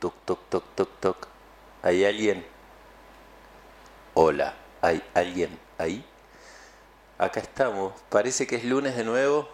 Toc, 0.00 0.14
toc, 0.24 0.40
toc, 0.48 0.64
toc, 0.74 0.88
toc. 0.98 1.28
¿Hay 1.82 2.06
alguien? 2.06 2.46
Hola, 4.14 4.54
¿hay 4.80 5.04
alguien 5.12 5.58
ahí? 5.76 6.02
Acá 7.18 7.40
estamos. 7.40 7.92
Parece 8.08 8.46
que 8.46 8.56
es 8.56 8.64
lunes 8.64 8.96
de 8.96 9.04
nuevo. 9.04 9.46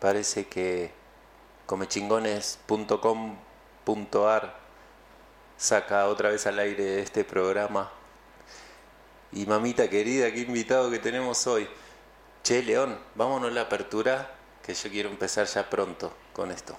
Parece 0.00 0.48
que 0.48 0.90
comechingones.com.ar 1.66 4.56
saca 5.56 6.08
otra 6.08 6.30
vez 6.30 6.44
al 6.48 6.58
aire 6.58 7.00
este 7.00 7.24
programa. 7.24 7.88
Y 9.30 9.46
mamita 9.46 9.88
querida, 9.88 10.32
qué 10.32 10.40
invitado 10.40 10.90
que 10.90 10.98
tenemos 10.98 11.46
hoy. 11.46 11.68
Che, 12.42 12.64
León, 12.64 12.98
vámonos 13.14 13.52
a 13.52 13.54
la 13.54 13.60
apertura, 13.60 14.34
que 14.60 14.74
yo 14.74 14.90
quiero 14.90 15.08
empezar 15.08 15.46
ya 15.46 15.70
pronto 15.70 16.12
con 16.32 16.50
esto. 16.50 16.76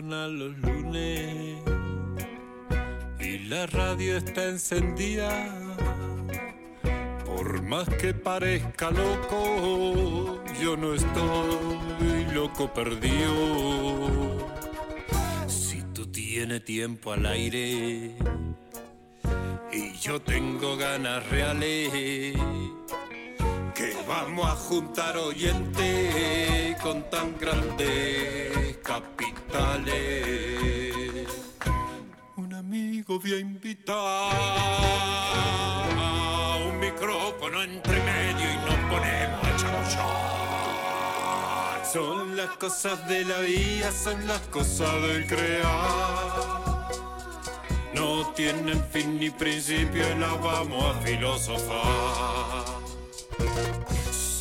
Nada 0.00 0.28
los 0.28 0.56
lunes. 0.58 1.58
Y 3.20 3.38
la 3.48 3.66
radio 3.66 4.16
está 4.16 4.48
encendida, 4.48 5.30
por 7.26 7.62
más 7.62 7.88
que 7.88 8.14
parezca 8.14 8.90
loco, 8.90 10.42
yo 10.62 10.76
no 10.76 10.94
estoy 10.94 12.24
loco 12.32 12.72
perdido. 12.72 14.48
Si 15.46 15.82
tú 15.94 16.06
tienes 16.06 16.64
tiempo 16.64 17.12
al 17.12 17.26
aire 17.26 18.16
y 19.72 19.92
yo 20.00 20.20
tengo 20.20 20.76
ganas 20.76 21.28
reales 21.28 21.90
que 23.74 23.96
vamos 24.08 24.46
a 24.46 24.56
juntar 24.56 25.16
oyentes 25.16 26.76
con 26.82 27.08
tan 27.10 27.38
grandes 27.38 28.78
Un 32.36 32.54
amigo 32.54 33.20
voy 33.20 33.34
a 33.34 33.38
invitar 33.38 34.32
un 36.66 36.80
micrófono 36.80 37.62
entre 37.62 38.00
medio 38.02 38.50
y 38.50 38.56
nos 38.56 38.76
ponemos 38.90 39.44
a 39.44 39.56
chamullar. 39.56 40.72
Son 41.92 42.34
las 42.34 42.50
cosas 42.56 43.06
de 43.08 43.26
la 43.26 43.40
vida, 43.40 43.92
son 43.92 44.26
las 44.26 44.40
cosas 44.48 44.90
del 45.02 45.26
crear. 45.26 46.82
No 47.94 48.32
tienen 48.34 48.82
fin 48.90 49.18
ni 49.20 49.28
principio 49.28 50.02
y 50.14 50.18
las 50.18 50.40
vamos 50.40 50.96
a 50.96 51.00
filosofar. 51.00 52.81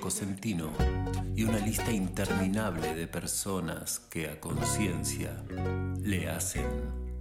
Cosentino 0.00 0.72
y 1.36 1.44
una 1.44 1.58
lista 1.58 1.92
interminable 1.92 2.94
de 2.94 3.06
personas 3.06 4.00
que 4.10 4.28
a 4.28 4.40
conciencia 4.40 5.44
le 6.02 6.28
hacen 6.28 6.66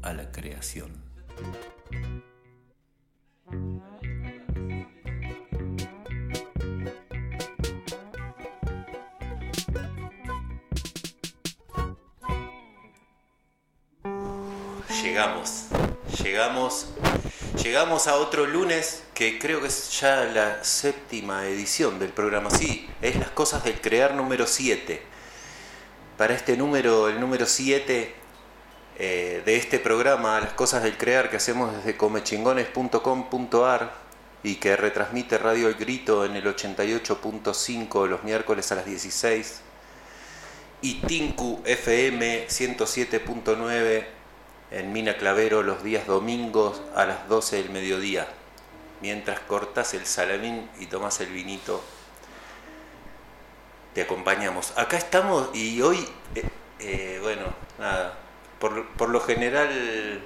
a 0.01 0.13
la 0.13 0.31
creación. 0.31 0.91
Llegamos, 15.03 15.67
llegamos, 16.23 16.87
llegamos 17.63 18.07
a 18.07 18.15
otro 18.15 18.45
lunes 18.45 19.03
que 19.13 19.37
creo 19.37 19.61
que 19.61 19.67
es 19.67 19.99
ya 19.99 20.23
la 20.25 20.63
séptima 20.63 21.45
edición 21.47 21.99
del 21.99 22.09
programa. 22.09 22.49
Sí, 22.49 22.89
es 23.01 23.17
las 23.17 23.29
cosas 23.29 23.63
del 23.63 23.81
crear 23.81 24.15
número 24.15 24.47
7. 24.47 25.01
Para 26.17 26.33
este 26.33 26.55
número, 26.57 27.09
el 27.09 27.19
número 27.19 27.45
7 27.45 28.15
eh, 28.97 29.41
de 29.45 29.55
este 29.55 29.79
programa, 29.79 30.39
las 30.39 30.53
cosas 30.53 30.83
del 30.83 30.97
crear 30.97 31.29
que 31.29 31.37
hacemos 31.37 31.75
desde 31.75 31.97
comechingones.com.ar 31.97 33.93
y 34.43 34.55
que 34.55 34.77
retransmite 34.77 35.37
Radio 35.37 35.67
El 35.67 35.75
Grito 35.75 36.25
en 36.25 36.35
el 36.35 36.45
88.5 36.45 38.07
los 38.07 38.23
miércoles 38.23 38.71
a 38.71 38.75
las 38.75 38.85
16 38.85 39.61
y 40.81 41.01
Tinku 41.01 41.61
FM 41.65 42.47
107.9 42.47 44.18
en 44.71 44.93
Mina 44.93 45.17
Clavero 45.17 45.63
los 45.63 45.83
días 45.83 46.05
domingos 46.05 46.81
a 46.95 47.05
las 47.05 47.27
12 47.27 47.57
del 47.57 47.69
mediodía, 47.69 48.27
mientras 49.01 49.39
cortas 49.39 49.93
el 49.93 50.05
salamín 50.05 50.69
y 50.79 50.85
tomas 50.85 51.19
el 51.21 51.29
vinito. 51.29 51.83
Te 53.93 54.03
acompañamos. 54.03 54.77
Acá 54.77 54.97
estamos 54.97 55.49
y 55.53 55.81
hoy, 55.81 56.07
eh, 56.35 56.43
eh, 56.79 57.19
bueno, 57.21 57.45
nada, 57.79 58.17
por, 58.59 58.87
por 58.89 59.09
lo 59.09 59.19
general 59.19 60.21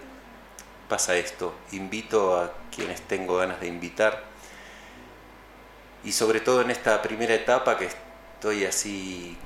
pasa 0.89 1.15
esto. 1.15 1.55
Invito 1.71 2.37
a 2.37 2.53
quienes 2.75 3.01
tengo 3.01 3.37
ganas 3.37 3.61
de 3.61 3.67
invitar 3.67 4.23
y 6.03 6.11
sobre 6.11 6.41
todo 6.41 6.61
en 6.61 6.71
esta 6.71 7.01
primera 7.01 7.33
etapa 7.33 7.77
que 7.77 7.89
estoy 8.43 8.65
así 8.65 9.37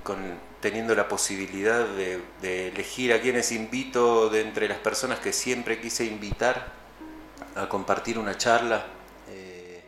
teniendo 0.60 0.96
la 0.96 1.08
posibilidad 1.08 1.86
de, 1.86 2.20
de, 2.42 2.70
elegir 2.70 3.14
a 3.14 3.22
quienes 3.22 3.52
invito 3.52 4.28
de 4.28 4.42
entre 4.42 4.68
las 4.68 4.80
personas 4.80 5.20
que 5.20 5.34
siempre 5.34 5.80
quise 5.80 6.06
invitar 6.06 6.74
a 7.54 7.70
compartir 7.70 8.18
una 8.18 8.36
charla, 8.38 8.88
eh, 9.30 9.84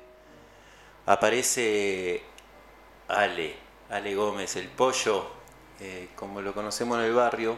aparece 1.08 2.22
Ale, 3.08 3.56
Ale 3.90 4.14
Gómez, 4.14 4.56
el 4.58 4.68
pollo, 4.68 5.25
eh, 5.80 6.09
como 6.16 6.40
lo 6.44 6.53
conocemos 6.53 7.00
en 7.00 7.06
el 7.06 7.14
barrio, 7.14 7.58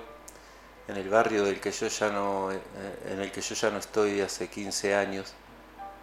en 0.87 0.95
el 0.95 1.09
barrio 1.09 1.43
del 1.43 1.59
que 1.59 1.73
yo 1.73 1.87
ya 1.87 2.09
no, 2.11 2.49
eh, 2.49 2.61
en 3.09 3.19
el 3.19 3.29
que 3.29 3.41
yo 3.41 3.55
ya 3.55 3.69
no 3.69 3.79
estoy 3.79 4.21
hace 4.21 4.47
15 4.47 4.95
años 4.95 5.33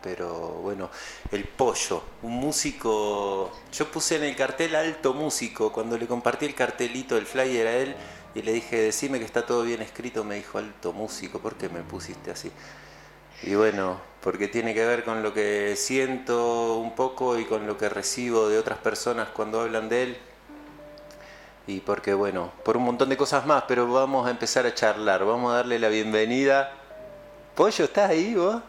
pero 0.02 0.28
bueno, 0.62 0.90
el 1.32 1.44
pollo, 1.44 2.02
un 2.22 2.32
músico, 2.32 3.50
yo 3.72 3.90
puse 3.90 4.16
en 4.16 4.24
el 4.24 4.36
cartel 4.36 4.74
alto 4.74 5.14
músico, 5.14 5.72
cuando 5.72 5.98
le 5.98 6.06
compartí 6.06 6.46
el 6.46 6.54
cartelito, 6.54 7.16
el 7.16 7.26
flyer 7.26 7.66
a 7.66 7.76
él, 7.76 7.96
y 8.34 8.42
le 8.42 8.52
dije, 8.52 8.76
decime 8.76 9.18
que 9.18 9.24
está 9.24 9.44
todo 9.44 9.62
bien 9.62 9.82
escrito, 9.82 10.24
me 10.24 10.36
dijo 10.36 10.58
alto 10.58 10.92
músico, 10.92 11.40
¿por 11.40 11.56
qué 11.56 11.68
me 11.68 11.80
pusiste 11.80 12.30
así? 12.30 12.52
Y 13.42 13.54
bueno, 13.54 14.00
porque 14.20 14.48
tiene 14.48 14.74
que 14.74 14.84
ver 14.84 15.04
con 15.04 15.22
lo 15.22 15.32
que 15.32 15.74
siento 15.76 16.76
un 16.76 16.94
poco 16.94 17.38
y 17.38 17.44
con 17.44 17.66
lo 17.66 17.78
que 17.78 17.88
recibo 17.88 18.48
de 18.48 18.58
otras 18.58 18.78
personas 18.78 19.28
cuando 19.28 19.60
hablan 19.60 19.88
de 19.88 20.02
él. 20.02 20.18
Y 21.66 21.80
porque 21.80 22.14
bueno, 22.14 22.50
por 22.64 22.76
un 22.76 22.84
montón 22.84 23.08
de 23.10 23.16
cosas 23.16 23.46
más, 23.46 23.64
pero 23.68 23.90
vamos 23.92 24.26
a 24.26 24.30
empezar 24.30 24.66
a 24.66 24.74
charlar, 24.74 25.24
vamos 25.24 25.52
a 25.52 25.56
darle 25.56 25.78
la 25.78 25.88
bienvenida. 25.88 26.72
Pollo, 27.54 27.84
¿estás 27.84 28.10
ahí 28.10 28.34
vos? 28.34 28.62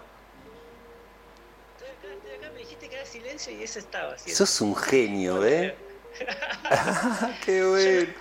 Y 3.48 3.64
eso 3.64 3.80
estaba 3.80 4.14
haciendo. 4.14 4.36
Sos 4.36 4.62
un 4.62 4.76
genio, 4.76 5.46
¿eh? 5.46 5.76
¡Qué 7.46 7.64
bueno! 7.66 8.14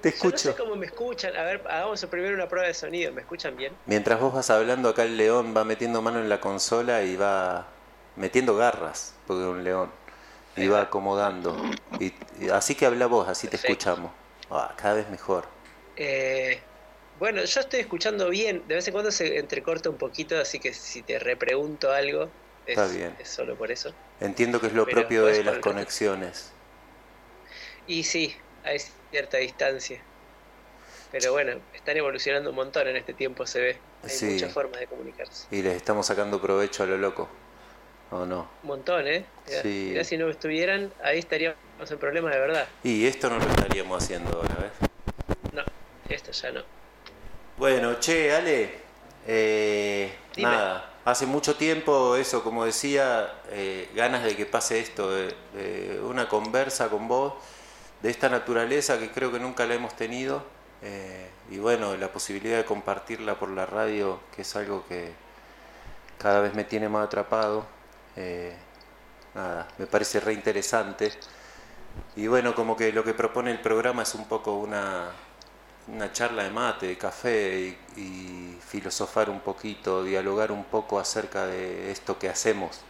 Te 0.00 0.08
escucho. 0.08 0.36
Yo 0.36 0.50
no 0.50 0.56
sé 0.56 0.62
cómo 0.62 0.76
me 0.76 0.86
escuchan. 0.86 1.36
A 1.36 1.44
ver, 1.44 1.62
hagamos 1.68 2.04
primero 2.06 2.34
una 2.34 2.48
prueba 2.48 2.66
de 2.66 2.74
sonido. 2.74 3.12
¿Me 3.12 3.20
escuchan 3.20 3.56
bien? 3.56 3.72
Mientras 3.86 4.20
vos 4.20 4.34
vas 4.34 4.50
hablando, 4.50 4.88
acá 4.88 5.04
el 5.04 5.16
león 5.16 5.54
va 5.56 5.64
metiendo 5.64 6.02
mano 6.02 6.18
en 6.18 6.28
la 6.28 6.40
consola 6.40 7.02
y 7.04 7.16
va 7.16 7.68
metiendo 8.16 8.56
garras, 8.56 9.14
porque 9.26 9.42
es 9.42 9.48
un 9.48 9.62
león. 9.64 9.90
Y 10.56 10.66
va 10.66 10.82
acomodando. 10.82 11.56
Y, 11.98 12.12
y 12.40 12.50
así 12.50 12.74
que 12.74 12.84
habla 12.84 13.06
vos, 13.06 13.28
así 13.28 13.46
Perfecto. 13.46 13.66
te 13.66 13.72
escuchamos. 13.72 14.12
Ah, 14.50 14.74
cada 14.76 14.94
vez 14.94 15.08
mejor. 15.08 15.46
Eh, 15.96 16.60
bueno, 17.18 17.42
yo 17.44 17.60
estoy 17.60 17.80
escuchando 17.80 18.28
bien. 18.28 18.64
De 18.66 18.74
vez 18.74 18.86
en 18.86 18.92
cuando 18.92 19.10
se 19.10 19.38
entrecorta 19.38 19.88
un 19.88 19.96
poquito, 19.96 20.38
así 20.38 20.58
que 20.58 20.74
si 20.74 21.02
te 21.02 21.18
repregunto 21.20 21.90
algo, 21.92 22.28
es, 22.66 22.78
Está 22.78 22.86
bien. 22.86 23.14
es 23.18 23.28
solo 23.28 23.56
por 23.56 23.70
eso. 23.70 23.92
Entiendo 24.20 24.60
que 24.60 24.68
es 24.68 24.72
lo 24.72 24.84
Pero 24.84 25.00
propio 25.00 25.24
de 25.26 25.42
las 25.44 25.58
conexiones. 25.58 26.52
Y 27.86 28.04
sí, 28.04 28.36
hay 28.64 28.78
cierta 29.10 29.38
distancia. 29.38 30.00
Pero 31.10 31.32
bueno, 31.32 31.60
están 31.74 31.96
evolucionando 31.96 32.50
un 32.50 32.56
montón 32.56 32.88
en 32.88 32.96
este 32.96 33.12
tiempo, 33.12 33.46
se 33.46 33.60
ve. 33.60 33.78
Hay 34.02 34.08
Sí. 34.10 34.26
muchas 34.26 34.52
formas 34.52 34.80
de 34.80 34.86
comunicarse. 34.86 35.46
Y 35.50 35.62
les 35.62 35.76
estamos 35.76 36.06
sacando 36.06 36.40
provecho 36.40 36.84
a 36.84 36.86
lo 36.86 36.96
loco. 36.96 37.28
¿O 38.10 38.24
no? 38.26 38.48
Un 38.62 38.68
montón, 38.68 39.06
¿eh? 39.08 39.24
Mirá, 39.46 39.62
Sí. 39.62 39.86
mirá 39.90 40.04
si 40.04 40.16
no 40.18 40.28
estuvieran, 40.28 40.92
ahí 41.02 41.18
estaríamos 41.18 41.56
en 41.90 41.98
problemas 41.98 42.32
de 42.34 42.40
verdad. 42.40 42.68
Y 42.84 43.06
esto 43.06 43.28
no 43.30 43.38
lo 43.38 43.44
estaríamos 43.46 44.02
haciendo 44.02 44.36
ahora, 44.36 44.54
¿ves? 44.60 44.90
No, 45.52 45.62
esto 46.08 46.30
ya 46.30 46.52
no. 46.52 46.62
Bueno, 47.56 47.98
che, 48.00 48.32
Ale, 48.34 48.70
eh, 49.26 50.12
nada, 50.38 50.91
hace 51.04 51.26
mucho 51.26 51.56
tiempo, 51.56 52.16
eso, 52.16 52.42
como 52.42 52.64
decía, 52.64 53.40
eh, 53.50 53.90
ganas 53.94 54.24
de 54.24 54.36
que 54.36 54.46
pase 54.46 54.80
esto, 54.80 55.10
una 56.04 56.28
conversa 56.28 56.88
con 56.88 57.08
vos 57.08 57.34
de 58.02 58.10
esta 58.10 58.28
naturaleza 58.28 58.98
que 58.98 59.10
creo 59.10 59.30
que 59.30 59.38
nunca 59.38 59.64
la 59.66 59.74
hemos 59.74 59.94
tenido, 59.94 60.42
eh, 60.82 61.30
y 61.50 61.58
bueno, 61.58 61.96
la 61.96 62.12
posibilidad 62.12 62.56
de 62.56 62.64
compartirla 62.64 63.38
por 63.38 63.50
la 63.50 63.66
radio, 63.66 64.20
que 64.34 64.42
es 64.42 64.56
algo 64.56 64.84
que 64.88 65.12
cada 66.18 66.40
vez 66.40 66.54
me 66.54 66.64
tiene 66.64 66.88
más 66.88 67.06
atrapado, 67.06 67.64
eh, 68.16 68.54
nada, 69.34 69.68
me 69.78 69.86
parece 69.86 70.18
re 70.20 70.32
interesante. 70.32 71.12
Y 72.16 72.26
bueno, 72.26 72.54
como 72.54 72.76
que 72.76 72.92
lo 72.92 73.04
que 73.04 73.14
propone 73.14 73.50
el 73.52 73.60
programa 73.60 74.02
es 74.02 74.14
un 74.14 74.26
poco 74.26 74.54
una, 74.56 75.10
una 75.88 76.12
charla 76.12 76.44
de 76.44 76.50
mate, 76.50 76.86
de 76.86 76.98
café 76.98 77.76
y, 77.96 78.00
y 78.00 78.58
filosofar 78.60 79.30
un 79.30 79.40
poquito, 79.40 80.04
dialogar 80.04 80.52
un 80.52 80.64
poco 80.64 80.98
acerca 80.98 81.46
de 81.46 81.90
esto 81.92 82.18
que 82.18 82.28
hacemos. 82.28 82.80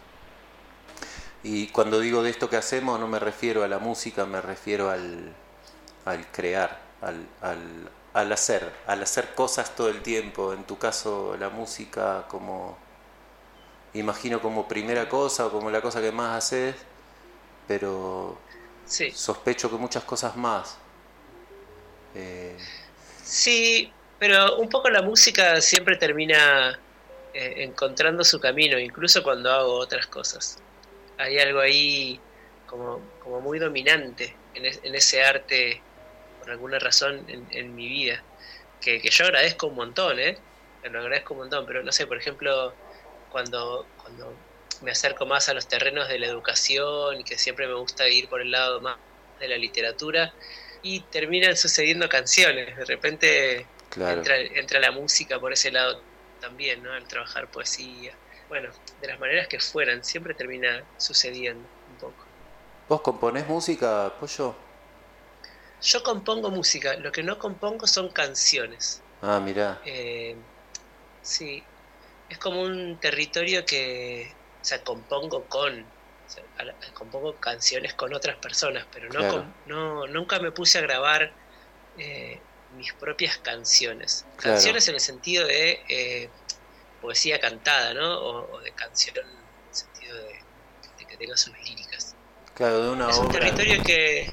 Y 1.43 1.69
cuando 1.69 1.99
digo 2.01 2.23
de 2.23 2.31
esto 2.31 2.49
que 2.49 2.57
hacemos 2.57 3.01
no 3.01 3.09
me 3.09 3.19
refiero 3.19 3.65
a 3.65 3.69
la 3.69 3.79
música, 3.79 4.25
me 4.27 4.41
refiero 4.41 4.91
al, 4.91 5.33
al 6.05 6.27
crear, 6.33 6.81
al, 7.03 7.27
al, 7.43 7.91
al 8.15 8.33
hacer, 8.33 8.73
al 8.87 9.03
hacer 9.03 9.35
cosas 9.35 9.75
todo 9.77 9.89
el 9.89 10.03
tiempo. 10.03 10.53
En 10.53 10.65
tu 10.65 10.79
caso 10.79 11.37
la 11.39 11.51
música 11.51 12.27
como, 12.29 12.79
imagino 13.95 14.41
como 14.41 14.69
primera 14.69 15.09
cosa 15.09 15.47
o 15.47 15.51
como 15.53 15.71
la 15.71 15.81
cosa 15.83 16.01
que 16.01 16.13
más 16.13 16.37
haces, 16.39 16.77
pero 17.67 18.39
Sí, 18.85 19.13
sospecho 19.13 19.71
que 19.71 19.77
muchas 19.79 20.05
cosas 20.05 20.37
más. 20.37 20.79
Eh, 22.15 22.57
sí, 23.23 23.93
pero 24.19 24.57
un 24.57 24.69
poco 24.69 24.91
la 24.91 25.03
música 25.03 25.61
siempre 25.61 25.97
termina 25.97 26.79
eh, 27.35 27.55
encontrando 27.59 28.25
su 28.25 28.41
camino, 28.41 28.79
incluso 28.79 29.23
cuando 29.23 29.51
hago 29.51 29.75
otras 29.75 30.07
cosas. 30.07 30.59
Hay 31.19 31.39
algo 31.39 31.61
ahí 31.61 32.21
como, 32.67 33.01
como 33.23 33.41
muy 33.41 33.59
dominante 33.59 34.35
en, 34.55 34.67
en 34.67 34.95
ese 34.95 35.23
arte, 35.23 35.81
por 36.41 36.51
alguna 36.51 36.79
razón, 36.79 37.25
en, 37.29 37.47
en 37.51 37.75
mi 37.75 37.89
vida, 37.89 38.23
que, 38.81 39.01
que 39.01 39.11
yo 39.11 39.25
agradezco 39.25 39.69
un 39.69 39.77
montón, 39.77 40.19
¿eh? 40.19 40.39
Lo 40.91 40.99
agradezco 40.99 41.35
un 41.35 41.41
montón, 41.41 41.65
pero 41.65 41.83
no 41.83 41.93
sé, 41.93 42.07
por 42.07 42.17
ejemplo, 42.19 42.75
cuando, 43.31 43.87
cuando 44.03 44.35
me 44.83 44.91
acerco 44.91 45.27
más 45.27 45.49
a 45.49 45.55
los 45.55 45.69
terrenos 45.69 46.09
de 46.09 46.19
la 46.19 46.27
educación 46.27 47.21
y 47.21 47.25
que 47.25 47.39
siempre 47.39 47.67
me 47.67 47.75
gusta 47.75 48.09
ir 48.09 48.29
por 48.29 48.41
el 48.41 48.51
lado 48.51 48.81
más 48.81 48.97
de 49.39 49.49
la 49.49 49.57
literatura, 49.57 50.33
y 50.83 51.01
terminan 51.01 51.57
sucediendo 51.57 52.09
canciones. 52.09 52.77
De 52.77 52.85
repente 52.85 53.67
claro. 53.89 54.19
entra, 54.19 54.37
entra 54.39 54.81
la 54.81 54.91
música 54.91 55.39
por 55.39 55.53
ese 55.53 55.71
lado 55.71 56.01
también, 56.41 56.83
¿no? 56.83 56.93
Al 56.93 57.07
trabajar 57.07 57.49
poesía. 57.49 58.15
Bueno, 58.49 58.71
de 59.01 59.09
las 59.09 59.19
maneras 59.19 59.49
que 59.49 59.59
fueran, 59.61 60.05
siempre 60.05 60.35
termina 60.35 60.85
sucediendo 60.99 61.67
un 61.91 61.97
poco. 61.97 62.27
¿Vos 62.89 63.01
componés 63.01 63.47
música, 63.47 64.13
Pollo? 64.21 64.55
Yo 65.81 66.03
compongo 66.03 66.51
música, 66.51 66.95
lo 66.97 67.11
que 67.11 67.23
no 67.23 67.39
compongo 67.39 67.87
son 67.87 68.11
canciones. 68.11 69.03
Ah, 69.23 69.41
mirá. 69.41 69.81
Eh, 69.85 70.37
sí, 71.23 71.63
es 72.29 72.39
como 72.39 72.63
un 72.63 72.99
territorio 73.01 73.65
que, 73.65 74.33
o 74.61 74.65
sea, 74.65 74.83
compongo 74.85 75.45
con, 75.45 75.85
compongo 76.95 77.35
canciones 77.37 77.95
con 77.95 78.15
otras 78.15 78.37
personas, 78.37 78.87
pero 78.93 79.07
no, 79.09 79.19
Claro. 79.19 79.55
no 79.67 80.07
nunca 80.07 80.39
me 80.39 80.53
puse 80.53 80.79
a 80.79 80.81
grabar 80.83 81.33
eh, 81.99 82.41
mis 82.77 82.93
propias 82.95 83.39
canciones. 83.39 84.25
Claro. 84.37 84.55
Canciones 84.57 84.89
en 84.89 84.95
el 84.95 85.01
sentido 85.01 85.47
de 85.47 85.81
eh, 85.89 86.31
poesía 87.01 87.41
cantada, 87.41 87.95
¿no? 87.95 88.19
O, 88.21 88.53
o 88.57 88.61
de 88.61 88.71
canción 88.73 89.17
en 89.19 89.25
el 89.69 89.75
sentido 89.75 90.17
de, 90.17 90.41
de 90.99 91.07
que 91.07 91.17
tenga 91.17 91.37
sus 91.37 91.53
líricas. 91.65 92.15
Claro, 92.55 92.83
de 92.85 92.91
una 92.91 93.11
es 93.11 93.19
un 93.19 93.29
territorio 93.31 93.83
que, 93.83 94.31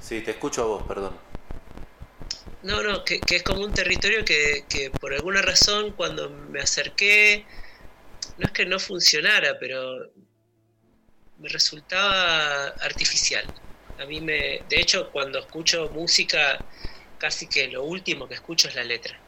Sí, 0.00 0.20
te 0.20 0.32
escucho 0.32 0.62
a 0.62 0.66
vos, 0.66 0.82
perdón. 0.86 1.16
No, 2.62 2.82
no, 2.82 3.04
que, 3.04 3.20
que 3.20 3.36
es 3.36 3.42
como 3.42 3.62
un 3.62 3.72
territorio 3.72 4.24
que, 4.24 4.64
que 4.68 4.90
por 4.90 5.14
alguna 5.14 5.40
razón 5.42 5.92
cuando 5.92 6.28
me 6.30 6.60
acerqué, 6.60 7.46
no 8.38 8.46
es 8.46 8.52
que 8.52 8.66
no 8.66 8.78
funcionara, 8.78 9.58
pero 9.58 10.10
me 11.36 11.48
resultaba 11.48 12.68
artificial. 12.80 13.52
A 13.98 14.06
mí 14.06 14.20
me, 14.20 14.64
de 14.68 14.80
hecho, 14.80 15.10
cuando 15.10 15.38
escucho 15.40 15.90
música, 15.90 16.66
casi 17.18 17.48
que 17.48 17.68
lo 17.68 17.84
último 17.84 18.28
que 18.28 18.34
escucho 18.34 18.68
es 18.68 18.74
la 18.74 18.84
letra. 18.84 19.22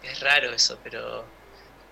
Es 0.00 0.20
raro 0.20 0.52
eso, 0.54 0.80
pero 0.82 1.36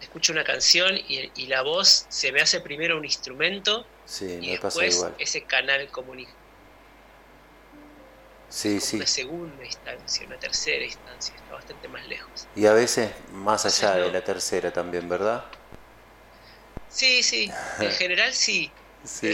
escucho 0.01 0.33
una 0.33 0.45
canción 0.45 0.97
y, 0.99 1.33
y 1.35 1.47
la 1.49 1.63
voz 1.63 2.07
se 2.11 2.33
me 2.33 2.41
hace 2.43 2.61
primero 2.63 2.99
un 2.99 3.05
instrumento 3.05 3.95
Sí, 4.05 4.27
y 4.41 4.51
después 4.53 4.87
igual. 4.87 5.15
ese 5.19 5.47
canal 5.47 5.91
comunica 5.91 6.39
Sí, 8.49 8.81
sí. 8.81 8.97
una 8.97 9.07
segunda 9.07 9.65
instancia, 9.65 10.27
una 10.27 10.39
tercera 10.39 10.85
instancia, 10.85 11.35
está 11.37 11.55
bastante 11.55 11.89
más 11.89 12.07
lejos. 12.07 12.51
Y 12.55 12.67
a 12.67 12.75
veces 12.75 13.15
más 13.31 13.65
allá 13.65 13.99
Entonces, 13.99 14.03
de 14.03 14.11
no. 14.11 14.13
la 14.13 14.23
tercera 14.25 14.71
también, 14.73 15.09
¿verdad? 15.09 15.51
Sí, 16.87 17.23
sí, 17.23 17.61
en 17.79 17.91
general 17.93 18.35
sí. 18.35 18.78
Sí. 19.05 19.33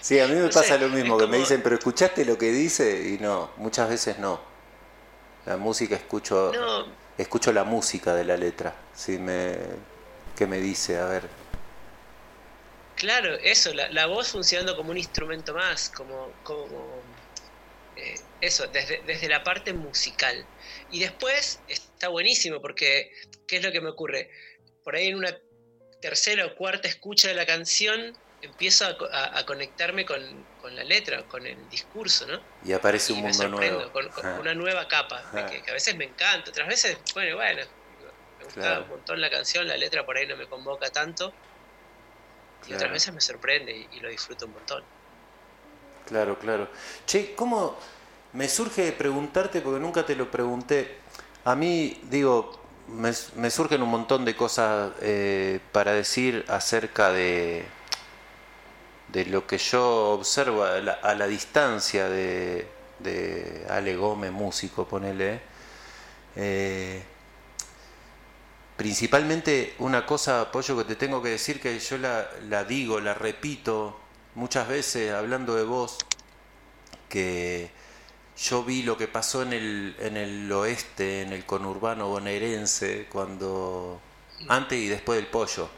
Sí, 0.00 0.18
a 0.20 0.26
mí 0.28 0.34
me 0.34 0.42
No 0.48 0.50
pasa 0.50 0.78
sé, 0.78 0.78
lo 0.78 0.88
mismo, 0.88 1.18
que 1.18 1.26
me 1.26 1.38
dicen, 1.38 1.62
pero 1.62 1.76
escuchaste 1.76 2.24
lo 2.24 2.38
que 2.38 2.52
dice 2.52 3.08
y 3.10 3.18
no, 3.18 3.54
muchas 3.56 3.88
veces 3.88 4.18
no. 4.18 4.40
La 5.44 5.56
música 5.56 5.96
escucho, 5.96 6.52
No, 6.52 6.98
escucho 7.16 7.52
la 7.52 7.64
música 7.64 8.14
de 8.14 8.24
la 8.24 8.36
letra. 8.36 8.88
Sí, 8.92 9.18
me, 9.18 9.56
¿qué 10.34 10.46
me 10.46 10.58
dice? 10.60 10.98
A 10.98 11.06
ver. 11.06 11.30
claro, 12.94 13.34
eso, 13.42 13.72
la, 13.74 13.88
la 13.90 14.06
voz 14.06 14.30
funcionando 14.30 14.76
como 14.76 14.90
un 14.90 14.98
instrumento 14.98 15.54
más, 15.54 15.90
como, 15.90 16.38
como 16.42 17.20
eh, 17.96 18.14
eso, 18.40 18.66
desde, 18.68 19.02
desde 19.04 19.28
la 19.28 19.42
parte 19.44 19.72
musical. 19.72 20.48
Y 20.88 21.00
después 21.00 21.64
está 21.66 22.08
buenísimo 22.08 22.60
porque, 22.60 23.12
¿qué 23.46 23.56
es 23.58 23.62
lo 23.64 23.72
que 23.72 23.80
me 23.80 23.90
ocurre? 23.90 24.30
Por 24.82 24.96
ahí 24.96 25.08
en 25.08 25.16
una 25.16 25.36
tercera 26.00 26.46
o 26.46 26.54
cuarta 26.56 26.88
escucha 26.88 27.28
de 27.28 27.34
la 27.34 27.46
canción 27.46 28.18
empiezo 28.42 28.86
a, 28.86 28.98
co- 28.98 29.08
a- 29.10 29.38
a 29.38 29.46
conectarme 29.46 30.04
con, 30.04 30.20
con 30.60 30.74
la 30.74 30.84
letra, 30.84 31.22
con 31.28 31.46
el 31.46 31.68
discurso, 31.68 32.26
¿no? 32.26 32.40
Y 32.64 32.72
aparece 32.72 33.12
un 33.12 33.20
mundo 33.22 33.48
nuevo. 33.48 33.92
con, 33.92 34.08
con 34.10 34.38
una 34.40 34.54
nueva 34.54 34.86
capa 34.88 35.22
que, 35.48 35.62
que 35.62 35.70
a 35.70 35.74
veces 35.74 35.96
me 35.96 36.04
encanta 36.04 36.50
otras 36.50 36.68
veces 36.68 36.98
bueno 37.14 37.36
bueno 37.36 37.62
me 38.38 38.44
gusta 38.44 38.60
Claro. 38.60 38.82
un 38.82 38.88
montón 38.88 39.20
la 39.20 39.30
canción 39.30 39.66
la 39.66 39.76
letra 39.76 40.04
por 40.04 40.16
ahí 40.16 40.26
no 40.26 40.36
me 40.36 40.46
convoca 40.48 40.90
tanto 40.90 41.32
y 41.32 42.66
Claro. 42.66 42.76
otras 42.76 42.92
veces 42.92 43.14
me 43.14 43.20
sorprende 43.20 43.72
y, 43.76 43.88
y 43.96 44.00
lo 44.00 44.08
disfruto 44.08 44.46
un 44.46 44.52
montón 44.52 44.84
Claro, 46.06 46.38
claro. 46.38 46.68
Che, 47.06 47.34
¿cómo 47.34 47.78
me 48.32 48.48
surge 48.48 48.92
preguntarte, 48.92 49.60
porque 49.60 49.80
nunca 49.80 50.04
te 50.04 50.14
lo 50.16 50.30
pregunté? 50.30 50.98
A 51.44 51.54
mí, 51.54 52.00
digo, 52.04 52.60
me, 52.88 53.12
me 53.36 53.50
surgen 53.50 53.82
un 53.82 53.88
montón 53.88 54.24
de 54.24 54.34
cosas 54.36 54.92
eh, 55.00 55.60
para 55.72 55.92
decir 55.92 56.44
acerca 56.48 57.12
de, 57.12 57.64
de 59.12 59.26
lo 59.26 59.46
que 59.46 59.58
yo 59.58 60.10
observo 60.12 60.64
a 60.64 60.80
la, 60.80 60.92
a 60.94 61.14
la 61.14 61.26
distancia 61.26 62.08
de, 62.08 62.66
Ale 63.68 63.94
Gómez, 63.96 64.32
músico, 64.32 64.88
ponele. 64.88 65.40
Eh, 66.34 67.02
principalmente 68.76 69.74
una 69.78 70.06
cosa, 70.06 70.40
Apoyo, 70.40 70.78
que 70.78 70.84
te 70.84 70.96
tengo 70.96 71.22
que 71.22 71.28
decir 71.30 71.60
que 71.60 71.78
yo 71.78 71.98
la, 71.98 72.26
la 72.48 72.64
digo, 72.64 73.00
la 73.00 73.12
repito 73.12 74.00
muchas 74.34 74.66
veces 74.66 75.12
hablando 75.12 75.54
de 75.56 75.64
vos, 75.64 75.98
que 77.10 77.70
yo 78.38 78.64
vi 78.64 78.82
lo 78.82 78.96
que 78.96 79.08
pasó 79.08 79.42
en 79.42 79.52
el, 79.52 79.96
en 79.98 80.16
el 80.16 80.50
oeste, 80.50 81.20
en 81.20 81.34
el 81.34 81.44
conurbano 81.44 82.08
bonaerense, 82.08 83.06
cuando 83.10 84.00
antes 84.48 84.78
y 84.78 84.88
después 84.88 85.18
del 85.18 85.26
pollo, 85.26 85.68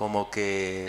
como 0.00 0.30
que 0.30 0.88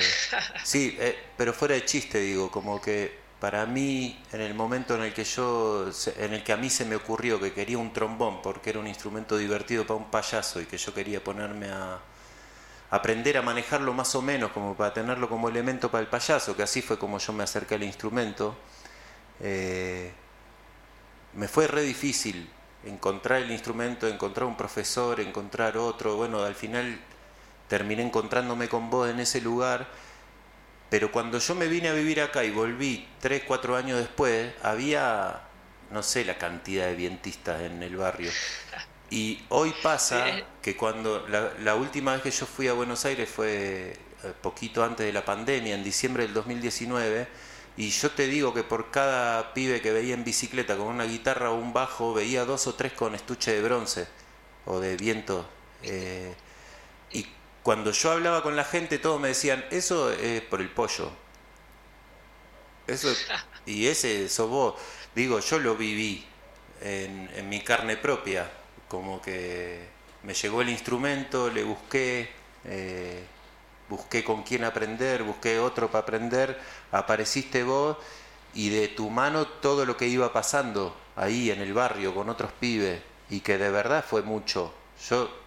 sí, 0.64 0.96
eh, 0.98 1.22
pero 1.36 1.52
fuera 1.52 1.76
de 1.76 1.84
chiste 1.84 2.18
digo, 2.18 2.50
como 2.50 2.80
que 2.80 3.14
para 3.42 3.66
mí 3.66 4.24
en 4.32 4.40
el 4.40 4.54
momento 4.54 4.96
en 4.96 5.02
el 5.02 5.14
que 5.14 5.26
yo, 5.26 5.92
en 6.16 6.34
el 6.34 6.46
que 6.46 6.54
a 6.54 6.56
mí 6.56 6.70
se 6.70 6.86
me 6.86 6.96
ocurrió 6.96 7.38
que 7.38 7.52
quería 7.52 7.78
un 7.78 7.92
trombón 7.92 8.42
porque 8.42 8.70
era 8.70 8.80
un 8.80 8.88
instrumento 8.88 9.36
divertido 9.36 9.86
para 9.86 9.98
un 9.98 10.10
payaso 10.10 10.62
y 10.62 10.66
que 10.66 10.78
yo 10.78 10.94
quería 10.94 11.22
ponerme 11.22 11.68
a 11.68 12.00
aprender 12.92 13.36
a 13.36 13.42
manejarlo 13.42 13.92
más 13.92 14.16
o 14.16 14.22
menos 14.22 14.52
como 14.52 14.78
para 14.78 14.94
tenerlo 14.94 15.28
como 15.28 15.50
elemento 15.50 15.92
para 15.92 16.04
el 16.04 16.08
payaso, 16.08 16.56
que 16.56 16.64
así 16.64 16.82
fue 16.82 16.98
como 16.98 17.18
yo 17.18 17.34
me 17.34 17.44
acerqué 17.44 17.76
al 17.76 17.84
instrumento. 17.84 18.56
Eh, 19.42 20.10
me 21.34 21.50
fue 21.50 21.68
re 21.68 21.82
difícil 21.82 22.50
encontrar 22.86 23.42
el 23.42 23.52
instrumento, 23.52 24.08
encontrar 24.08 24.48
un 24.48 24.56
profesor, 24.56 25.20
encontrar 25.20 25.76
otro. 25.76 26.16
Bueno, 26.16 26.42
al 26.44 26.56
final 26.56 26.98
terminé 27.72 28.04
encontrándome 28.04 28.68
con 28.68 28.90
vos 28.90 29.10
en 29.10 29.22
ese 29.22 29.40
lugar 29.40 29.88
Pero 30.90 31.10
cuando 31.10 31.40
yo 31.40 31.56
me 31.56 31.68
vine 31.68 31.88
a 31.88 31.94
vivir 31.94 32.20
acá 32.20 32.44
y 32.44 32.52
volví 32.52 33.08
3, 33.22 33.44
4 33.48 33.78
años 33.78 33.98
después, 33.98 34.52
había, 34.62 35.40
no 35.90 36.04
sé, 36.04 36.26
la 36.26 36.38
cantidad 36.38 36.88
de 36.88 36.96
vientistas 36.96 37.62
en 37.62 37.82
el 37.82 37.96
barrio. 37.96 38.30
Y 39.10 39.46
hoy 39.48 39.74
pasa 39.82 40.26
que 40.62 40.76
cuando 40.76 41.26
la, 41.30 41.54
la 41.64 41.76
última 41.76 42.12
vez 42.12 42.22
que 42.24 42.32
yo 42.32 42.46
fui 42.46 42.68
a 42.68 42.74
Buenos 42.74 43.06
Aires 43.06 43.30
fue 43.30 43.96
eh, 44.24 44.34
poquito 44.42 44.84
antes 44.84 45.06
de 45.06 45.14
la 45.14 45.24
pandemia, 45.24 45.76
en 45.76 45.84
diciembre 45.86 46.24
del 46.24 46.34
2019, 46.34 47.26
y 47.78 47.90
yo 47.90 48.12
te 48.12 48.28
digo 48.28 48.54
que 48.54 48.64
por 48.64 48.92
cada 48.92 49.54
pibe 49.54 49.80
que 49.82 49.94
veía 49.94 50.14
en 50.14 50.26
bicicleta 50.26 50.76
con 50.76 50.88
una 50.88 51.06
guitarra 51.06 51.52
o 51.52 51.56
un 51.56 51.72
bajo, 51.72 52.14
veía 52.14 52.44
dos 52.44 52.68
o 52.68 52.76
tres 52.76 52.92
con 52.92 53.16
estuche 53.16 53.54
de 53.54 53.62
bronce 53.62 54.08
o 54.66 54.82
de 54.82 54.98
viento. 54.98 55.48
Eh, 55.84 56.36
y 57.14 57.26
cuando 57.64 57.92
yo 57.92 58.12
hablaba 58.12 58.42
con 58.42 58.56
la 58.56 58.64
gente, 58.64 58.98
todos 58.98 59.20
me 59.20 59.30
decían, 59.30 59.64
eso 59.70 60.12
es 60.12 60.42
por 60.42 60.62
el 60.62 60.70
pollo. 60.70 61.12
Eso, 62.88 63.14
y 63.66 63.88
ese 63.88 64.28
sos 64.30 64.50
vos. 64.50 64.76
Digo, 65.16 65.40
yo 65.40 65.60
lo 65.60 65.76
viví 65.76 66.26
en, 66.82 67.50
mi 67.50 67.62
carne 67.62 67.98
propia, 67.98 68.50
como 68.88 69.22
que 69.22 69.88
me 70.24 70.34
llegó 70.34 70.62
el 70.62 70.70
instrumento, 70.70 71.50
le 71.50 71.64
busqué, 71.64 72.32
eh, 72.66 73.24
busqué 73.90 74.24
con 74.24 74.44
quién 74.44 74.64
aprender, 74.64 75.24
busqué 75.24 75.60
otro 75.60 75.92
para 75.92 76.04
aprender, 76.04 76.60
apareciste 76.92 77.64
vos 77.64 77.98
y 78.54 78.70
de 78.70 78.88
tu 78.88 79.10
mano 79.10 79.48
todo 79.48 79.86
lo 79.86 79.98
que 79.98 80.08
iba 80.08 80.34
pasando 80.34 80.96
ahí 81.16 81.52
en 81.52 81.62
el 81.62 81.74
barrio 81.74 82.14
con 82.14 82.30
otros 82.30 82.52
pibes 82.54 83.02
y 83.30 83.42
que 83.42 83.58
de 83.58 83.70
verdad 83.70 84.04
fue 84.08 84.22
mucho. 84.24 84.74
Yo 85.10 85.41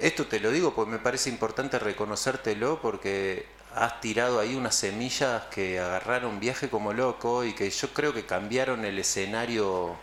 esto 0.00 0.26
te 0.26 0.40
lo 0.40 0.50
digo 0.50 0.74
porque 0.74 0.92
me 0.92 0.98
parece 0.98 1.30
importante 1.30 1.78
reconocértelo 1.78 2.80
porque 2.80 3.46
has 3.74 4.00
tirado 4.00 4.40
ahí 4.40 4.54
unas 4.54 4.74
semillas 4.74 5.44
que 5.46 5.78
agarraron 5.78 6.40
viaje 6.40 6.68
como 6.68 6.92
loco 6.92 7.44
y 7.44 7.54
que 7.54 7.70
yo 7.70 7.88
creo 7.94 8.12
que 8.12 8.26
cambiaron 8.26 8.84
el 8.84 8.98
escenario 8.98 9.96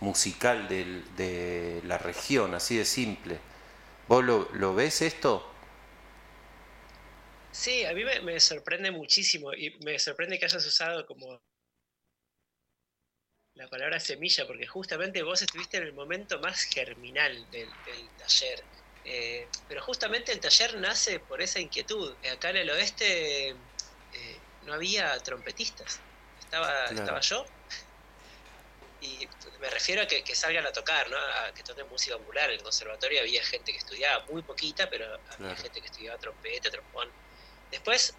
musical 0.00 0.68
de 0.68 1.82
la 1.84 1.98
región, 1.98 2.54
así 2.54 2.76
de 2.76 2.84
simple. 2.84 3.38
¿Vos 4.08 4.24
lo, 4.24 4.48
lo 4.54 4.74
ves 4.74 5.02
esto? 5.02 5.50
Sí, 7.52 7.84
a 7.84 7.92
mí 7.92 8.04
me, 8.04 8.40
sorprende 8.40 8.90
muchísimo 8.90 9.52
y 9.52 9.78
me 9.84 9.98
sorprende 9.98 10.38
que 10.38 10.46
hayas 10.46 10.64
usado 10.66 11.06
como 11.06 11.40
la 13.54 13.68
palabra 13.68 14.00
semilla, 14.00 14.46
porque 14.46 14.66
justamente 14.66 15.22
vos 15.22 15.42
estuviste 15.42 15.76
en 15.76 15.84
el 15.84 15.92
momento 15.92 16.40
más 16.40 16.62
germinal 16.62 17.48
del, 17.50 17.68
taller. 18.16 18.64
Eh, 19.04 19.48
pero 19.68 19.82
justamente 19.82 20.32
el 20.32 20.40
taller 20.40 20.76
nace 20.76 21.20
por 21.20 21.40
esa 21.40 21.60
inquietud. 21.60 22.14
Acá 22.32 22.50
en 22.50 22.58
el 22.58 22.70
oeste 22.70 23.50
eh, 23.50 23.56
no 24.64 24.74
había 24.74 25.18
trompetistas, 25.20 26.00
estaba, 26.40 26.86
estaba 26.86 27.20
yo. 27.20 27.44
Y 29.00 29.26
me 29.60 29.70
refiero 29.70 30.02
a 30.02 30.06
que, 30.06 30.34
salgan 30.34 30.66
a 30.66 30.72
tocar, 30.72 31.08
¿no? 31.08 31.16
a 31.16 31.52
que 31.54 31.62
toquen 31.62 31.88
música 31.88 32.18
popular. 32.18 32.50
En 32.50 32.56
el 32.56 32.62
conservatorio 32.62 33.20
había 33.20 33.42
gente 33.42 33.72
que 33.72 33.78
estudiaba 33.78 34.24
muy 34.26 34.42
poquita, 34.42 34.90
pero 34.90 35.18
había 35.38 35.56
gente 35.56 35.80
que 35.80 35.86
estudiaba 35.86 36.18
trompeta, 36.18 36.70
trombón 36.70 37.08
Después 37.70 38.14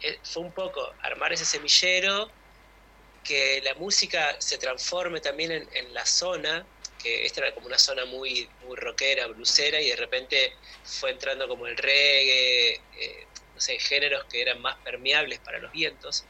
eh, 0.00 0.18
fue 0.22 0.42
un 0.42 0.52
poco 0.52 0.94
armar 1.02 1.32
ese 1.32 1.44
semillero, 1.44 2.30
que 3.24 3.60
la 3.62 3.74
música 3.74 4.36
se 4.40 4.58
transforme 4.58 5.20
también 5.20 5.68
en, 5.72 5.94
la 5.94 6.06
zona, 6.06 6.64
que 7.02 7.24
esta 7.24 7.40
era 7.40 7.54
como 7.54 7.66
una 7.66 7.78
zona 7.78 8.04
muy, 8.04 8.48
muy 8.64 8.76
rockera, 8.76 9.26
blusera, 9.26 9.80
y 9.80 9.88
de 9.88 9.96
repente 9.96 10.52
fue 10.84 11.10
entrando 11.10 11.48
como 11.48 11.66
el 11.66 11.76
reggae, 11.76 12.74
eh, 12.74 13.26
no 13.54 13.60
sé, 13.60 13.78
géneros 13.78 14.24
que 14.24 14.42
eran 14.42 14.60
más 14.60 14.76
permeables 14.78 15.38
para 15.40 15.58
los 15.58 15.72
vientos. 15.72 16.24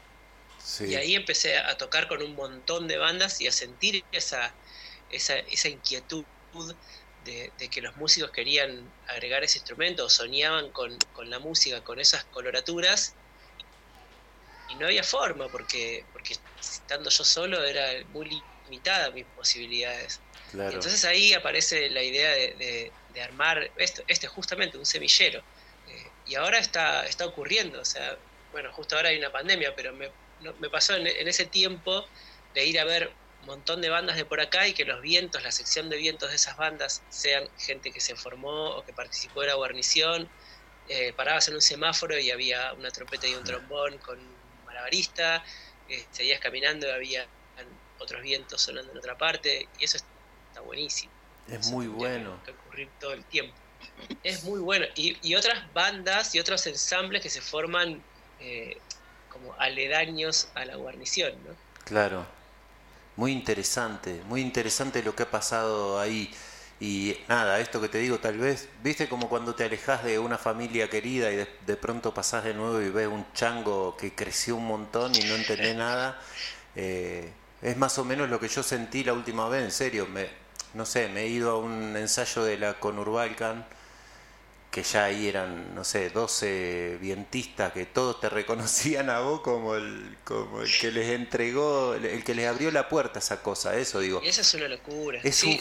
Y 0.79 0.95
ahí 0.95 1.15
empecé 1.15 1.57
a 1.57 1.75
tocar 1.75 2.07
con 2.07 2.21
un 2.21 2.35
montón 2.35 2.87
de 2.87 2.97
bandas 2.97 3.41
y 3.41 3.47
a 3.47 3.51
sentir 3.51 4.03
esa, 4.11 4.53
esa, 5.09 5.37
esa 5.39 5.69
inquietud 5.69 6.23
de, 7.25 7.51
que 7.69 7.81
los 7.81 7.95
músicos 7.97 8.31
querían 8.31 8.91
agregar 9.07 9.43
ese 9.43 9.59
instrumento 9.59 10.05
o 10.05 10.09
soñaban 10.09 10.71
con, 10.71 10.97
la 11.25 11.39
música, 11.39 11.83
con 11.83 11.99
esas 11.99 12.23
coloraturas, 12.25 13.15
y 14.69 14.75
no 14.75 14.85
había 14.85 15.03
forma, 15.03 15.49
porque, 15.49 16.05
porque 16.13 16.35
estando 16.59 17.09
yo 17.09 17.23
solo 17.23 17.63
era 17.63 18.05
muy 18.09 18.41
limitada 18.65 19.11
mis 19.11 19.25
posibilidades. 19.25 20.21
Entonces 20.53 21.05
ahí 21.05 21.33
aparece 21.33 21.89
la 21.89 22.03
idea 22.03 22.31
de, 22.31 22.91
armar 23.21 23.71
esto, 23.77 24.03
este 24.07 24.27
justamente 24.27 24.77
un 24.77 24.85
semillero. 24.85 25.39
Eh, 25.87 26.07
y 26.27 26.35
ahora 26.35 26.59
está, 26.59 27.05
está 27.05 27.25
ocurriendo, 27.25 27.81
o 27.81 27.85
sea, 27.85 28.17
bueno, 28.51 28.71
justo 28.73 28.95
ahora 28.95 29.09
hay 29.09 29.17
una 29.17 29.31
pandemia, 29.31 29.75
pero 29.75 29.93
me, 29.93 30.11
me 30.59 30.69
pasó 30.69 30.95
en, 30.95 31.07
en 31.07 31.27
ese 31.27 31.45
tiempo 31.45 32.05
de 32.53 32.65
ir 32.65 32.79
a 32.79 32.85
ver 32.85 33.11
un 33.41 33.47
montón 33.47 33.81
de 33.81 33.89
bandas 33.89 34.15
de 34.15 34.25
por 34.25 34.39
acá 34.39 34.67
y 34.67 34.73
que 34.73 34.85
los 34.85 35.01
vientos, 35.01 35.43
la 35.43 35.51
sección 35.51 35.89
de 35.89 35.97
vientos 35.97 36.29
de 36.29 36.35
esas 36.35 36.57
bandas 36.57 37.01
sean 37.09 37.47
gente 37.57 37.91
que 37.91 37.99
se 37.99 38.15
formó 38.15 38.69
o 38.77 38.85
que 38.85 38.93
participó 38.93 39.41
de 39.41 39.47
la 39.47 39.55
guarnición. 39.55 40.29
Eh, 40.87 41.13
parabas 41.13 41.47
en 41.47 41.55
un 41.55 41.61
semáforo 41.61 42.17
y 42.19 42.31
había 42.31 42.73
una 42.73 42.91
trompeta 42.91 43.27
y 43.27 43.33
un 43.33 43.43
trombón 43.43 43.97
con 43.99 44.19
un 44.19 44.65
malabarista, 44.65 45.43
eh, 45.89 46.05
seguías 46.11 46.39
caminando 46.39 46.87
y 46.87 46.91
había 46.91 47.27
otros 47.99 48.21
vientos 48.23 48.61
sonando 48.61 48.91
en 48.91 48.97
otra 48.97 49.17
parte 49.17 49.67
y 49.77 49.85
eso 49.85 49.97
está 50.61 50.67
buenísimo. 50.67 51.11
Es 51.47 51.71
muy 51.71 51.87
bueno. 51.87 52.39
Que 52.45 52.51
ocurrir 52.51 52.89
todo 52.99 53.13
el 53.13 53.23
tiempo. 53.25 53.53
Es 54.23 54.43
muy 54.43 54.59
bueno. 54.59 54.85
Y, 54.95 55.35
otras 55.35 55.61
bandas 55.73 56.35
y 56.35 56.39
otros 56.39 56.65
ensambles 56.67 57.21
que 57.21 57.29
se 57.29 57.41
forman 57.41 58.01
eh, 58.39 58.77
como 59.29 59.53
aledaños 59.57 60.49
a 60.55 60.65
la 60.65 60.75
guarnición, 60.75 61.33
¿no? 61.45 61.55
Claro, 61.83 62.25
muy 63.15 63.31
interesante, 63.31 64.21
muy 64.27 64.41
interesante 64.41 65.03
lo 65.03 65.15
que 65.15 65.23
ha 65.23 65.31
pasado 65.31 65.99
ahí. 65.99 66.31
Y 66.79 67.15
nada, 67.27 67.59
esto 67.59 67.79
que 67.79 67.89
te 67.89 67.99
digo, 67.99 68.19
tal 68.19 68.37
vez, 68.37 68.67
viste 68.81 69.07
como 69.07 69.29
cuando 69.29 69.53
te 69.53 69.65
alejas 69.65 70.03
de 70.03 70.17
una 70.17 70.37
familia 70.37 70.89
querida 70.89 71.31
y 71.31 71.35
de, 71.35 71.75
pronto 71.75 72.13
pasás 72.13 72.43
de 72.43 72.53
nuevo 72.53 72.81
y 72.81 72.89
ves 72.89 73.07
un 73.07 73.31
chango 73.33 73.95
que 73.97 74.15
creció 74.15 74.55
un 74.55 74.65
montón 74.65 75.13
y 75.15 75.23
no 75.25 75.35
entendés 75.35 75.75
nada. 75.75 76.19
Eh, 76.75 77.31
es 77.61 77.77
más 77.77 77.97
o 77.99 78.05
menos 78.05 78.29
lo 78.29 78.39
que 78.39 78.47
yo 78.47 78.63
sentí 78.63 79.03
la 79.03 79.13
última 79.13 79.47
vez, 79.47 79.63
en 79.63 79.71
serio. 79.71 80.07
Me, 80.07 80.40
no 80.73 80.85
sé, 80.85 81.09
me 81.09 81.23
he 81.23 81.27
ido 81.27 81.51
a 81.51 81.57
un 81.57 81.95
ensayo 81.97 82.43
de 82.43 82.57
la 82.57 82.79
Conurbalcan 82.79 83.65
que 84.71 84.83
ya 84.83 85.03
ahí 85.03 85.27
eran, 85.27 85.75
no 85.75 85.83
sé, 85.83 86.09
12 86.09 86.97
vientistas 87.01 87.73
que 87.73 87.85
todos 87.85 88.21
te 88.21 88.29
reconocían 88.29 89.09
a 89.09 89.19
vos 89.19 89.41
como 89.41 89.75
el, 89.75 90.17
como 90.23 90.61
el 90.61 90.69
que 90.79 90.91
les 90.91 91.09
entregó, 91.09 91.93
el 91.93 92.23
que 92.23 92.33
les 92.33 92.47
abrió 92.47 92.71
la 92.71 92.87
puerta 92.87 93.19
a 93.19 93.21
esa 93.21 93.43
cosa, 93.43 93.75
eso 93.75 93.99
digo. 93.99 94.21
Y 94.23 94.29
esa 94.29 94.41
es 94.41 94.53
una 94.53 94.69
locura. 94.69 95.19
Es 95.23 95.43
un 95.43 95.59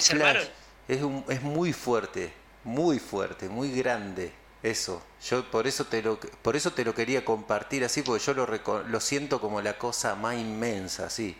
es, 0.89 1.03
un, 1.03 1.25
es 1.29 1.43
muy 1.43 1.73
fuerte, 1.73 2.33
muy 2.65 2.99
fuerte, 3.01 3.49
muy 3.49 3.73
grande. 3.73 4.33
Eso, 4.63 5.03
yo 5.29 5.51
por 5.51 5.67
eso 5.67 5.87
te 5.87 6.03
lo, 6.03 6.21
por 6.21 6.55
eso 6.55 6.73
te 6.73 6.85
lo 6.85 6.95
quería 6.95 7.25
compartir 7.25 7.83
así, 7.85 8.03
porque 8.03 8.23
yo 8.25 8.35
lo, 8.35 8.47
lo 8.47 9.01
siento 9.01 9.41
como 9.41 9.61
la 9.61 9.79
cosa 9.79 10.15
más 10.15 10.37
inmensa, 10.37 11.07
así. 11.07 11.37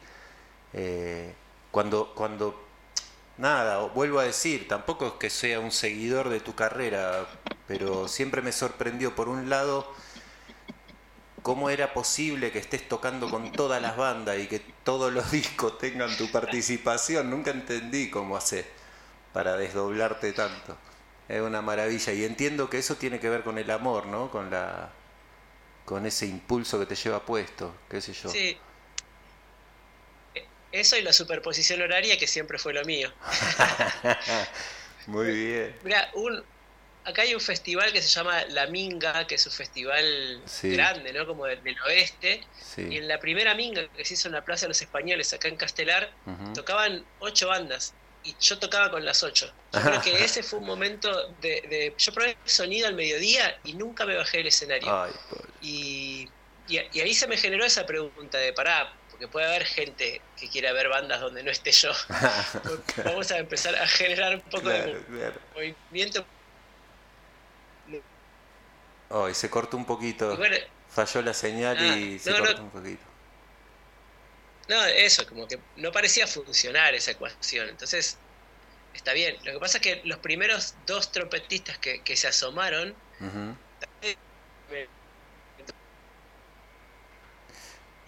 Eh, 0.73 1.35
cuando, 1.71 2.15
cuando 2.15 2.70
nada, 3.41 3.79
vuelvo 3.87 4.21
a 4.21 4.25
decir, 4.25 4.69
tampoco 4.69 5.07
es 5.07 5.13
que 5.15 5.31
sea 5.31 5.61
un 5.61 5.73
seguidor 5.73 6.29
de 6.29 6.41
tu 6.41 6.55
carrera, 6.55 7.27
pero 7.67 8.07
siempre 8.07 8.43
me 8.43 8.53
sorprendió, 8.53 9.17
por 9.17 9.29
un 9.29 9.49
lado, 9.51 9.93
cómo 11.43 11.71
era 11.71 11.93
posible 11.95 12.53
que 12.53 12.59
estés 12.59 12.89
tocando 12.89 13.31
con 13.31 13.53
todas 13.53 13.81
las 13.81 13.97
bandas 13.97 14.39
y 14.39 14.47
que 14.47 14.61
todos 14.85 15.13
los 15.13 15.31
discos 15.33 15.79
tengan 15.79 16.17
tu 16.17 16.31
participación. 16.31 17.31
Nunca 17.31 17.51
entendí 17.51 18.11
cómo 18.11 18.37
hacer 18.37 18.67
para 19.33 19.57
desdoblarte 19.57 20.33
tanto. 20.33 20.77
Es 21.29 21.41
una 21.41 21.63
maravilla 21.63 22.13
y 22.13 22.25
entiendo 22.25 22.69
que 22.69 22.79
eso 22.79 22.97
tiene 22.97 23.21
que 23.21 23.31
ver 23.31 23.43
con 23.43 23.59
el 23.59 23.71
amor, 23.71 24.07
¿no? 24.07 24.31
Con 24.31 24.51
la 24.51 24.91
con 25.85 26.07
ese 26.07 26.27
impulso 26.27 26.79
que 26.79 26.87
te 26.87 26.95
lleva 26.95 27.25
puesto, 27.25 27.75
qué 27.89 28.01
sé 28.01 28.13
yo. 28.13 28.29
Sí, 28.29 28.57
eso 30.73 30.97
y 30.97 31.03
la 31.03 31.13
superposición 31.13 31.83
horaria, 31.83 32.19
que 32.19 32.27
siempre 32.27 32.59
fue 32.59 32.73
lo 32.73 32.85
mío. 32.85 33.13
Muy 35.07 35.33
bien. 35.33 35.77
Mira, 35.83 36.11
un, 36.15 36.45
acá 37.05 37.23
hay 37.23 37.35
un 37.35 37.41
festival 37.41 37.93
que 37.93 38.03
se 38.03 38.09
llama 38.09 38.45
La 38.47 38.67
Minga, 38.67 39.27
que 39.27 39.37
es 39.37 39.47
un 39.47 39.53
festival 39.53 40.43
grande, 40.63 41.13
¿no? 41.13 41.27
Como 41.27 41.47
del, 41.47 41.61
oeste. 41.87 42.45
Y 42.77 42.97
en 42.97 43.09
la 43.09 43.19
primera 43.19 43.55
Minga 43.55 43.89
que 43.89 44.05
se 44.05 44.15
hizo 44.15 44.29
en 44.29 44.35
la 44.35 44.45
Plaza 44.45 44.67
de 44.67 44.69
los 44.69 44.83
Españoles, 44.83 45.33
acá 45.33 45.49
en 45.49 45.57
Castelar, 45.57 46.13
tocaban 46.55 47.05
ocho 47.19 47.49
bandas. 47.49 47.95
Y 48.23 48.37
yo 48.39 48.59
tocaba 48.59 48.91
con 48.91 49.03
las 49.03 49.23
ocho. 49.23 49.51
Yo 49.73 49.81
creo 49.81 50.03
que 50.03 50.13
ese 50.25 50.43
fue 50.43 50.59
un 50.59 50.67
momento 50.67 51.29
de, 51.41 51.95
Yo 51.97 52.13
probé 52.13 52.37
sonido 52.45 52.87
al 52.87 52.95
mediodía 52.95 53.59
y 53.65 53.73
nunca 53.73 54.05
me 54.05 54.15
bajé 54.15 54.39
del 54.39 54.49
escenario. 54.49 55.09
y, 55.63 56.29
y, 56.69 56.81
y, 56.93 57.01
ahí 57.01 57.15
se 57.15 57.27
me 57.27 57.39
generó 57.39 57.65
esa 57.65 57.87
pregunta 57.87 58.37
de, 58.37 58.53
pará, 58.53 58.93
que 59.21 59.29
puede 59.29 59.47
haber 59.47 59.65
gente 59.65 60.21
que 60.37 60.49
quiera 60.49 60.73
ver 60.73 60.89
bandas 60.89 61.21
donde 61.21 61.43
no 61.45 61.51
esté 61.51 61.71
yo. 61.71 61.93
Vamos 63.05 63.31
a 63.31 63.39
empezar 63.39 63.77
a 63.77 63.87
generar 63.87 64.35
un 64.35 64.41
poco 64.41 64.69
de 64.69 65.01
movimiento. 65.55 66.25
Oh, 69.11 69.33
se 69.35 69.51
cortó 69.51 69.77
un 69.77 69.85
poquito. 69.85 70.39
Falló 70.89 71.23
la 71.23 71.35
señal 71.35 71.77
y 71.81 72.17
Ah, 72.17 72.19
se 72.19 72.31
no, 72.31 72.39
cortó 72.39 72.55
no. 72.59 72.63
un 72.65 72.71
poquito. 72.71 73.03
No, 74.69 74.85
eso, 74.85 75.27
como 75.27 75.47
que 75.49 75.59
no 75.77 75.91
parecía 75.93 76.27
funcionar 76.27 76.95
esa 76.95 77.11
ecuación. 77.11 77.69
Entonces, 77.69 78.17
está 78.95 79.13
bien. 79.13 79.37
Lo 79.45 79.53
que 79.53 79.59
pasa 79.59 79.79
es 79.79 79.83
que 79.83 80.01
los 80.05 80.19
primeros 80.19 80.75
dos 80.87 81.11
trompetistas 81.13 81.79
que, 81.79 82.03
que 82.03 82.17
se 82.17 82.29
asomaron, 82.29 82.95
Ujú. 83.21 83.57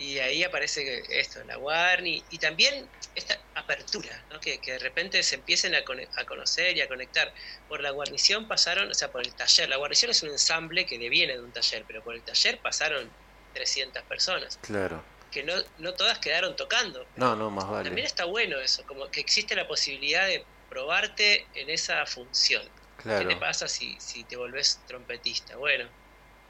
Y 0.03 0.19
ahí 0.19 0.43
aparece 0.43 1.03
esto, 1.09 1.43
la 1.45 1.59
Warney, 1.59 2.27
y 2.29 2.39
también 2.39 2.91
esta 3.15 3.39
apertura, 3.55 4.27
¿no? 4.31 4.41
que, 4.41 4.61
que 4.61 4.73
de 4.73 4.79
repente 4.79 5.23
se 5.23 5.37
empiecen 5.37 5.75
a, 5.75 5.85
conocer 6.27 6.77
y 6.77 6.81
a 6.81 6.89
conectar. 6.89 7.33
Por 7.67 7.83
la 7.83 7.91
guarnición 7.91 8.49
pasaron, 8.49 8.91
o 8.91 8.95
sea, 8.95 9.11
por 9.13 9.23
el 9.27 9.35
taller. 9.37 9.69
La 9.69 9.77
guarnición 9.77 10.11
es 10.11 10.23
un 10.23 10.31
ensamble 10.31 10.87
que 10.87 10.99
deviene 10.99 11.35
de 11.35 11.43
un 11.43 11.53
taller, 11.53 11.85
pero 11.87 12.03
por 12.03 12.15
el 12.15 12.25
taller 12.25 12.61
pasaron 12.63 13.15
300 13.53 14.05
personas, 14.05 14.59
Claro. 14.61 15.05
que 15.31 15.43
no, 15.45 15.55
no 15.77 15.95
todas 15.95 16.19
quedaron 16.19 16.57
tocando. 16.57 17.11
No, 17.15 17.37
no, 17.37 17.51
más 17.51 17.65
También 17.83 17.95
vale. 17.97 18.03
está 18.05 18.25
bueno 18.25 18.61
eso, 18.61 18.85
como 18.87 19.11
que 19.11 19.21
existe 19.21 19.55
la 19.55 19.67
posibilidad 19.69 20.27
de 20.27 20.49
probarte 20.69 21.49
en 21.53 21.71
esa 21.71 22.05
función. 22.07 22.63
¿Qué 23.17 23.27
te 23.27 23.37
Claro. 23.37 23.41
pasa 23.41 23.69
si, 23.69 24.01
si 24.01 24.25
te 24.27 24.37
volvés 24.37 24.85
trompetista? 24.87 25.57
Bueno, 25.57 25.93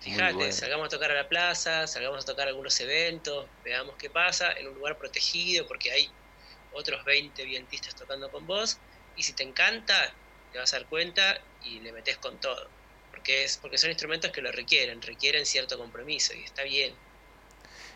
fíjate, 0.03 0.33
bueno. 0.33 0.53
salgamos 0.53 0.87
a 0.87 0.91
tocar 0.91 1.11
a 1.13 1.15
la 1.15 1.29
plaza, 1.29 1.87
salgamos 1.87 2.23
a 2.25 2.27
tocar 2.27 2.49
algunos 2.49 2.79
eventos, 2.81 3.51
veamos 3.63 3.97
qué 3.97 4.11
pasa, 4.11 4.53
en 4.53 4.69
un 4.69 4.75
lugar 4.75 4.99
protegido, 4.99 5.67
porque 5.67 5.93
hay 5.93 6.17
otros 6.71 7.05
20 7.05 7.45
vientistas 7.45 7.95
tocando 7.95 8.31
con 8.31 8.47
vos, 8.47 8.83
y 9.15 9.23
si 9.25 9.35
te 9.35 9.45
encanta, 9.45 10.19
te 10.51 10.59
vas 10.59 10.73
a 10.75 10.79
dar 10.79 10.89
cuenta 10.89 11.47
y 11.61 11.81
le 11.81 11.93
metes 11.93 12.19
con 12.19 12.41
todo. 12.41 12.73
Porque, 13.11 13.45
es, 13.45 13.59
porque 13.59 13.79
son 13.79 13.91
instrumentos 13.91 14.33
que 14.33 14.43
lo 14.43 14.53
requieren, 14.53 15.03
requieren 15.03 15.47
cierto 15.47 15.79
compromiso, 15.79 16.35
y 16.35 16.45
está 16.45 16.63
bien. 16.65 17.01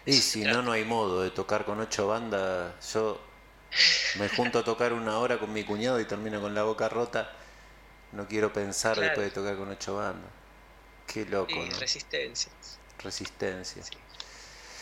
Y 0.06 0.20
Eso 0.20 0.22
si 0.22 0.42
trata. 0.42 0.46
no, 0.46 0.62
no 0.62 0.72
hay 0.72 0.84
modo 0.84 1.22
de 1.22 1.30
tocar 1.30 1.64
con 1.64 1.80
ocho 1.80 2.06
bandas. 2.08 2.92
Yo 2.92 3.20
me 4.14 4.28
junto 4.28 4.58
a 4.60 4.64
tocar 4.64 4.92
una 4.92 5.18
hora 5.18 5.38
con 5.38 5.52
mi 5.52 5.64
cuñado 5.64 6.00
y 6.00 6.06
termino 6.06 6.40
con 6.40 6.54
la 6.54 6.62
boca 6.64 6.88
rota. 6.88 7.32
No 8.12 8.28
quiero 8.28 8.52
pensar 8.52 8.98
Claro. 9.00 9.00
después 9.00 9.26
de 9.26 9.32
tocar 9.32 9.56
con 9.56 9.70
ocho 9.70 9.96
bandas. 9.96 10.32
Qué 11.06 11.24
loco, 11.24 11.52
Y 11.54 11.68
¿no? 11.68 11.78
resistencia. 11.78 12.50
Resistencia. 13.02 13.82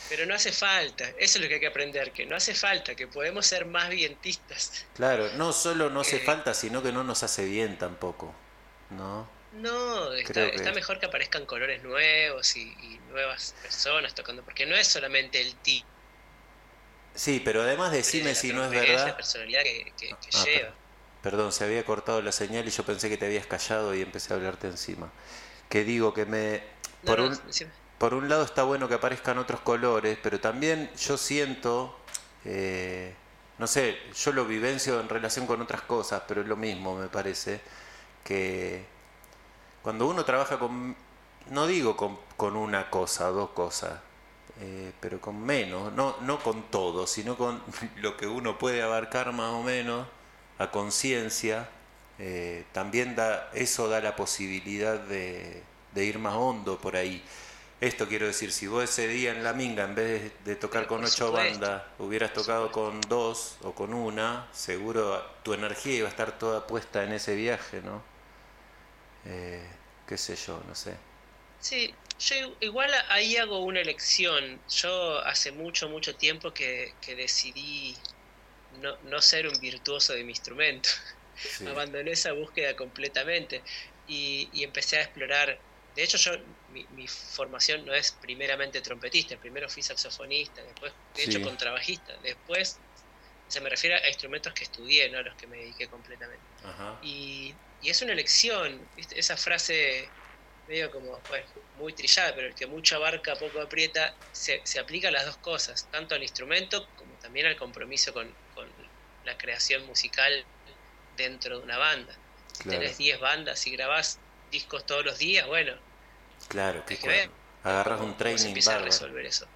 Pero 0.09 0.27
no 0.27 0.35
hace 0.35 0.53
falta, 0.53 1.09
eso 1.19 1.39
es 1.39 1.41
lo 1.41 1.49
que 1.49 1.55
hay 1.55 1.61
que 1.61 1.67
aprender, 1.67 2.13
que 2.13 2.27
no 2.27 2.37
hace 2.37 2.55
falta, 2.55 2.95
que 2.95 3.07
podemos 3.07 3.47
ser 3.47 3.65
más 3.65 3.89
vientistas. 3.89 4.85
Claro, 4.95 5.29
no 5.37 5.53
solo 5.53 5.89
no 5.91 6.01
hace 6.01 6.17
Eh. 6.17 6.21
falta, 6.21 6.53
sino 6.55 6.83
que 6.83 6.93
no 6.93 7.03
nos 7.05 7.23
hace 7.23 7.45
bien 7.47 7.79
tampoco. 7.79 8.35
¿No? 8.91 9.29
No, 9.53 10.13
está, 10.13 10.33
Creo 10.33 10.51
que- 10.51 10.57
está 10.57 10.73
mejor 10.73 11.01
que 11.01 11.07
aparezcan 11.07 11.47
colores 11.47 11.83
nuevos 11.83 12.55
y, 12.57 12.63
y 12.63 13.01
nuevas 13.11 13.55
personas 13.63 14.15
tocando, 14.15 14.43
porque 14.43 14.67
no 14.67 14.75
es 14.77 14.87
solamente 14.89 15.41
el 15.41 15.55
ti, 15.57 15.85
Sí, 17.15 17.41
pero 17.45 17.63
además 17.63 17.93
decime 17.93 18.35
si 18.35 18.53
no 18.53 18.65
es 18.65 18.71
trompeta, 18.71 18.93
la 18.93 18.99
verdad. 19.05 19.17
personalidad 19.17 19.63
que, 19.63 19.93
que- 19.97 20.09
que 20.09 20.17
Ah, 20.35 20.45
lleva. 20.45 20.75
Perdón, 21.23 21.53
se 21.53 21.63
había 21.65 21.85
cortado 21.85 22.21
la 22.21 22.33
señal 22.33 22.67
y 22.67 22.71
yo 22.73 22.85
pensé 22.85 23.09
que 23.09 23.17
te 23.17 23.27
habías 23.27 23.47
callado 23.47 23.95
y 23.95 24.03
empecé 24.03 24.33
a 24.33 24.37
hablarte 24.37 24.67
encima. 24.67 25.13
Que 25.75 25.83
digo 25.83 26.15
que 26.15 26.25
me... 26.25 26.63
No, 27.03 27.17
Por 27.17 27.19
no, 27.19 27.27
un, 27.27 27.41
por 27.99 28.15
un 28.15 28.29
lado 28.29 28.45
está 28.45 28.63
bueno 28.63 28.87
que 28.87 28.95
aparezcan 28.95 29.39
otros 29.39 29.59
colores, 29.59 30.17
pero 30.23 30.39
también 30.39 30.89
yo 30.97 31.17
siento, 31.17 31.99
eh, 32.45 33.13
no 33.59 33.67
sé, 33.67 33.99
yo 34.15 34.31
lo 34.31 34.45
vivencio 34.45 35.01
en 35.01 35.09
relación 35.09 35.49
con 35.49 35.61
otras 35.61 35.83
cosas, 35.83 36.23
pero 36.29 36.43
es 36.43 36.47
lo 36.47 36.55
mismo, 36.55 36.95
me 36.97 37.09
parece, 37.09 37.61
que 38.23 38.85
cuando 39.83 40.07
uno 40.07 40.25
trabaja 40.25 40.61
con, 40.61 40.95
no 41.51 41.67
digo 41.67 41.97
con, 41.97 42.21
con 42.37 42.55
una 42.55 42.89
cosa, 42.89 43.31
dos 43.31 43.51
cosas, 43.51 43.99
eh, 44.61 44.93
pero 45.01 45.21
con 45.21 45.45
menos, 45.45 45.93
no, 45.93 46.19
no 46.21 46.39
con 46.39 46.71
todo, 46.71 47.09
sino 47.09 47.37
con 47.37 47.61
lo 47.97 48.17
que 48.17 48.29
uno 48.29 48.59
puede 48.59 48.81
abarcar 48.81 49.33
más 49.33 49.51
o 49.51 49.65
menos 49.65 50.07
a 50.57 50.71
conciencia, 50.71 51.69
eh, 52.19 52.65
también 52.73 53.17
da, 53.17 53.51
eso 53.55 53.89
da 53.89 54.01
la 54.01 54.17
posibilidad 54.17 54.99
de, 54.99 55.63
de 55.93 56.05
ir 56.05 56.19
más 56.19 56.35
hondo 56.35 56.79
por 56.79 56.97
ahí. 56.97 57.23
Esto 57.81 58.09
quiero 58.09 58.27
decir, 58.27 58.53
si 58.53 58.67
vos 58.67 58.85
ese 58.85 59.09
día 59.09 59.33
en 59.33 59.43
la 59.45 59.53
minga, 59.53 59.85
en 59.85 59.95
vez 59.95 60.33
de, 60.45 60.57
tocar 60.57 60.83
Pero 60.83 60.89
con 60.89 61.05
ocho 61.05 61.27
supuesto, 61.27 61.61
bandas, 61.61 61.83
hubieras 61.99 62.33
tocado 62.33 62.73
con 62.73 63.01
dos 63.03 63.57
o 63.63 63.75
con 63.75 63.93
una, 63.93 64.49
seguro 64.53 65.23
tu 65.43 65.53
energía 65.53 65.95
iba 65.95 66.07
a 66.07 66.11
estar 66.11 66.39
toda 66.39 66.67
puesta 66.67 67.05
en 67.05 67.13
ese 67.13 67.35
viaje, 67.35 67.83
¿no? 67.83 68.03
Eh, 69.27 69.67
qué 70.07 70.17
sé 70.17 70.37
yo, 70.37 70.63
no 70.67 70.75
sé. 70.75 70.97
Sí, 71.61 71.95
yo 72.21 72.37
igual 72.61 72.91
ahí 73.09 73.37
hago 73.37 73.59
una 73.59 73.81
elección. 73.81 74.61
Yo 74.71 75.19
hace 75.25 75.51
mucho, 75.53 75.89
mucho 75.89 76.15
tiempo 76.15 76.53
que, 76.53 76.95
que 77.01 77.17
decidí 77.17 77.97
no, 78.81 78.97
no 79.05 79.21
ser 79.21 79.49
un 79.49 79.59
virtuoso 79.61 80.13
de 80.15 80.25
mi 80.25 80.31
instrumento. 80.31 80.89
Sí. 81.37 81.67
abandoné 81.67 82.13
esa 82.13 82.33
búsqueda 82.33 82.75
completamente 82.77 83.63
y, 84.07 84.49
y 84.53 84.65
empecé 84.65 84.99
a 84.99 85.03
explorar. 85.03 85.59
De 85.95 86.03
hecho, 86.03 86.17
yo 86.19 86.33
mi, 86.69 86.85
mi 86.89 87.07
formación 87.07 87.85
no 87.85 87.95
es 87.95 88.13
primeramente 88.13 88.81
trompetista, 88.81 89.37
primero 89.37 89.69
fui 89.69 89.83
saxofonista, 89.83 90.63
después, 90.63 90.93
de 91.15 91.23
hecho, 91.25 91.39
Sí. 91.39 91.45
contrabajista, 91.45 92.17
después, 92.19 92.81
se 93.47 93.61
me 93.61 93.69
refiere 93.69 93.95
a 93.97 94.09
instrumentos 94.09 94.53
que 94.55 94.65
estudié, 94.65 95.09
no 95.11 95.19
a 95.19 95.23
los 95.23 95.37
que 95.37 95.47
me 95.47 95.59
dediqué 95.59 95.87
completamente. 95.89 96.43
Ajá. 96.65 96.99
Y, 97.03 97.55
y 97.81 97.91
es 97.91 98.03
una 98.03 98.13
elección, 98.13 98.91
¿viste? 98.97 99.19
esa 99.21 99.37
frase 99.37 100.09
medio 100.67 100.91
como, 100.91 101.21
bueno, 101.29 101.47
muy 101.77 101.93
trillada, 101.93 102.35
pero 102.35 102.49
el 102.49 102.55
que 102.55 102.67
mucho 102.67 102.97
abarca, 102.97 103.37
poco 103.37 103.61
aprieta, 103.61 104.17
se, 104.33 104.63
se 104.65 104.79
aplica 104.81 105.09
a 105.09 105.11
las 105.11 105.27
dos 105.27 105.37
cosas, 105.37 105.89
tanto 105.91 106.15
al 106.15 106.23
instrumento 106.23 106.89
como 106.97 107.15
también 107.19 107.47
al 107.47 107.57
compromiso 107.57 108.13
con, 108.15 108.35
con 108.55 108.73
la 109.25 109.37
creación 109.37 109.85
musical 109.87 110.45
dentro 111.17 111.59
de 111.59 111.65
una 111.65 111.79
banda. 111.79 112.15
Si 112.53 112.65
Claro. 112.65 112.81
tenés 112.81 112.99
10 112.99 113.21
bandas 113.21 113.67
y 113.67 113.71
grabás 113.73 114.19
discos 114.51 114.87
todos 114.87 115.05
los 115.05 115.19
días, 115.19 115.47
bueno, 115.47 115.75
Claro, 116.49 116.85
que 116.85 116.99
que 116.99 117.09
ver 117.09 117.31
agarras 117.63 118.01
un 118.01 118.07
cómo 118.07 118.13
se 118.13 118.19
training 118.19 118.47
empieza 118.49 118.77
a 118.77 118.79
resolver 118.81 119.25
eso. 119.27 119.47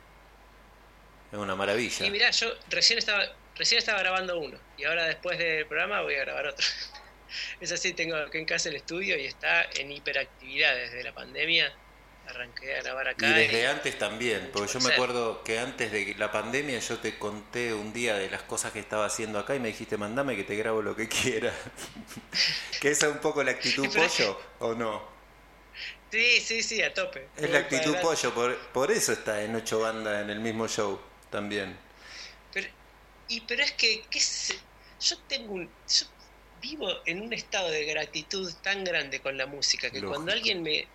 Es 1.31 1.38
una 1.38 1.55
maravilla. 1.55 2.07
Y 2.07 2.11
mirá, 2.11 2.31
yo 2.31 2.53
recién 2.68 2.99
estaba, 2.99 3.25
recién 3.55 3.79
estaba 3.79 3.99
grabando 4.01 4.38
uno 4.38 4.59
y 4.77 4.85
ahora 4.85 5.05
después 5.05 5.38
del 5.38 5.66
programa 5.66 6.01
voy 6.01 6.14
a 6.14 6.21
grabar 6.21 6.47
otro. 6.47 6.66
es 7.61 7.71
así, 7.73 7.92
tengo 7.92 8.16
acá 8.16 8.38
en 8.38 8.47
casa 8.47 8.71
el 8.71 8.77
estudio 8.77 9.18
y 9.18 9.27
está 9.27 9.64
en 9.77 9.92
hiperactividad 9.92 10.75
desde 10.75 11.03
la 11.05 11.12
pandemia. 11.12 11.73
Arranqué 12.31 12.67
a 12.77 12.83
grabar 12.83 13.09
Y 13.17 13.33
acá. 13.33 13.33
desde 13.35 13.67
y- 13.67 13.67
antes 13.67 13.99
también, 13.99 14.51
porque 14.53 14.73
yo 14.73 14.81
me 14.81 14.91
acuerdo 14.91 15.43
que 15.43 15.59
antes 15.59 15.91
de 15.91 16.14
la 16.17 16.31
pandemia 16.31 16.79
yo 16.79 16.99
te 16.99 17.19
conté 17.19 17.75
un 17.75 17.93
día 17.93 18.14
de 18.17 18.31
las 18.31 18.43
cosas 18.43 18.73
que 18.73 18.79
estaba 18.79 19.07
haciendo 19.07 19.41
acá 19.41 19.57
y 19.57 19.61
me 19.61 19.69
dijiste, 19.69 19.97
mandame 19.97 20.37
que 20.37 20.45
te 20.45 20.55
grabo 20.57 20.83
lo 20.83 20.95
que 20.95 21.09
quiera. 21.09 21.53
¿Que 22.81 22.91
esa 22.91 23.07
es 23.09 23.12
un 23.14 23.19
poco 23.21 23.43
la 23.43 23.51
actitud 23.53 23.93
pollo 23.95 24.38
o 24.61 24.75
no? 24.75 25.03
Sí, 26.11 26.41
sí, 26.41 26.62
sí, 26.62 26.83
a 26.83 26.93
tope. 26.95 27.33
Es 27.38 27.49
la 27.51 27.61
actitud 27.61 27.97
pollo, 28.03 28.35
por, 28.35 28.55
por 28.73 28.91
eso 28.91 29.12
está 29.12 29.43
en 29.43 29.57
ocho 29.57 29.81
bandas 29.81 30.23
en 30.23 30.29
el 30.29 30.41
mismo 30.41 30.69
show 30.69 31.01
también. 31.31 31.79
Pero, 32.51 32.69
y 33.27 33.47
pero 33.47 33.62
es 33.62 33.73
que, 33.73 34.09
qué 34.11 34.21
sé, 34.21 34.55
yo 35.01 35.25
tengo 35.27 35.55
un, 35.55 35.77
yo 35.87 36.07
vivo 36.55 36.88
en 37.07 37.23
un 37.23 37.33
estado 37.33 37.71
de 37.71 37.85
gratitud 37.87 38.53
tan 38.62 38.85
grande 38.85 39.21
con 39.23 39.37
la 39.37 39.47
música 39.47 39.91
que 39.93 40.03
Lógico. 40.03 40.07
cuando 40.07 40.33
alguien 40.33 40.62
me, 40.62 40.93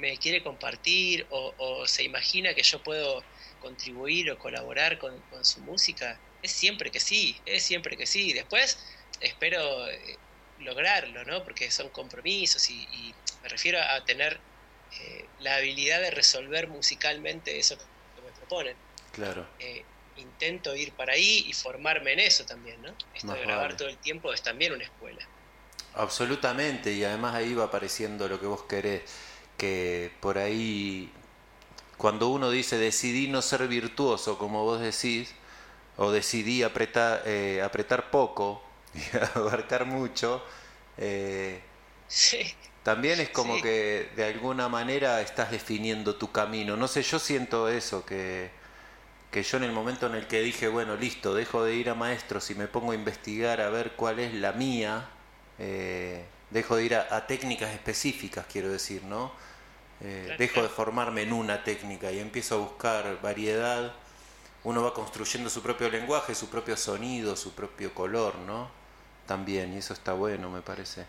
me 0.00 0.18
quiere 0.18 0.42
compartir 0.42 1.26
o, 1.30 1.54
o 1.58 1.86
se 1.86 2.02
imagina 2.04 2.54
que 2.54 2.62
yo 2.62 2.82
puedo 2.82 3.28
contribuir 3.58 4.30
o 4.30 4.38
colaborar 4.38 4.98
con, 4.98 5.22
con 5.24 5.44
su 5.44 5.62
música, 5.62 6.22
es 6.42 6.52
siempre 6.52 6.90
que 6.90 7.00
sí, 7.00 7.42
es 7.44 7.64
siempre 7.64 7.96
que 7.96 8.06
sí. 8.06 8.32
Después 8.32 8.78
espero 9.20 9.88
eh, 9.88 10.20
lograrlo, 10.56 11.24
¿no? 11.24 11.44
Porque 11.44 11.70
son 11.70 11.90
compromisos 11.90 12.68
y, 12.70 12.84
y 12.90 13.14
me 13.42 13.48
refiero 13.48 13.78
a 13.80 14.04
tener 14.04 14.44
eh, 15.00 15.32
la 15.38 15.56
habilidad 15.56 16.00
de 16.00 16.10
resolver 16.10 16.68
musicalmente 16.68 17.58
eso 17.58 17.76
que 18.14 18.22
me 18.22 18.32
proponen 18.32 18.76
Claro. 19.12 19.46
eh, 19.58 19.86
intento 20.16 20.74
ir 20.76 20.94
para 20.96 21.14
ahí 21.14 21.44
y 21.46 21.52
formarme 21.54 22.12
en 22.14 22.20
eso 22.20 22.44
también, 22.46 22.82
¿no? 22.82 22.96
Esto 23.12 23.26
Más 23.28 23.36
de 23.36 23.42
grabar 23.42 23.64
vale. 23.68 23.76
todo 23.76 23.88
el 23.88 23.98
tiempo 24.00 24.32
es 24.32 24.42
también 24.42 24.72
una 24.72 24.84
escuela. 24.84 25.30
Absolutamente, 25.92 26.92
y 26.92 27.02
además 27.04 27.34
ahí 27.34 27.54
va 27.54 27.64
apareciendo 27.64 28.28
lo 28.28 28.38
que 28.40 28.46
vos 28.46 28.64
querés, 28.68 29.02
que 29.60 30.12
por 30.20 30.38
ahí, 30.38 31.12
cuando 31.98 32.28
uno 32.30 32.50
dice 32.50 32.78
decidí 32.78 33.28
no 33.28 33.42
ser 33.42 33.68
virtuoso, 33.68 34.38
como 34.38 34.64
vos 34.64 34.80
decís, 34.80 35.34
o 35.98 36.10
decidí 36.12 36.62
apretar, 36.64 37.22
eh, 37.26 37.62
apretar 37.64 38.10
poco 38.10 38.62
y 38.94 39.16
abarcar 39.38 39.86
mucho, 39.86 40.42
eh, 40.98 41.62
Sí, 42.08 42.54
también 42.82 43.20
es 43.20 43.30
como 43.30 43.54
Sí. 43.54 43.60
que 43.60 44.10
de 44.16 44.24
alguna 44.24 44.68
manera 44.68 45.20
estás 45.20 45.50
definiendo 45.50 46.16
tu 46.16 46.32
camino. 46.32 46.76
No 46.76 46.88
sé, 46.88 47.02
yo 47.02 47.18
siento 47.18 47.68
eso, 47.68 48.04
que, 48.06 48.50
que 49.32 49.42
yo 49.42 49.58
en 49.58 49.64
el 49.64 49.72
momento 49.72 50.06
en 50.06 50.14
el 50.16 50.26
que 50.28 50.42
dije, 50.42 50.68
bueno, 50.68 50.96
listo, 50.96 51.34
dejo 51.34 51.64
de 51.64 51.74
ir 51.76 51.90
a 51.90 51.94
maestros 51.96 52.50
y 52.50 52.56
me 52.56 52.68
pongo 52.68 52.92
a 52.92 52.96
investigar 52.96 53.60
a 53.62 53.70
ver 53.70 53.92
cuál 53.96 54.20
es 54.20 54.34
la 54.34 54.52
mía, 54.52 55.10
eh, 55.58 56.24
dejo 56.50 56.76
de 56.76 56.84
ir 56.86 56.94
a, 56.96 57.08
a 57.16 57.26
técnicas 57.26 57.72
específicas, 57.72 58.46
quiero 58.52 58.70
decir, 58.70 59.04
¿no? 59.04 59.32
Eh, 60.02 60.34
dejo 60.38 60.62
de 60.62 60.68
formarme 60.68 61.22
en 61.22 61.32
una 61.32 61.62
técnica 61.62 62.10
y 62.10 62.18
empiezo 62.20 62.54
a 62.54 62.58
buscar 62.58 63.20
variedad. 63.20 63.92
Uno 64.64 64.82
va 64.82 64.94
construyendo 64.94 65.50
su 65.50 65.62
propio 65.62 65.90
lenguaje, 65.90 66.34
su 66.34 66.48
propio 66.48 66.76
sonido, 66.76 67.36
su 67.36 67.52
propio 67.54 67.94
color, 67.94 68.36
¿no? 68.36 68.70
También, 69.26 69.74
y 69.74 69.78
eso 69.78 69.92
está 69.92 70.12
bueno, 70.12 70.50
me 70.50 70.62
parece. 70.62 71.06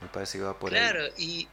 Me 0.00 0.08
parece 0.08 0.38
que 0.38 0.44
va 0.44 0.58
por 0.58 0.72
ahí. 0.72 0.80
Claro, 0.80 1.06
y, 1.16 1.48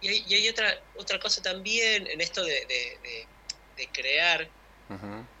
y, 0.00 0.34
hay, 0.34 0.48
otra, 0.48 0.74
otra 0.96 1.18
cosa 1.20 1.42
también 1.42 2.06
en 2.06 2.20
esto 2.20 2.42
de, 2.42 2.66
de, 2.66 3.88
crear, 3.92 4.48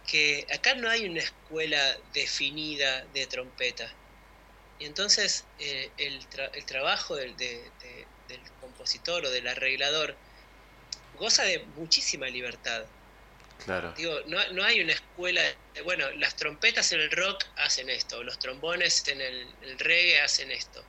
que 0.06 0.46
acá 0.52 0.74
no 0.74 0.90
hay 0.90 1.08
una 1.08 1.20
escuela 1.20 1.96
definida 2.12 3.04
de 3.14 3.26
trompeta. 3.26 3.92
Y 4.78 4.86
entonces 4.86 5.44
eh, 5.58 5.90
el, 5.96 6.26
el, 6.54 6.64
trabajo 6.64 7.14
del, 7.14 7.36
del, 8.32 8.40
compositor 8.60 9.24
o 9.24 9.30
del 9.30 9.46
arreglador 9.46 10.16
goza 11.18 11.44
de 11.44 11.64
muchísima 11.76 12.26
libertad. 12.26 12.84
Claro. 13.64 13.92
Digo, 13.96 14.18
no, 14.26 14.38
no, 14.52 14.64
hay 14.64 14.80
una 14.80 14.92
escuela. 14.92 15.42
bueno, 15.84 16.10
las 16.12 16.34
trompetas 16.34 16.90
en 16.92 17.00
el 17.00 17.10
rock 17.10 17.44
hacen 17.56 17.88
esto, 17.90 18.22
los 18.24 18.38
trombones 18.38 19.06
en 19.06 19.20
el, 19.20 19.78
reggae 19.78 20.20
hacen 20.20 20.50
esto. 20.50 20.82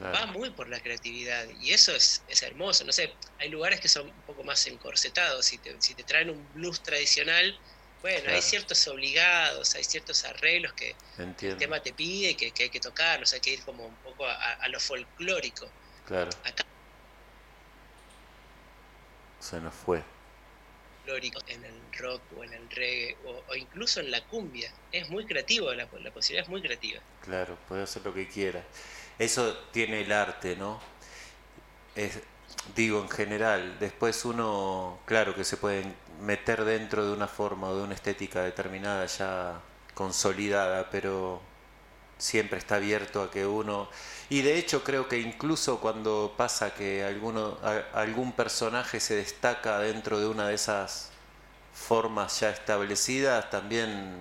Va 0.00 0.26
muy 0.26 0.50
por 0.50 0.68
la 0.68 0.78
creatividad 0.78 1.48
y 1.60 1.72
eso 1.72 1.92
es, 1.92 2.22
es, 2.28 2.42
hermoso. 2.44 2.84
No 2.84 2.92
sé, 2.92 3.12
hay 3.40 3.48
lugares 3.48 3.80
que 3.80 3.88
son 3.88 4.06
un 4.06 4.22
poco 4.22 4.44
más 4.44 4.64
encorsetados. 4.68 5.46
Si 5.46 5.58
te, 5.58 5.74
si 5.80 5.94
te 5.94 6.04
traen 6.04 6.30
un 6.30 6.46
blues 6.54 6.80
tradicional, 6.82 7.58
bueno, 8.00 8.30
hay 8.30 8.42
ciertos 8.42 8.86
obligados, 8.86 9.74
hay 9.74 9.82
ciertos 9.82 10.24
arreglos 10.24 10.72
que 10.74 10.94
el 11.18 11.56
tema 11.56 11.80
te 11.80 11.92
pide 11.92 12.36
que, 12.36 12.52
que 12.52 12.64
hay 12.64 12.70
que 12.70 12.78
tocar, 12.78 13.20
o 13.22 13.26
sea, 13.26 13.36
hay 13.36 13.40
que 13.40 13.50
ir 13.54 13.62
como 13.64 13.86
un 13.86 13.96
poco 13.96 14.24
a, 14.24 14.68
lo 14.68 14.78
folclórico. 14.78 15.68
Claro. 16.06 16.30
Acá 16.44 16.64
se 19.40 19.60
nos 19.60 19.74
fue. 19.74 20.02
En 21.46 21.64
el 21.64 21.80
rock 21.98 22.20
o 22.36 22.44
en 22.44 22.52
el 22.52 22.68
reggae 22.68 23.16
o, 23.24 23.54
incluso 23.56 24.00
en 24.00 24.10
la 24.10 24.22
cumbia. 24.26 24.70
Es 24.92 25.08
muy 25.08 25.24
creativo, 25.24 25.72
la, 25.72 25.88
la 26.00 26.10
posibilidad 26.10 26.44
es 26.44 26.50
muy 26.50 26.60
creativa. 26.60 27.00
Claro, 27.22 27.56
puede 27.66 27.82
hacer 27.84 28.04
lo 28.04 28.12
que 28.12 28.28
quiera. 28.28 28.62
Eso 29.18 29.56
tiene 29.72 30.02
el 30.02 30.12
arte, 30.12 30.54
¿no? 30.54 30.78
Es, 31.94 32.20
digo 32.76 33.00
en 33.00 33.08
general, 33.08 33.78
después 33.78 34.24
uno, 34.26 35.00
claro 35.06 35.34
que 35.34 35.44
se 35.44 35.56
puede 35.56 35.94
meter 36.20 36.64
dentro 36.64 37.06
de 37.06 37.12
una 37.14 37.26
forma 37.26 37.68
o 37.70 37.76
de 37.76 37.84
una 37.84 37.94
estética 37.94 38.42
determinada 38.42 39.06
ya 39.06 39.62
consolidada, 39.94 40.90
pero 40.90 41.40
siempre 42.18 42.58
está 42.58 42.76
abierto 42.76 43.22
a 43.22 43.30
que 43.30 43.46
uno... 43.46 43.88
Y 44.30 44.42
de 44.42 44.58
hecho 44.58 44.84
creo 44.84 45.08
que 45.08 45.18
incluso 45.18 45.80
cuando 45.80 46.34
pasa 46.36 46.74
que 46.74 47.02
alguno, 47.02 47.58
algún 47.94 48.32
personaje 48.32 49.00
se 49.00 49.16
destaca 49.16 49.78
dentro 49.78 50.20
de 50.20 50.26
una 50.26 50.48
de 50.48 50.54
esas 50.54 51.10
formas 51.72 52.40
ya 52.40 52.50
establecidas, 52.50 53.48
también, 53.50 54.14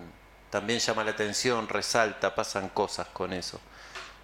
también 0.50 0.80
llama 0.80 1.04
la 1.04 1.12
atención, 1.12 1.68
resalta, 1.68 2.36
pasan 2.36 2.70
cosas 2.70 3.08
con 3.08 3.34
eso. 3.34 3.60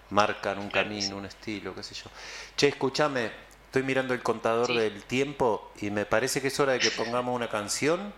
Marcan 0.10 0.60
un 0.60 0.70
camino, 0.70 1.18
un 1.18 1.26
estilo, 1.26 1.74
qué 1.76 1.84
sé 1.84 1.96
yo. 1.96 2.10
Che, 2.56 2.68
escúchame, 2.68 3.32
Estoy 3.74 3.82
mirando 3.88 4.14
el 4.14 4.22
contador 4.22 4.72
del 4.72 5.02
tiempo 5.02 5.72
y 5.82 5.90
me 5.90 6.06
parece 6.06 6.44
que 6.44 6.50
es 6.50 6.60
hora 6.60 6.74
de 6.74 6.80
que 6.80 6.92
pongamos 6.92 7.36
una 7.36 7.50
canción. 7.50 8.14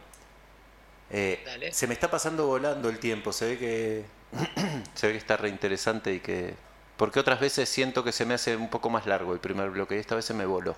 Eh, 1.09 1.71
se 1.71 1.87
me 1.87 1.93
está 1.93 2.11
pasando 2.11 2.45
volando 2.45 2.89
el 2.89 2.99
tiempo, 2.99 3.31
se 3.31 3.45
ve 3.45 3.57
que 3.57 4.05
se 4.95 5.07
ve 5.07 5.13
que 5.13 5.17
está 5.17 5.37
reinteresante 5.37 6.13
y 6.13 6.19
que 6.19 6.55
porque 6.97 7.19
otras 7.19 7.39
veces 7.39 7.69
siento 7.69 8.03
que 8.03 8.11
se 8.11 8.25
me 8.25 8.33
hace 8.33 8.55
un 8.55 8.69
poco 8.69 8.89
más 8.89 9.05
largo 9.05 9.33
el 9.33 9.39
primer 9.39 9.69
bloque 9.69 9.95
y 9.95 9.99
esta 9.99 10.15
vez 10.15 10.25
se 10.25 10.33
me 10.33 10.45
voló. 10.45 10.75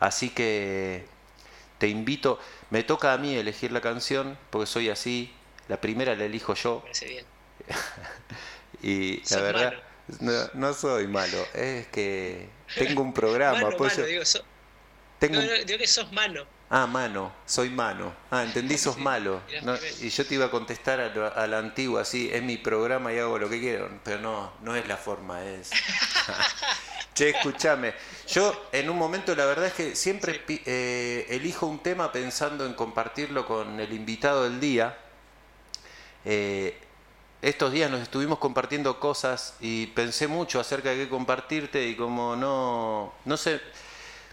Así 0.00 0.30
que 0.30 1.06
te 1.78 1.88
invito, 1.88 2.38
me 2.70 2.82
toca 2.82 3.12
a 3.12 3.18
mí 3.18 3.34
elegir 3.36 3.72
la 3.72 3.80
canción 3.80 4.38
porque 4.50 4.66
soy 4.66 4.88
así, 4.90 5.32
la 5.68 5.80
primera 5.80 6.14
la 6.14 6.24
elijo 6.24 6.54
yo. 6.54 6.84
bien. 7.06 7.24
y 8.82 9.22
la 9.30 9.40
verdad 9.40 9.74
no, 10.20 10.32
no 10.54 10.74
soy 10.74 11.06
malo, 11.06 11.38
es 11.54 11.86
que 11.88 12.48
tengo 12.76 13.02
un 13.02 13.12
programa. 13.12 13.70
pues 13.78 14.04
digo, 14.06 14.24
tengo 15.18 15.40
digo 15.40 15.78
que 15.78 15.86
sos 15.86 16.10
mano. 16.12 16.44
Ah, 16.74 16.86
mano, 16.86 17.30
soy 17.44 17.68
mano. 17.68 18.14
Ah, 18.30 18.44
entendí, 18.44 18.78
sos 18.78 18.96
malo. 18.96 19.42
y 20.00 20.08
yo 20.08 20.26
te 20.26 20.34
iba 20.36 20.46
a 20.46 20.50
contestar 20.50 21.00
a, 21.00 21.46
la 21.46 21.58
antigua, 21.58 22.00
así, 22.00 22.30
es 22.32 22.42
mi 22.42 22.56
programa 22.56 23.12
y 23.12 23.18
hago 23.18 23.38
lo 23.38 23.50
que 23.50 23.60
quiero. 23.60 23.90
Pero 24.02 24.22
no, 24.22 24.54
no 24.62 24.74
es 24.74 24.88
la 24.88 24.96
forma, 24.96 25.44
es... 25.44 25.68
che, 27.14 27.28
escúchame. 27.28 27.92
Yo 28.26 28.68
en 28.72 28.88
un 28.88 28.96
momento, 28.96 29.36
la 29.36 29.44
verdad 29.44 29.66
es 29.66 29.74
que 29.74 29.94
siempre 29.94 30.40
eh, 30.48 31.26
elijo 31.28 31.66
un 31.66 31.80
tema 31.80 32.10
pensando 32.10 32.64
en 32.64 32.72
compartirlo 32.72 33.44
con 33.46 33.78
el 33.78 33.92
invitado 33.92 34.44
del 34.44 34.58
día. 34.58 34.96
Eh, 36.24 36.80
estos 37.42 37.70
días 37.70 37.90
nos 37.90 38.00
estuvimos 38.00 38.38
compartiendo 38.38 38.98
cosas 38.98 39.56
y 39.60 39.88
pensé 39.88 40.26
mucho 40.26 40.58
acerca 40.58 40.88
de 40.88 40.96
qué 40.96 41.08
compartirte 41.10 41.86
y 41.86 41.96
como 41.96 42.34
no, 42.34 43.12
no 43.26 43.36
sé, 43.36 43.60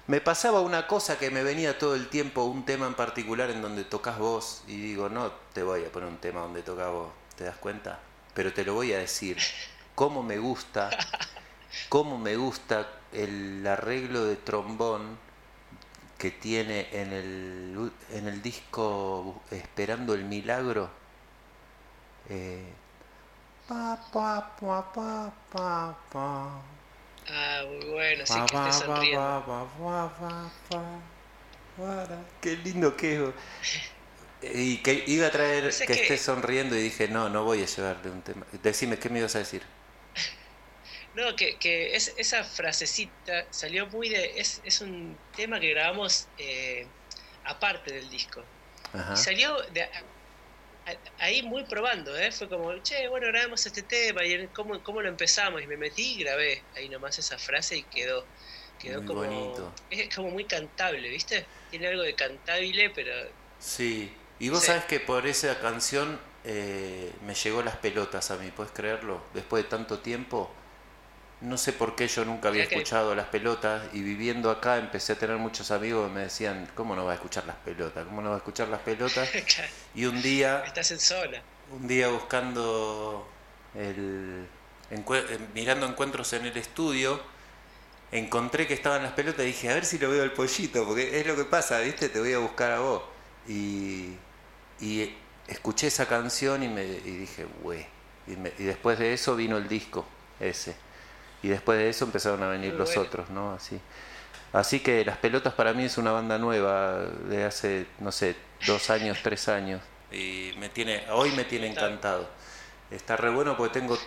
me 0.09 0.21
pasaba 0.21 0.61
una 0.61 0.87
cosa 0.87 1.19
que 1.19 1.29
me 1.29 1.43
venía 1.43 1.77
todo 1.77 1.93
el 1.93 2.09
tiempo, 2.09 2.43
un 2.45 2.65
tema 2.65 2.87
en 2.87 2.95
particular 2.95 3.51
en 3.51 3.61
donde 3.61 3.83
tocas 3.83 4.17
vos 4.17 4.63
y 4.67 4.75
digo, 4.75 5.07
no 5.07 5.31
te 5.53 5.61
voy 5.61 5.85
a 5.85 5.91
poner 5.91 6.09
un 6.09 6.17
tema 6.17 6.41
donde 6.41 6.63
tocas 6.63 6.91
vos, 6.91 7.11
¿te 7.37 7.43
das 7.43 7.57
cuenta? 7.57 7.99
Pero 8.33 8.51
te 8.51 8.65
lo 8.65 8.73
voy 8.73 8.91
a 8.91 8.97
decir, 8.97 9.37
cómo 9.93 10.23
me 10.23 10.39
gusta, 10.39 10.89
cómo 11.89 12.17
me 12.17 12.37
gusta 12.37 12.89
el 13.13 13.63
arreglo 13.67 14.25
de 14.25 14.35
trombón 14.35 15.19
que 16.17 16.31
tiene 16.31 16.87
en 16.91 17.13
el, 17.13 17.91
en 18.09 18.27
el 18.27 18.41
disco 18.41 19.43
Esperando 19.51 20.15
el 20.15 20.25
Milagro. 20.25 20.89
Eh, 22.29 22.73
Pa, 23.67 23.95
pa, 24.11 24.41
pa. 26.11 26.78
Ah, 27.31 27.63
muy 27.67 27.85
bueno, 27.85 28.25
sí 28.25 28.33
que 28.33 28.57
esté 28.57 28.85
sonriendo. 28.85 29.67
Qué 32.41 32.57
lindo 32.57 32.95
que 32.97 33.31
Y 34.41 34.77
que 34.77 35.03
iba 35.07 35.27
a 35.27 35.31
traer 35.31 35.63
que, 35.63 35.93
esté 35.93 36.17
sonriendo 36.17 36.75
y 36.75 36.81
dije, 36.81 37.09
no, 37.09 37.27
no 37.29 37.43
voy 37.43 37.61
a 37.61 37.65
llevarle 37.65 38.09
un 38.09 38.21
tema. 38.21 38.45
Decime, 38.63 38.97
¿qué 38.97 39.09
me 39.09 39.19
ibas 39.19 39.35
a 39.35 39.39
decir? 39.39 39.61
No, 41.15 41.35
que, 41.35 41.57
que 41.57 41.95
es, 41.95 42.13
esa 42.17 42.43
frasecita 42.43 43.45
salió 43.49 43.87
muy 43.87 44.09
de... 44.09 44.39
Es, 44.39 44.61
es 44.63 44.79
un 44.79 45.17
tema 45.35 45.59
que 45.59 45.71
grabamos 45.71 46.27
eh, 46.37 46.85
aparte 47.45 47.91
del 47.91 48.09
disco. 48.11 48.43
Ajá. 48.93 49.13
Y 49.13 49.17
salió 49.17 49.59
de, 49.73 49.89
ahí 51.17 51.41
muy 51.43 51.63
probando, 51.63 52.17
¿eh? 52.17 52.31
Fue 52.31 52.47
como, 52.47 52.77
che, 52.79 53.07
bueno, 53.07 53.27
grabamos 53.27 53.65
este 53.65 53.83
tema 53.83 54.23
y 54.23 54.47
cómo, 54.47 54.81
cómo 54.83 55.01
lo 55.01 55.09
empezamos. 55.09 55.61
Y 55.61 55.67
me 55.67 55.77
metí 55.77 56.13
y 56.13 56.23
grabé 56.23 56.63
ahí 56.75 56.89
nomás 56.89 57.17
esa 57.19 57.37
frase 57.37 57.77
y 57.77 57.83
quedó. 57.83 58.25
Quedó 58.79 59.05
como. 59.05 59.23
Bonito. 59.23 59.73
Es 59.89 60.13
como 60.15 60.29
muy 60.29 60.45
cantable, 60.45 61.09
¿viste? 61.09 61.45
Tiene 61.69 61.87
algo 61.87 62.03
de 62.03 62.15
cantable, 62.15 62.89
pero. 62.91 63.13
Sí. 63.59 64.13
Y 64.39 64.49
vos 64.49 64.63
sabes 64.63 64.85
que 64.85 65.01
por 65.01 65.27
esa 65.27 65.59
canción 65.59 66.19
eh, 66.45 67.11
me 67.25 67.35
llegó 67.35 67.61
las 67.61 67.75
pelotas 67.77 68.31
a 68.31 68.37
mí, 68.37 68.51
¿puedes 68.51 68.71
creerlo? 68.71 69.21
Después 69.33 69.63
de 69.63 69.69
tanto 69.69 69.99
tiempo 69.99 70.49
no 71.41 71.57
sé 71.57 71.71
por 71.71 71.95
qué 71.95 72.07
yo 72.07 72.25
nunca 72.25 72.49
había 72.49 72.63
escuchado 72.63 73.15
las 73.15 73.27
pelotas 73.27 73.83
y 73.93 74.01
viviendo 74.01 74.51
acá 74.51 74.77
empecé 74.77 75.13
a 75.13 75.15
tener 75.17 75.37
muchos 75.37 75.71
amigos 75.71 76.07
que 76.07 76.13
me 76.13 76.21
decían, 76.21 76.69
¿cómo 76.75 76.95
no 76.95 77.05
va 77.05 77.13
a 77.13 77.15
escuchar 77.15 77.45
las 77.45 77.55
pelotas? 77.57 78.05
¿Cómo 78.05 78.21
no 78.21 78.29
va 78.29 78.35
a 78.35 78.37
escuchar 78.39 78.67
las 78.67 78.81
pelotas? 78.81 79.29
y 79.95 80.05
un 80.05 80.21
día... 80.21 80.63
Estás 80.65 80.91
en 80.91 80.99
zona. 80.99 81.41
Un 81.71 81.87
día 81.87 82.09
buscando, 82.09 83.25
el, 83.73 84.45
eh, 84.91 85.39
mirando 85.53 85.87
encuentros 85.87 86.33
en 86.33 86.45
el 86.45 86.57
estudio, 86.57 87.21
encontré 88.11 88.67
que 88.67 88.73
estaban 88.73 89.03
las 89.03 89.13
pelotas 89.13 89.43
y 89.43 89.47
dije, 89.47 89.69
a 89.69 89.75
ver 89.75 89.85
si 89.85 89.97
lo 89.97 90.09
veo 90.09 90.23
al 90.23 90.33
pollito, 90.33 90.85
porque 90.85 91.19
es 91.21 91.25
lo 91.25 91.37
que 91.37 91.45
pasa, 91.45 91.79
¿viste? 91.79 92.09
Te 92.09 92.19
voy 92.19 92.33
a 92.33 92.39
buscar 92.39 92.71
a 92.71 92.79
vos. 92.79 93.03
Y, 93.47 94.15
y 94.81 95.15
escuché 95.47 95.87
esa 95.87 96.05
canción 96.05 96.63
y, 96.63 96.67
me, 96.67 96.83
y 96.83 97.17
dije, 97.17 97.45
güey. 97.61 97.85
Y, 98.27 98.33
y 98.61 98.65
después 98.65 98.99
de 98.99 99.13
eso 99.13 99.35
vino 99.35 99.57
el 99.57 99.69
disco 99.69 100.05
ese 100.39 100.88
y 101.41 101.47
después 101.47 101.77
de 101.77 101.89
eso 101.89 102.05
empezaron 102.05 102.43
a 102.43 102.47
venir 102.47 102.73
los 102.73 102.97
otros, 102.97 103.29
¿no? 103.29 103.53
Así. 103.53 103.79
Así 104.51 104.79
que 104.79 105.05
Las 105.05 105.17
Pelotas 105.17 105.53
para 105.53 105.73
mí 105.73 105.83
es 105.83 105.97
una 105.97 106.11
banda 106.11 106.37
nueva 106.37 107.05
de 107.29 107.43
hace, 107.43 107.85
no 107.99 108.11
sé, 108.11 108.35
dos 108.65 108.89
años, 108.89 109.19
tres 109.23 109.47
años. 109.47 109.81
Y 110.11 110.53
me 110.57 110.69
tiene, 110.69 111.03
hoy 111.11 111.31
me 111.31 111.45
tiene 111.45 111.67
encantado. 111.67 112.27
Está 112.89 113.15
re 113.15 113.29
bueno 113.29 113.55
porque 113.55 113.79
tengo 113.79 113.99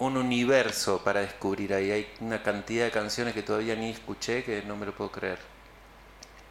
un, 0.00 0.16
universo 0.16 1.02
para 1.04 1.20
descubrir 1.20 1.72
ahí. 1.72 1.92
Hay 1.92 2.12
una 2.18 2.42
cantidad 2.42 2.84
de 2.84 2.90
canciones 2.90 3.34
que 3.34 3.44
todavía 3.44 3.76
ni 3.76 3.90
escuché 3.90 4.42
que 4.42 4.62
no 4.62 4.76
me 4.76 4.86
lo 4.86 4.92
puedo 4.92 5.12
creer. 5.12 5.38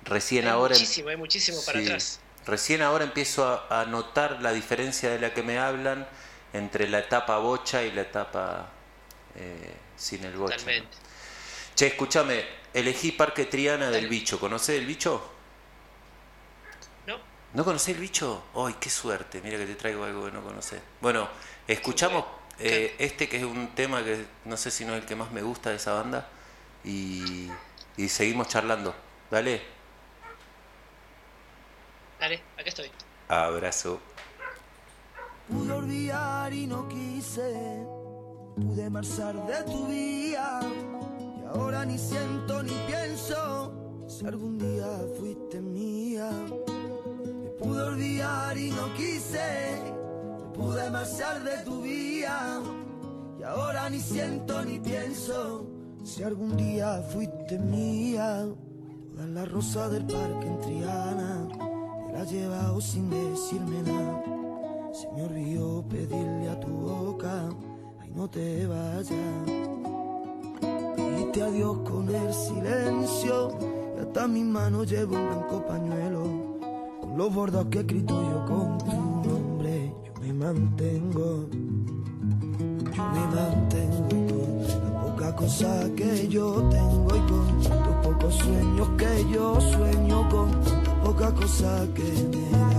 Recién 0.06 0.48
ahora. 0.48 0.74
Em- 0.74 0.80
muchísimo, 0.80 1.10
hay 1.10 1.18
muchísimo 1.18 1.58
para 1.66 1.80
atrás. 1.80 2.22
Recién 2.46 2.82
ahora 2.82 3.04
empiezo 3.04 3.46
a, 3.46 3.82
a 3.82 3.86
notar 3.86 4.42
la 4.42 4.54
diferencia 4.54 5.10
de 5.10 5.20
la 5.20 5.34
que 5.34 5.44
me 5.44 5.60
hablan 5.60 6.08
entre 6.54 6.88
la 6.88 7.00
etapa 7.00 7.38
bocha 7.40 7.84
y 7.84 7.92
la 7.92 8.02
etapa 8.02 8.70
eh, 9.36 9.74
sin 9.96 10.24
el 10.24 10.36
bocha. 10.36 10.58
Che, 11.76 11.88
escúchame, 11.88 12.46
elegí 12.74 13.12
Parque 13.12 13.46
Triana 13.46 13.90
del 13.90 14.08
Bicho. 14.08 14.40
¿Conocés 14.40 14.80
el 14.80 14.86
Bicho? 14.86 15.32
No. 17.06 17.18
¿No 17.54 17.66
conocés 17.66 17.96
el 17.96 18.02
Bicho? 18.02 18.46
¡Ay, 18.56 18.76
qué 18.80 18.90
suerte! 18.90 19.42
Mira 19.42 19.58
que 19.58 19.66
te 19.66 19.76
traigo 19.76 20.04
algo 20.04 20.26
que 20.26 20.32
no 20.32 20.44
conocés. 20.44 20.82
Bueno, 21.02 21.28
escuchamos 21.68 22.26
eh, 22.60 22.96
este 22.98 23.28
que 23.28 23.38
es 23.38 23.44
un 23.44 23.76
tema 23.76 24.04
que 24.04 24.26
no 24.46 24.56
sé 24.56 24.72
si 24.72 24.86
no 24.86 24.94
es 24.96 25.02
el 25.02 25.06
que 25.08 25.16
más 25.16 25.32
me 25.32 25.42
gusta 25.42 25.72
de 25.72 25.76
esa 25.76 25.94
banda. 25.94 26.30
Y, 26.84 27.50
y 27.98 28.10
seguimos 28.10 28.48
charlando. 28.48 28.96
Dale. 29.30 29.62
Dale, 32.20 32.42
acá 32.58 32.70
estoy. 32.70 32.92
Abrazo. 33.28 34.00
Pude 35.50 35.72
olvidar 35.74 36.54
y 36.54 36.66
no 36.66 36.88
quise, 36.88 37.86
pude 38.56 38.90
marchar 38.90 39.36
de 39.48 39.72
tu 39.72 39.86
vida 39.88 40.62
y 41.42 41.46
ahora 41.46 41.86
ni 41.86 41.98
siento 41.98 42.64
ni 42.64 42.72
pienso 42.88 43.74
si 44.08 44.26
algún 44.26 44.58
día 44.58 44.88
fuiste 45.20 45.62
mía. 45.62 46.30
Me 47.44 47.50
pude 47.52 47.84
olvidar 47.84 48.58
y 48.58 48.72
no 48.72 48.94
quise, 48.96 49.82
pude 50.54 50.90
marchar 50.90 51.44
de 51.44 51.58
tu 51.66 51.82
vida 51.82 52.62
y 53.40 53.44
ahora 53.44 53.90
ni 53.90 54.00
siento 54.00 54.64
ni 54.64 54.80
pienso 54.80 55.68
si 56.04 56.24
algún 56.24 56.56
día 56.56 57.02
fuiste 57.12 57.60
mía. 57.60 58.46
Todas 59.12 59.30
las 59.30 59.52
rosas 59.52 59.92
del 59.92 60.06
parque 60.06 60.48
en 60.48 60.60
Triana 60.60 61.48
te 62.08 62.14
las 62.14 62.32
llevado 62.32 62.82
sin 62.82 63.10
decirme 63.10 63.82
nada. 63.84 64.24
Se 64.94 65.12
me 65.12 65.24
olvidó 65.24 65.84
pedirle 65.90 66.50
a 66.50 66.60
tu 66.60 66.68
boca, 66.68 67.50
no 68.16 68.30
te 68.30 68.66
vayas. 68.66 69.10
Dite 71.18 71.42
adiós 71.42 71.78
con 71.80 72.08
el 72.14 72.34
silencio, 72.34 73.52
y 73.98 74.00
hasta 74.02 74.28
mis 74.28 74.46
manos 74.46 74.90
llevo 74.90 75.16
un 75.16 75.28
blanco 75.28 75.66
pañuelo. 75.66 76.24
Con 77.02 77.18
los 77.18 77.34
bordados 77.34 77.68
que 77.70 77.80
he 77.80 77.82
escrito 77.82 78.22
yo 78.22 78.46
con 78.46 78.78
tu 78.78 79.30
nombre, 79.30 79.94
yo 80.06 80.22
me 80.22 80.34
mantengo. 80.34 81.46
Yo 82.96 83.04
me 83.14 83.28
mantengo 83.36 84.08
con 84.08 84.94
la 84.94 85.02
poca 85.02 85.36
cosa 85.36 85.90
que 85.96 86.28
yo 86.30 86.64
tengo 86.70 87.08
y 87.16 87.20
con 87.20 87.64
los 87.64 88.06
pocos 88.06 88.36
sueños 88.36 88.90
que 88.98 89.26
yo 89.34 89.60
sueño 89.60 90.30
con 90.30 90.52
la 90.52 91.04
poca 91.04 91.34
cosa 91.34 91.86
que 91.94 92.04
me 92.04 92.75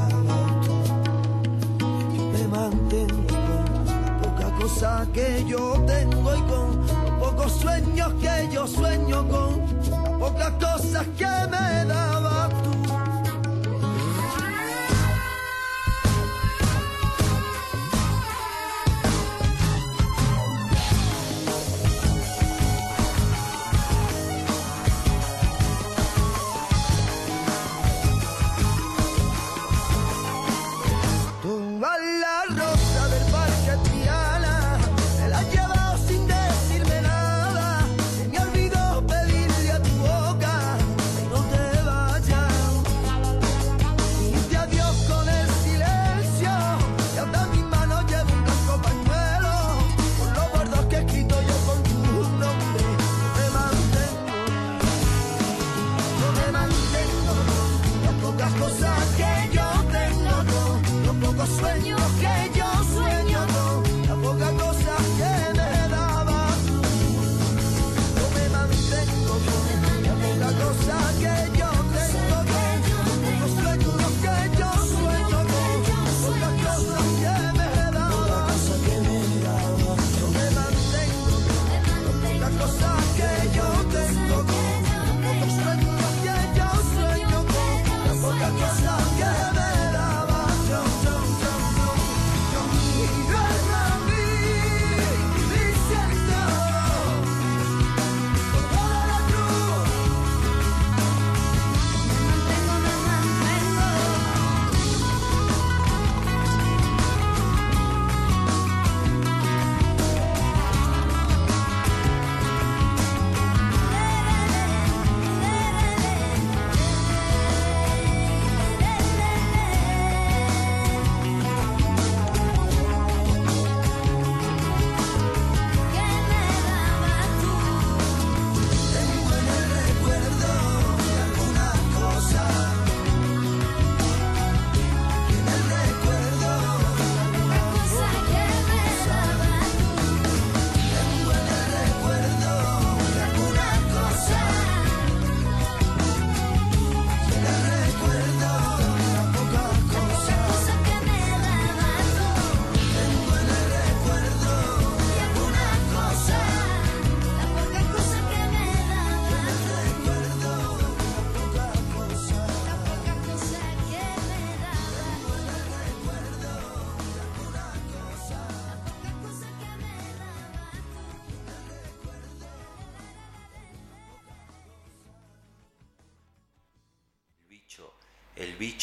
que 5.14 5.42
yo 5.48 5.82
tengo 5.86 6.36
y 6.36 6.42
con 6.42 6.86
los 6.86 7.12
pocos 7.18 7.52
sueños 7.52 8.12
que 8.20 8.48
yo 8.52 8.66
sueño 8.66 9.26
con 9.26 9.58
pocas 10.18 10.50
cosas 10.60 11.06
que 11.16 11.24
me 11.24 11.84
daba 11.86 12.50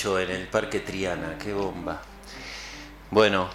en 0.03 0.31
el 0.31 0.47
Parque 0.47 0.81
Triana, 0.81 1.37
qué 1.37 1.53
bomba. 1.53 2.01
Bueno, 3.09 3.49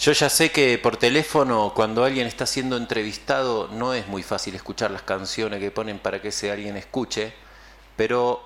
yo 0.00 0.12
ya 0.12 0.30
sé 0.30 0.50
que 0.50 0.78
por 0.78 0.96
teléfono 0.96 1.72
cuando 1.74 2.04
alguien 2.04 2.26
está 2.26 2.46
siendo 2.46 2.78
entrevistado 2.78 3.68
no 3.68 3.92
es 3.92 4.06
muy 4.06 4.22
fácil 4.22 4.54
escuchar 4.54 4.90
las 4.90 5.02
canciones 5.02 5.60
que 5.60 5.70
ponen 5.70 5.98
para 5.98 6.22
que 6.22 6.28
ese 6.28 6.50
alguien 6.50 6.78
escuche, 6.78 7.34
pero 7.96 8.42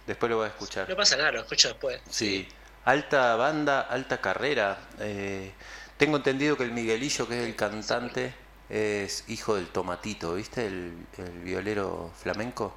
Después 0.06 0.30
lo 0.30 0.36
voy 0.38 0.46
a 0.46 0.48
escuchar. 0.48 0.88
No 0.88 0.96
pasa 0.96 1.16
nada, 1.16 1.32
lo 1.32 1.40
escucho 1.40 1.68
después. 1.68 2.00
Sí, 2.08 2.48
alta 2.84 3.36
banda, 3.36 3.82
alta 3.82 4.20
carrera. 4.20 4.88
Eh, 5.00 5.52
tengo 5.96 6.16
entendido 6.16 6.56
que 6.56 6.64
el 6.64 6.72
Miguelillo, 6.72 7.28
que 7.28 7.40
es 7.42 7.46
el 7.46 7.56
cantante, 7.56 8.34
es 8.68 9.24
hijo 9.28 9.56
del 9.56 9.68
Tomatito, 9.68 10.34
¿viste? 10.34 10.66
El, 10.66 11.06
el 11.18 11.40
violero 11.40 12.12
flamenco. 12.16 12.74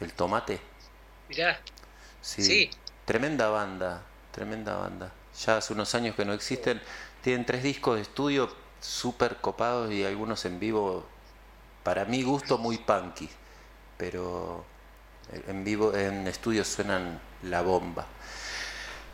El 0.00 0.12
Tomate. 0.14 0.60
Mirá, 1.28 1.60
Sí. 2.20 2.42
Sí. 2.42 2.70
Tremenda 3.04 3.48
banda, 3.50 4.02
tremenda 4.32 4.76
banda. 4.76 5.12
Ya 5.44 5.58
hace 5.58 5.72
unos 5.72 5.94
años 5.94 6.16
que 6.16 6.24
no 6.24 6.32
existen. 6.32 6.82
Tienen 7.22 7.46
tres 7.46 7.62
discos 7.62 7.96
de 7.96 8.02
estudio 8.02 8.54
súper 8.80 9.36
copados 9.36 9.92
y 9.92 10.04
algunos 10.04 10.44
en 10.44 10.58
vivo, 10.60 11.06
para 11.86 12.04
mi 12.12 12.20
gusto, 12.22 12.58
muy 12.58 12.78
punky. 12.78 13.28
Pero 13.98 14.64
en 15.48 15.64
vivo, 15.64 15.94
en 15.96 16.26
estudio 16.28 16.64
suenan 16.64 17.20
la 17.44 17.62
bomba. 17.62 18.06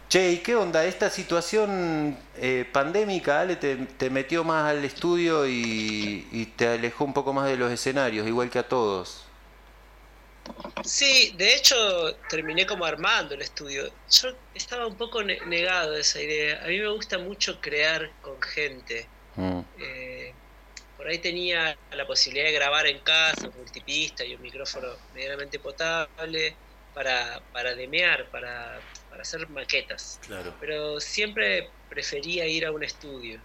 Che, 0.09 0.31
¿y 0.33 0.39
qué 0.39 0.55
onda? 0.57 0.85
¿Esta 0.85 1.09
situación 1.09 2.19
eh, 2.37 2.69
pandémica, 2.71 3.41
Ale, 3.41 3.57
te, 3.57 3.77
te 3.77 4.11
metió 4.11 4.45
más 4.45 4.69
al 4.71 4.85
estudio 4.85 5.47
y, 5.47 6.29
y 6.31 6.47
te 6.57 6.69
alejó 6.69 7.05
un 7.07 7.15
poco 7.15 7.33
más 7.33 7.49
de 7.49 7.57
los 7.57 7.73
escenarios, 7.73 8.27
igual 8.27 8.51
que 8.51 8.59
a 8.59 8.69
todos? 8.69 9.25
Sí, 10.85 11.35
de 11.37 11.55
hecho 11.55 11.77
terminé 12.27 12.67
como 12.67 12.85
armando 12.85 13.35
el 13.35 13.43
estudio. 13.43 13.85
Yo 14.09 14.29
estaba 14.53 14.87
un 14.87 14.97
poco 14.97 15.23
ne- 15.23 15.41
negado 15.47 15.95
a 15.95 16.01
esa 16.01 16.21
idea. 16.21 16.63
A 16.65 16.69
mí 16.69 16.79
me 16.79 16.89
gusta 16.91 17.19
mucho 17.19 17.61
crear 17.61 18.17
con 18.21 18.41
gente. 18.43 19.13
Mm, 19.37 19.65
Eh, 19.75 20.42
por 21.03 21.11
ahí 21.11 21.19
tenía 21.19 21.77
la 21.91 22.07
posibilidad 22.07 22.47
de 22.47 22.53
grabar 22.53 22.87
en 22.87 23.01
casa, 23.01 23.49
un 23.49 23.57
multipista 23.57 24.25
y 24.25 24.37
un 24.37 24.41
micrófono 24.41 24.87
medianamente 25.13 25.59
potable 25.59 26.57
para, 26.95 27.43
para 27.51 27.75
demear, 27.75 28.31
para, 28.31 28.81
para 29.11 29.23
hacer 29.23 29.49
maquetas. 29.49 30.21
claro. 30.23 30.55
Pero 30.61 31.01
siempre 31.01 31.69
prefería 31.89 32.47
ir 32.47 32.65
a 32.65 32.71
un 32.71 32.85
estudio, 32.85 33.41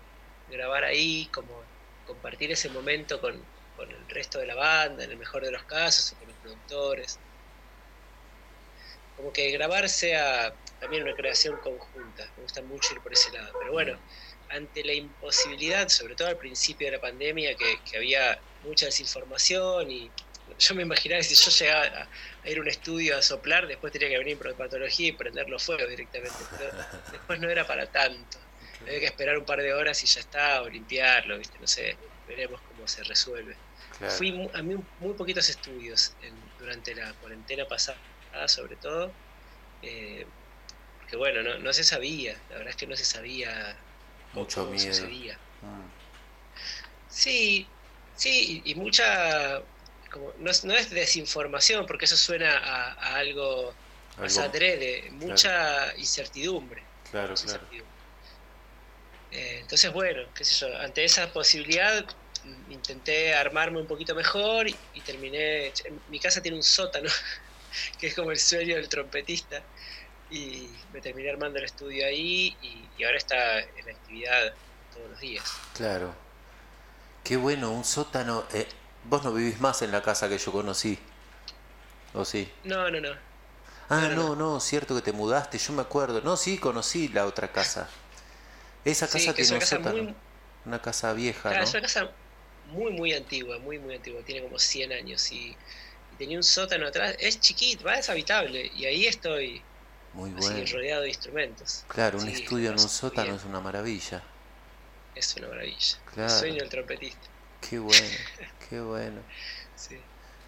grabar 0.48 0.84
ahí, 0.84 1.26
como 1.34 1.64
compartir 2.06 2.52
ese 2.52 2.70
momento 2.70 3.20
con, 3.20 3.44
con 3.76 3.90
el 3.90 4.08
resto 4.08 4.38
de 4.38 4.46
la 4.46 4.54
banda, 4.54 5.04
en 5.04 5.10
el 5.10 5.18
mejor 5.18 5.44
de 5.44 5.52
los 5.52 5.64
casos, 5.64 6.14
o 6.14 6.20
con 6.20 6.28
los 6.28 6.38
productores. 6.38 7.20
Como 9.16 9.34
que 9.34 9.50
grabar 9.50 9.90
sea 9.90 10.54
también 10.80 11.02
una 11.02 11.16
creación 11.16 11.58
conjunta, 11.58 12.32
me 12.36 12.44
gusta 12.44 12.62
mucho 12.62 12.94
ir 12.94 13.02
por 13.02 13.14
ese 13.14 13.32
lado. 13.32 13.52
Pero 13.58 13.72
bueno, 13.72 14.00
ante 14.50 14.84
la 14.84 14.94
imposibilidad, 14.94 15.88
sobre 15.90 16.16
todo 16.16 16.28
al 16.30 16.38
principio 16.38 16.88
de 16.88 16.94
la 16.94 17.02
pandemia, 17.02 17.56
que, 17.56 17.82
que 17.84 17.98
había 17.98 18.44
mucha 18.60 18.86
desinformación 18.88 19.90
y 19.92 20.14
yo 20.58 20.76
me 20.76 20.84
imaginaba 20.84 21.20
que 21.22 21.28
si 21.28 21.36
yo 21.36 21.52
llegaba 21.52 22.10
a, 22.44 22.50
ir 22.50 22.58
a 22.58 22.62
un 22.62 22.68
estudio 22.70 23.18
a 23.18 23.22
soplar, 23.22 23.68
después 23.68 23.92
tenía 23.94 24.10
que 24.10 24.18
venir 24.18 24.38
por 24.38 24.56
patología 24.56 25.10
y 25.10 25.12
prender 25.18 25.50
los 25.50 25.64
fuegos 25.64 25.90
directamente. 25.90 26.46
Pero 26.50 26.74
después 27.12 27.40
no 27.40 27.50
era 27.50 27.68
para 27.68 27.92
tanto. 27.92 28.40
Había 28.86 29.00
que 29.00 29.06
esperar 29.08 29.38
un 29.38 29.46
par 29.46 29.62
de 29.62 29.74
horas 29.74 30.02
y 30.04 30.08
ya 30.08 30.22
está, 30.22 30.62
o 30.62 30.70
limpiarlo, 30.70 31.38
¿viste? 31.38 31.60
No 31.60 31.68
sé, 31.68 32.02
veremos 32.26 32.62
cómo 32.62 32.88
se 32.88 33.04
resuelve. 33.04 33.62
claro. 33.90 34.14
Fui 34.16 34.34
a 34.54 34.64
mí 34.64 34.76
muy 34.98 35.16
poquitos 35.16 35.50
estudios 35.50 36.16
en- 36.20 36.54
durante 36.58 36.96
la 36.96 37.14
cuarentena 37.16 37.66
pasada, 37.66 38.02
sobre 38.48 38.78
todo, 38.78 39.18
eh, 39.82 40.32
porque 40.98 41.18
bueno, 41.18 41.44
no, 41.44 41.60
no 41.60 41.74
se 41.74 41.84
sabía, 41.84 42.44
la 42.50 42.58
verdad 42.58 42.72
es 42.72 42.78
que 42.78 42.88
no 42.88 42.96
se 42.96 43.06
sabía 43.06 43.87
Mucho 44.38 44.66
miedo. 44.66 44.94
sucedía. 44.94 45.38
Mm. 45.62 45.90
Sí, 47.10 47.68
sí, 48.16 48.62
y, 48.64 48.76
mucha, 48.76 49.62
como, 50.12 50.34
no, 50.38 50.52
es, 50.52 50.64
no 50.64 50.74
es 50.74 50.90
desinformación, 50.90 51.86
porque 51.86 52.06
eso 52.06 52.18
suena 52.18 52.58
a, 52.58 52.94
a 52.94 53.16
algo 53.16 53.74
más 54.18 54.38
adrede, 54.38 55.10
mucha 55.12 55.96
incertidumbre. 55.98 56.84
Claro, 57.12 57.30
mucha 57.30 57.44
claro. 57.44 57.60
incertidumbre. 57.64 57.98
Eh, 59.32 59.60
entonces, 59.62 59.92
bueno, 59.92 60.24
qué 60.34 60.46
sé 60.46 60.66
yo, 60.66 60.78
ante 60.78 61.04
esa 61.04 61.32
posibilidad 61.34 62.06
mm, 62.44 62.72
intenté 62.72 63.34
armarme 63.34 63.80
un 63.80 63.88
poquito 63.88 64.16
mejor 64.16 64.68
y, 64.68 64.76
y 64.94 65.02
terminé, 65.02 65.74
mi 66.10 66.20
casa 66.20 66.42
tiene 66.42 66.58
un 66.58 66.64
sótano, 66.64 67.10
que 68.00 68.08
es 68.08 68.16
como 68.16 68.32
el 68.32 68.40
sueño 68.40 68.76
del 68.76 68.88
trompetista, 68.90 69.64
y 70.30 70.70
me 70.92 71.02
terminé 71.02 71.30
armando 71.30 71.60
el 71.60 71.66
estudio 71.66 72.06
ahí 72.06 72.58
y, 72.62 72.90
y 72.98 73.04
ahora 73.04 73.18
está 73.18 73.60
en 73.60 73.90
actividad 73.90 74.54
todos 74.94 75.10
los 75.12 75.20
días. 75.20 75.62
Claro. 75.74 76.14
Qué 77.24 77.38
bueno, 77.38 77.72
un 77.72 77.84
sótano. 77.86 78.46
eh, 78.54 78.68
vos 79.04 79.24
no 79.24 79.32
vivís 79.34 79.60
más 79.60 79.82
en 79.84 79.92
la 79.92 80.02
casa 80.02 80.28
que 80.30 80.38
yo 80.38 80.52
conocí. 80.52 80.98
¿O 82.14 82.26
sí? 82.26 82.52
No, 82.64 82.90
no, 82.92 83.00
no. 83.02 83.18
Ah, 83.90 84.02
No, 84.02 84.10
no, 84.10 84.16
no, 84.16 84.36
no, 84.36 84.60
cierto 84.60 84.96
que 84.96 85.02
te 85.02 85.12
mudaste, 85.14 85.58
yo 85.58 85.74
me 85.74 85.82
acuerdo. 85.82 86.22
No, 86.22 86.38
sí, 86.38 86.58
conocí 86.58 87.08
la 87.10 87.26
otra 87.26 87.52
casa. 87.52 87.90
Esa 88.86 89.10
casa 89.10 89.34
tiene 89.36 89.54
un 89.54 89.60
casa 89.60 89.78
sótano. 89.78 90.04
muy, 90.04 90.16
Una 90.66 90.82
casa 90.82 91.14
vieja, 91.14 91.52
Claro, 91.52 91.58
¿no? 91.58 91.64
es 91.64 91.74
una 91.74 91.82
casa 91.84 92.12
muy, 92.66 92.92
muy 92.92 93.14
antigua, 93.14 93.60
muy, 93.60 93.80
muy 93.80 93.96
antigua, 93.96 94.22
tiene 94.24 94.42
como 94.44 94.60
100 94.60 94.92
años 94.92 95.32
y, 95.32 95.58
y 96.12 96.16
tenía 96.18 96.38
un 96.38 96.44
sótano 96.44 96.88
atrás, 96.88 97.16
es 97.20 97.40
chiquito, 97.40 97.86
va, 97.86 97.98
es 98.00 98.10
habitable 98.10 98.72
y 98.76 98.86
ahí 98.86 99.06
estoy 99.08 99.64
Muy 100.14 100.32
así 100.32 100.40
bueno. 100.40 100.72
rodeado 100.72 101.02
de 101.04 101.10
instrumentos. 101.10 101.86
Claro, 101.88 102.20
un 102.20 102.28
estudio 102.28 102.72
en 102.72 102.80
un 102.80 102.90
sótano 102.90 103.24
bien. 103.24 103.36
es 103.36 103.46
una 103.46 103.60
maravilla. 103.60 104.24
Es 105.14 105.36
una 105.38 105.48
maravilla. 105.48 105.98
Claro. 106.06 106.34
El 106.34 106.40
sueño 106.40 106.58
del 106.58 106.70
trompetista. 106.70 107.28
Qué 107.60 107.80
bueno, 107.80 108.18
qué 108.70 108.80
bueno, 108.82 109.22
sí. 109.76 110.04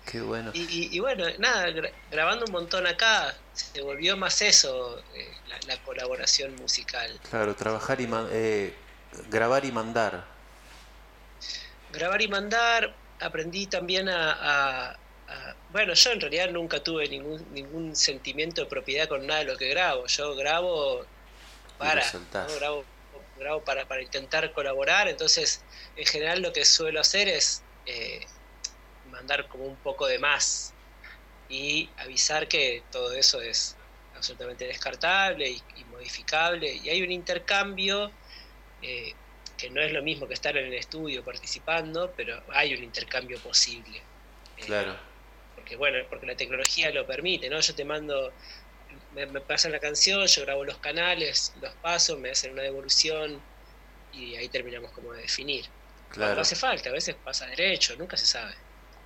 qué 0.05 0.21
bueno. 0.21 0.51
Y, 0.53 0.61
y- 0.61 0.95
y 0.95 0.99
bueno, 0.99 1.25
nada, 1.39 1.67
gra- 1.69 1.91
grabando 2.09 2.45
un 2.45 2.51
montón 2.51 2.87
acá, 2.87 3.33
se 3.51 3.81
volvió 3.81 4.15
más 4.15 4.41
eso, 4.41 4.99
eh, 5.13 5.31
la, 5.47 5.59
la 5.67 5.83
colaboración 5.83 6.55
musical. 6.55 7.19
Claro, 7.29 7.55
trabajar 7.55 7.99
y 7.99 8.07
eh, 8.31 8.73
grabar 9.29 9.65
y 9.65 9.71
mandar. 9.71 10.23
Grabar 11.91 12.21
y 12.21 12.27
mandar, 12.27 12.95
aprendí 13.19 13.67
también 13.67 14.09
a, 14.09 14.89
a- 14.91 14.99
a- 15.29 15.55
Bueno, 15.67 15.93
yo 15.93 16.11
en 16.11 16.21
realidad 16.21 16.49
nunca 16.51 16.81
tuve 16.83 17.07
ningún, 17.09 17.51
ningún 17.51 17.95
sentimiento 17.95 18.61
de 18.61 18.67
propiedad 18.67 19.07
con 19.07 19.25
nada 19.27 19.41
de 19.41 19.45
lo 19.45 19.57
que 19.57 19.69
grabo. 19.69 20.07
Yo 20.07 20.35
grabo 20.35 21.09
para, 21.77 22.03
grabo, 22.55 22.91
grabo 23.35 23.63
para, 23.63 23.87
para 23.87 24.03
intentar 24.03 24.51
colaborar, 24.53 25.07
entonces 25.09 25.65
en 25.95 26.05
general 26.07 26.41
lo 26.41 26.53
que 26.53 26.65
suelo 26.65 26.99
hacer 27.01 27.27
es 27.29 27.67
eh, 27.85 28.25
mandar 29.03 29.47
como 29.47 29.65
un 29.65 29.81
poco 29.81 30.07
de 30.07 30.19
más 30.19 30.77
y 31.47 31.93
avisar 31.97 32.47
que 32.47 32.87
todo 32.91 33.13
eso 33.13 33.41
es 33.41 33.79
absolutamente 34.13 34.65
descartable 34.65 35.49
y, 35.49 35.65
y 35.75 35.85
modificable. 35.85 36.73
Y 36.73 36.89
hay 36.89 37.01
un 37.01 37.11
intercambio 37.11 38.17
eh, 38.81 39.19
que 39.57 39.69
no 39.71 39.81
es 39.81 39.91
lo 39.93 40.03
mismo 40.03 40.27
que 40.27 40.33
estar 40.35 40.55
en 40.57 40.67
el 40.67 40.73
estudio 40.75 41.23
participando, 41.23 42.13
pero 42.15 42.43
hay 42.49 42.73
un 42.75 42.83
intercambio 42.83 43.41
posible. 43.41 44.09
Eh, 44.57 44.65
Claro, 44.65 44.99
porque 45.69 45.77
bueno, 45.77 45.99
porque 46.09 46.25
la 46.25 46.35
tecnología 46.35 46.91
lo 46.91 47.05
permite, 47.05 47.49
¿no? 47.49 47.59
Yo 47.59 47.75
te 47.75 47.85
mando, 47.85 48.35
me, 49.11 49.27
me 49.27 49.41
pasan 49.41 49.71
la 49.71 49.79
canción, 49.79 50.25
yo 50.25 50.41
grabo 50.43 50.65
los 50.65 50.79
canales, 50.79 51.53
los 51.61 51.75
paso, 51.75 52.17
me 52.17 52.31
hacen 52.31 52.53
una 52.53 52.63
devolución 52.63 53.45
y 54.11 54.35
ahí 54.35 54.49
terminamos 54.49 54.91
como 54.91 55.13
de 55.13 55.21
definir. 55.23 55.65
No 56.15 56.25
hace 56.25 56.55
falta, 56.55 56.89
a 56.89 56.93
veces 56.93 57.15
pasa 57.17 57.45
derecho, 57.47 57.95
nunca 57.97 58.17
se 58.17 58.25
sabe. 58.25 58.55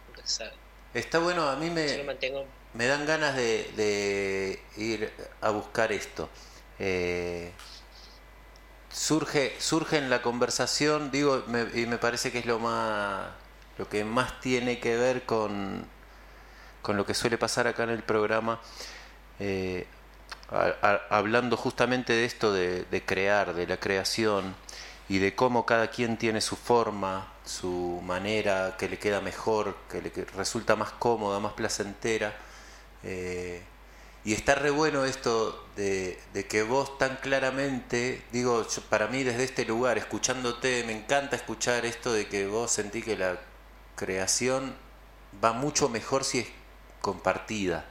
Nunca 0.07 0.21
se 0.25 0.35
sabe. 0.35 0.53
Está 0.93 1.19
bueno, 1.19 1.49
a 1.49 1.55
mí 1.57 1.69
Yo 1.69 1.75
me, 1.75 2.03
mantengo. 2.03 2.47
me 2.73 2.87
dan 2.87 3.05
ganas 3.05 3.35
de, 3.35 3.71
de 3.75 4.63
ir 4.77 5.11
a 5.41 5.49
buscar 5.49 5.91
esto. 5.91 6.29
Eh, 6.79 7.51
surge, 8.91 9.55
surge 9.59 9.97
en 9.97 10.09
la 10.09 10.21
conversación, 10.21 11.11
digo, 11.11 11.43
me- 11.47 11.67
y 11.73 11.85
me 11.87 11.97
parece 11.97 12.31
que 12.31 12.39
es 12.39 12.45
lo 12.45 12.59
más, 12.59 13.29
lo 13.77 13.89
que 13.89 14.03
más 14.05 14.39
tiene 14.39 14.79
que 14.79 14.95
ver 14.97 15.25
con, 15.25 15.87
con 16.83 16.97
lo 16.97 17.05
que 17.07 17.15
suele 17.15 17.39
pasar 17.39 17.67
acá 17.67 17.83
en 17.85 17.91
el 17.91 18.03
programa, 18.03 18.61
eh, 19.39 19.87
hablando 21.09 21.57
justamente 21.57 22.13
de 22.13 22.25
esto 22.25 22.53
de, 22.53 23.03
crear, 23.05 23.53
de 23.53 23.67
la 23.67 23.77
creación 23.77 24.55
y 25.09 25.19
de 25.19 25.35
cómo 25.35 25.65
cada 25.65 25.87
quien 25.89 26.17
tiene 26.17 26.41
su 26.41 26.55
forma, 26.55 27.33
su 27.45 28.01
manera 28.05 28.75
que 28.77 28.89
le 28.89 28.99
queda 28.99 29.21
mejor, 29.21 29.77
que 29.89 30.01
le 30.01 30.11
resulta 30.35 30.75
más 30.75 30.91
cómoda, 30.91 31.39
más 31.39 31.53
placentera. 31.53 32.33
eh, 33.03 33.63
y 34.25 34.33
está 34.33 34.55
re 34.55 34.71
bueno 34.71 35.05
esto 35.05 35.67
de, 35.75 36.19
de 36.33 36.47
que 36.47 36.63
vos 36.63 36.97
tan 36.97 37.17
claramente, 37.17 38.23
digo, 38.31 38.67
yo- 38.67 38.81
para 38.83 39.07
mí 39.07 39.23
desde 39.23 39.43
este 39.45 39.65
lugar, 39.65 39.97
escuchándote, 39.97 40.83
me 40.85 40.93
encanta 40.93 41.35
escuchar 41.35 41.85
esto 41.85 42.13
de 42.13 42.27
que 42.29 42.47
vos 42.47 42.71
sentí 42.71 43.01
que 43.03 43.17
la 43.17 43.39
creación 43.95 44.75
va 45.43 45.53
mucho 45.53 45.89
mejor 45.89 46.23
si 46.23 46.39
es 46.39 46.47
compartida. 47.03 47.85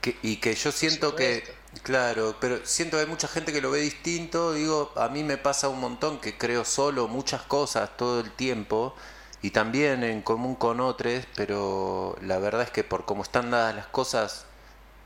Que- 0.00 0.18
y 0.22 0.36
que 0.36 0.54
yo 0.54 0.72
siento 0.72 1.14
que, 1.14 1.44
claro, 1.82 2.36
pero 2.40 2.64
siento 2.64 2.96
que 2.96 3.02
hay 3.02 3.06
mucha 3.08 3.28
gente 3.28 3.52
que 3.52 3.60
lo 3.60 3.70
ve 3.70 3.80
distinto, 3.80 4.52
digo, 4.54 4.92
a 4.96 5.08
mí 5.08 5.22
me 5.24 5.36
pasa 5.36 5.68
un 5.68 5.80
montón 5.80 6.20
que 6.20 6.38
creo 6.38 6.64
solo 6.64 7.06
muchas 7.08 7.42
cosas 7.42 7.96
todo 7.98 8.20
el 8.20 8.30
tiempo 8.32 8.94
y 9.42 9.50
también 9.50 10.02
en 10.04 10.22
común 10.22 10.54
con 10.54 10.80
otros, 10.80 11.24
pero 11.36 12.16
la 12.22 12.38
verdad 12.38 12.62
es 12.62 12.70
que 12.70 12.82
por 12.84 13.04
cómo 13.04 13.22
están 13.22 13.50
dadas 13.50 13.74
las 13.74 13.86
cosas 13.86 14.46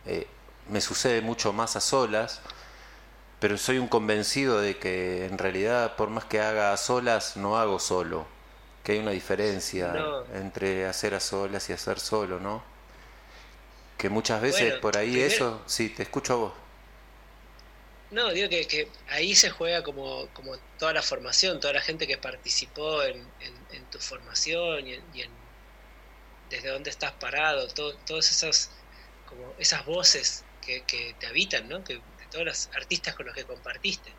eh, 0.07 0.29
me 0.71 0.81
sucede 0.81 1.23
mucho 1.23 1.53
más 1.53 1.77
a 1.77 1.81
solas, 1.81 2.41
pero 3.41 3.59
soy 3.59 3.79
un 3.79 3.89
convencido 3.89 4.61
de 4.61 4.79
que 4.79 5.27
en 5.27 5.39
realidad 5.39 5.97
por 5.97 6.11
más 6.11 6.25
que 6.25 6.41
haga 6.41 6.73
a 6.73 6.77
solas, 6.77 7.37
no 7.37 7.59
hago 7.59 7.79
solo, 7.81 8.27
que 8.85 8.93
hay 8.93 8.99
una 8.99 9.11
diferencia 9.13 9.89
No. 9.89 10.25
entre 10.37 10.87
hacer 10.87 11.15
a 11.15 11.21
solas 11.21 11.69
y 11.71 11.73
hacer 11.73 11.99
solo, 11.99 12.39
¿no? 12.39 12.63
Que 13.99 14.09
muchas 14.11 14.41
veces 14.43 14.61
Bueno, 14.69 14.81
por 14.81 14.97
ahí 14.99 15.13
primero- 15.13 15.35
eso, 15.35 15.63
sí, 15.67 15.89
te 15.89 16.03
escucho 16.05 16.33
a 16.35 16.37
vos. 16.37 16.53
No, 18.11 18.31
digo 18.33 18.49
que, 18.49 18.67
que 18.67 18.89
ahí 19.09 19.35
se 19.35 19.51
juega 19.51 19.83
como, 19.83 20.29
como 20.35 20.57
toda 20.79 20.93
la 20.93 21.03
formación, 21.03 21.59
toda 21.59 21.73
la 21.73 21.81
gente 21.81 22.07
que 22.07 22.17
participó 22.19 23.03
en, 23.03 23.17
en- 23.41 23.67
en 23.73 23.85
tu 23.87 23.99
formación 23.99 24.87
y, 24.87 24.95
en, 24.95 25.03
y 25.15 25.23
en- 25.23 25.45
desde 26.51 26.69
dónde 26.69 26.91
estás 26.91 27.13
parado, 27.13 27.67
todo- 27.69 27.97
todas 28.07 28.31
esas 28.31 28.71
como 29.29 29.55
esas 29.59 29.85
voces 29.87 30.45
que, 30.65 30.83
que 30.83 31.15
te 31.19 31.27
habitan, 31.27 31.69
¿no? 31.69 31.83
Que, 31.83 31.95
de 31.95 32.03
todos 32.31 32.45
los 32.45 32.69
artistas 32.75 33.15
con 33.15 33.27
los 33.27 33.35
que 33.35 33.45
compartiste. 33.45 34.13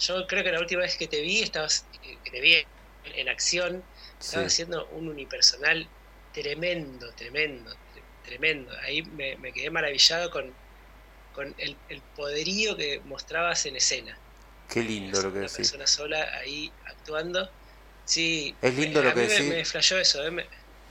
Yo 0.00 0.26
creo 0.26 0.42
que 0.42 0.50
la 0.52 0.58
última 0.60 0.82
vez 0.82 0.96
que 0.96 1.06
te 1.06 1.20
vi, 1.22 1.40
estabas, 1.42 1.86
que 2.02 2.18
que 2.24 2.30
te 2.30 2.40
vi 2.40 2.66
en 3.04 3.28
acción, 3.28 3.82
estabas 4.20 4.52
Sí. 4.52 4.62
haciendo 4.62 4.86
un 4.88 5.08
unipersonal 5.08 5.88
tremendo, 6.32 7.10
tremendo, 7.14 7.70
tre- 7.72 8.02
tremendo. 8.24 8.72
Ahí 8.82 9.02
me, 9.02 9.36
me 9.38 9.52
quedé 9.52 9.70
maravillado 9.70 10.30
con, 10.30 10.52
con 11.34 11.54
el, 11.58 11.76
el 11.88 12.00
poderío 12.16 12.76
que 12.76 13.00
mostrabas 13.06 13.66
en 13.66 13.76
escena. 13.76 14.16
Qué 14.68 14.82
lindo 14.82 15.20
lo 15.22 15.32
que 15.32 15.38
Una 15.38 15.48
decís. 15.48 15.56
persona 15.56 15.86
sola 15.86 16.28
ahí 16.38 16.70
actuando. 16.86 17.50
Sí, 18.04 18.54
Es 18.62 18.74
lindo 18.74 19.00
me- 19.00 19.04
lo 19.06 19.10
a 19.10 19.14
que 19.14 19.20
mí 19.22 19.26
me- 19.26 19.32
decís. 19.32 19.48
Me, 19.48 19.64
flashó 19.64 19.98
eso. 19.98 20.24
eh, 20.24 20.30
me- 20.30 20.46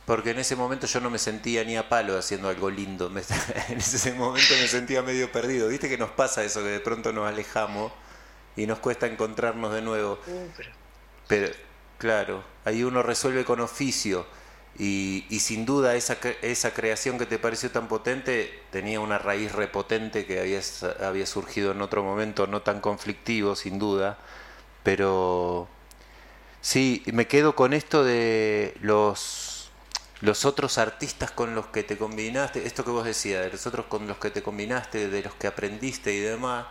Porque 0.05 0.31
en 0.31 0.39
ese 0.39 0.55
momento 0.55 0.87
yo 0.87 0.99
no 0.99 1.09
me 1.11 1.19
sentía 1.19 1.63
ni 1.63 1.77
a 1.77 1.87
palo 1.87 2.17
haciendo 2.17 2.49
algo 2.49 2.69
lindo. 2.69 3.09
Me- 3.09 3.21
en 3.69 3.77
ese 3.77 4.11
momento 4.13 4.53
me 4.59 4.67
sentía 4.67 5.01
medio 5.01 5.31
perdido. 5.31 5.67
Viste 5.69 5.87
que 5.87 5.97
nos 5.97 6.11
pasa 6.11 6.43
eso, 6.43 6.61
que 6.61 6.69
de 6.69 6.79
pronto 6.79 7.13
nos 7.13 7.27
alejamos 7.27 7.91
y 8.55 8.65
nos 8.65 8.79
cuesta 8.79 9.05
encontrarnos 9.07 9.73
de 9.73 9.81
nuevo. 9.81 10.19
uh, 10.27 10.47
pero 10.57 10.71
Pero, 11.27 11.55
claro, 11.99 12.43
ahí 12.65 12.83
uno 12.83 13.03
resuelve 13.03 13.45
con 13.45 13.59
oficio. 13.59 14.25
Y, 14.77 15.25
sin 15.41 15.65
duda 15.65 15.95
esa, 15.95 16.17
esa 16.41 16.73
creación 16.73 17.17
que 17.17 17.25
te 17.25 17.37
pareció 17.37 17.69
tan 17.69 17.89
potente 17.89 18.61
tenía 18.71 19.01
una 19.01 19.17
raíz 19.17 19.51
repotente 19.51 20.25
que 20.25 20.39
había, 20.39 20.61
había 21.05 21.25
surgido 21.25 21.73
en 21.73 21.81
otro 21.81 22.01
momento 22.01 22.47
no 22.47 22.61
tan 22.61 22.79
conflictivo, 22.79 23.55
sin 23.55 23.77
duda. 23.77 24.17
Pero 24.83 25.67
sí, 26.61 27.03
me 27.11 27.27
quedo 27.27 27.55
con 27.55 27.73
esto 27.73 28.03
de 28.05 28.73
los, 28.81 29.69
los 30.21 30.45
otros 30.45 30.77
artistas 30.77 31.31
con 31.31 31.55
los 31.55 31.67
que 31.67 31.83
te 31.83 31.97
combinaste, 31.97 32.65
esto 32.65 32.85
que 32.85 32.91
vos 32.91 33.05
decías, 33.05 33.43
de 33.43 33.51
los 33.51 33.67
otros 33.67 33.85
con 33.87 34.07
los 34.07 34.17
que 34.17 34.29
te 34.31 34.41
combinaste, 34.43 35.09
de 35.09 35.23
los 35.23 35.33
que 35.35 35.47
aprendiste 35.47 36.13
y 36.13 36.19
demás. 36.19 36.67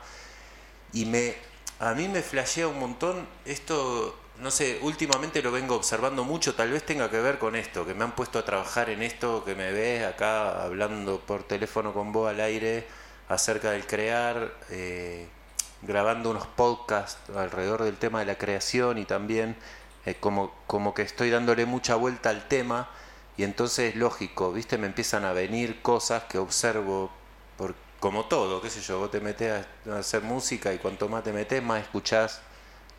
Y 0.93 1.05
me, 1.05 1.35
a 1.81 1.95
mí 1.95 2.09
me 2.09 2.22
flashea 2.22 2.68
un 2.68 2.79
montón 2.79 3.26
esto, 3.45 4.18
no 4.41 4.51
sé, 4.51 4.78
últimamente 4.82 5.43
lo 5.43 5.51
vengo 5.51 5.74
observando 5.74 6.24
mucho, 6.24 6.55
tal 6.55 6.70
vez 6.70 6.84
tenga 6.84 7.11
que 7.11 7.20
ver 7.20 7.39
con 7.39 7.57
esto, 7.57 7.84
que 7.84 7.95
me 7.95 8.05
han 8.05 8.12
puesto 8.14 8.39
a 8.39 8.45
trabajar 8.45 8.89
en 8.91 9.03
esto, 9.03 9.45
que 9.45 9.55
me 9.55 9.72
ves 9.72 10.05
acá 10.05 10.62
hablando 10.62 11.20
por 11.20 11.43
teléfono 11.43 11.93
con 11.93 12.12
vos 12.12 12.30
al 12.30 12.41
aire 12.41 12.86
acerca 13.28 13.72
del 13.72 13.86
crear, 13.86 14.55
eh, 14.70 15.26
grabando 15.82 16.30
unos 16.30 16.47
podcasts 16.47 17.18
alrededor 17.36 17.82
del 17.82 17.97
tema 17.97 18.20
de 18.20 18.26
la 18.26 18.39
creación 18.39 18.99
y 18.99 19.05
también 19.05 19.57
eh, 20.07 20.14
como, 20.20 20.53
como 20.66 20.95
que 20.95 21.03
estoy 21.03 21.30
dándole 21.30 21.66
mucha 21.66 21.97
vuelta 21.97 22.30
al 22.30 22.47
tema 22.47 22.89
y 23.36 23.43
entonces 23.43 23.97
lógico, 23.97 24.53
viste, 24.53 24.78
me 24.78 24.86
empiezan 24.86 25.24
a 25.24 25.32
venir 25.32 25.82
cosas 25.82 26.24
que 26.24 26.39
observo 26.39 27.11
por, 27.57 27.74
como 27.99 28.26
todo, 28.26 28.61
qué 28.61 28.70
sé 28.70 28.80
yo, 28.82 29.01
vos 29.01 29.11
te 29.11 29.20
metés 29.20 29.66
a, 29.86 29.95
a 29.95 29.99
hacer 29.99 30.22
música 30.22 30.72
y 30.72 30.78
cuanto 30.78 31.09
más 31.09 31.24
te 31.24 31.32
metes, 31.32 31.62
más 31.62 31.82
escuchás 31.82 32.41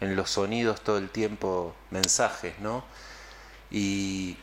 en 0.01 0.15
los 0.15 0.31
sonidos 0.31 0.81
todo 0.81 0.97
el 0.97 1.09
tiempo 1.09 1.75
mensajes, 1.91 2.57
¿no? 2.59 2.83
Y 3.71 4.37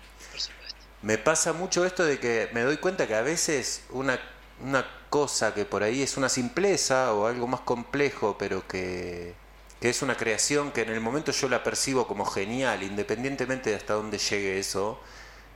me 1.03 1.19
pasa 1.19 1.53
mucho 1.53 1.85
esto 1.85 2.05
de 2.05 2.19
que 2.19 2.49
me 2.53 2.63
doy 2.63 2.79
cuenta 2.79 3.07
que 3.07 3.15
a 3.15 3.23
veces 3.23 3.83
una, 3.91 4.19
una 4.63 4.87
cosa 5.11 5.55
que 5.55 5.65
por 5.65 5.83
ahí 5.83 6.03
es 6.03 6.17
una 6.17 6.29
simpleza 6.29 7.13
o 7.15 7.27
algo 7.27 7.47
más 7.47 7.61
complejo, 7.61 8.37
pero 8.39 8.67
que, 8.67 9.35
que 9.81 9.89
es 9.91 10.03
una 10.03 10.17
creación 10.17 10.73
que 10.73 10.83
en 10.83 10.91
el 10.91 11.01
momento 11.01 11.33
yo 11.33 11.49
la 11.49 11.63
percibo 11.63 12.07
como 12.07 12.25
genial, 12.25 12.83
independientemente 12.83 13.71
de 13.71 13.77
hasta 13.77 13.95
dónde 13.95 14.19
llegue 14.19 14.59
eso, 14.59 15.01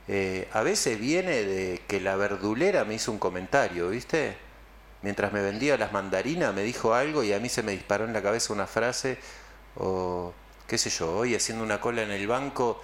eh, 0.07 0.47
a 0.53 0.63
veces 0.63 0.99
viene 0.99 1.43
de 1.43 1.81
que 1.87 1.99
la 2.01 2.15
verdulera 2.15 2.85
me 2.85 2.95
hizo 2.95 3.11
un 3.11 3.19
comentario, 3.19 3.89
¿viste? 3.89 4.37
Mientras 5.01 5.33
me 5.33 5.41
vendía 5.41 5.77
las 5.77 5.91
mandarinas 5.91 6.53
me 6.53 6.63
dijo 6.63 6.93
algo 6.93 7.23
y 7.23 7.33
a 7.33 7.39
mí 7.39 7.49
se 7.49 7.63
me 7.63 7.71
disparó 7.71 8.05
en 8.05 8.13
la 8.13 8.21
cabeza 8.21 8.53
una 8.53 8.67
frase 8.67 9.17
o 9.75 10.33
qué 10.67 10.77
sé 10.77 10.89
yo, 10.89 11.15
hoy 11.17 11.35
haciendo 11.35 11.63
una 11.63 11.81
cola 11.81 12.01
en 12.03 12.11
el 12.11 12.27
banco, 12.27 12.81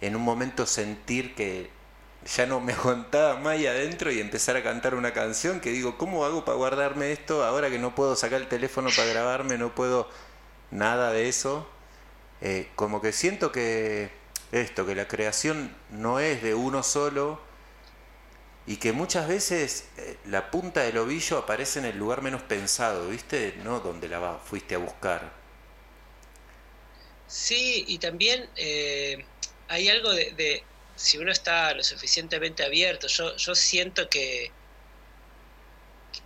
en 0.00 0.16
un 0.16 0.22
momento 0.22 0.66
sentir 0.66 1.34
que 1.34 1.70
ya 2.36 2.46
no 2.46 2.60
me 2.60 2.72
aguantaba 2.74 3.36
más 3.36 3.54
ahí 3.54 3.66
adentro 3.66 4.10
y 4.10 4.20
empezar 4.20 4.56
a 4.56 4.62
cantar 4.62 4.94
una 4.94 5.12
canción 5.12 5.60
que 5.60 5.70
digo, 5.70 5.96
¿cómo 5.98 6.24
hago 6.24 6.44
para 6.44 6.56
guardarme 6.56 7.12
esto 7.12 7.44
ahora 7.44 7.70
que 7.70 7.78
no 7.78 7.94
puedo 7.94 8.16
sacar 8.16 8.40
el 8.40 8.48
teléfono 8.48 8.90
para 8.94 9.08
grabarme, 9.08 9.58
no 9.58 9.74
puedo 9.74 10.08
nada 10.70 11.12
de 11.12 11.28
eso? 11.28 11.68
Eh, 12.40 12.68
como 12.76 13.00
que 13.00 13.12
siento 13.12 13.52
que 13.52 14.10
esto, 14.52 14.86
que 14.86 14.94
la 14.94 15.08
creación 15.08 15.74
no 15.90 16.20
es 16.20 16.42
de 16.42 16.54
uno 16.54 16.82
solo 16.82 17.40
y 18.66 18.76
que 18.76 18.92
muchas 18.92 19.28
veces 19.28 19.88
eh, 19.96 20.18
la 20.26 20.50
punta 20.50 20.82
del 20.82 20.98
ovillo 20.98 21.38
aparece 21.38 21.78
en 21.78 21.86
el 21.86 21.98
lugar 21.98 22.22
menos 22.22 22.42
pensado, 22.42 23.08
¿viste? 23.08 23.58
No 23.64 23.80
donde 23.80 24.08
la 24.08 24.38
fuiste 24.44 24.74
a 24.74 24.78
buscar. 24.78 25.37
Sí, 27.28 27.84
y 27.86 27.98
también 27.98 28.48
eh, 28.56 29.24
hay 29.68 29.88
algo 29.88 30.12
de, 30.12 30.32
de 30.32 30.64
si 30.96 31.18
uno 31.18 31.30
está 31.30 31.74
lo 31.74 31.84
suficientemente 31.84 32.64
abierto, 32.64 33.06
yo, 33.06 33.36
yo 33.36 33.54
siento 33.54 34.08
que 34.08 34.50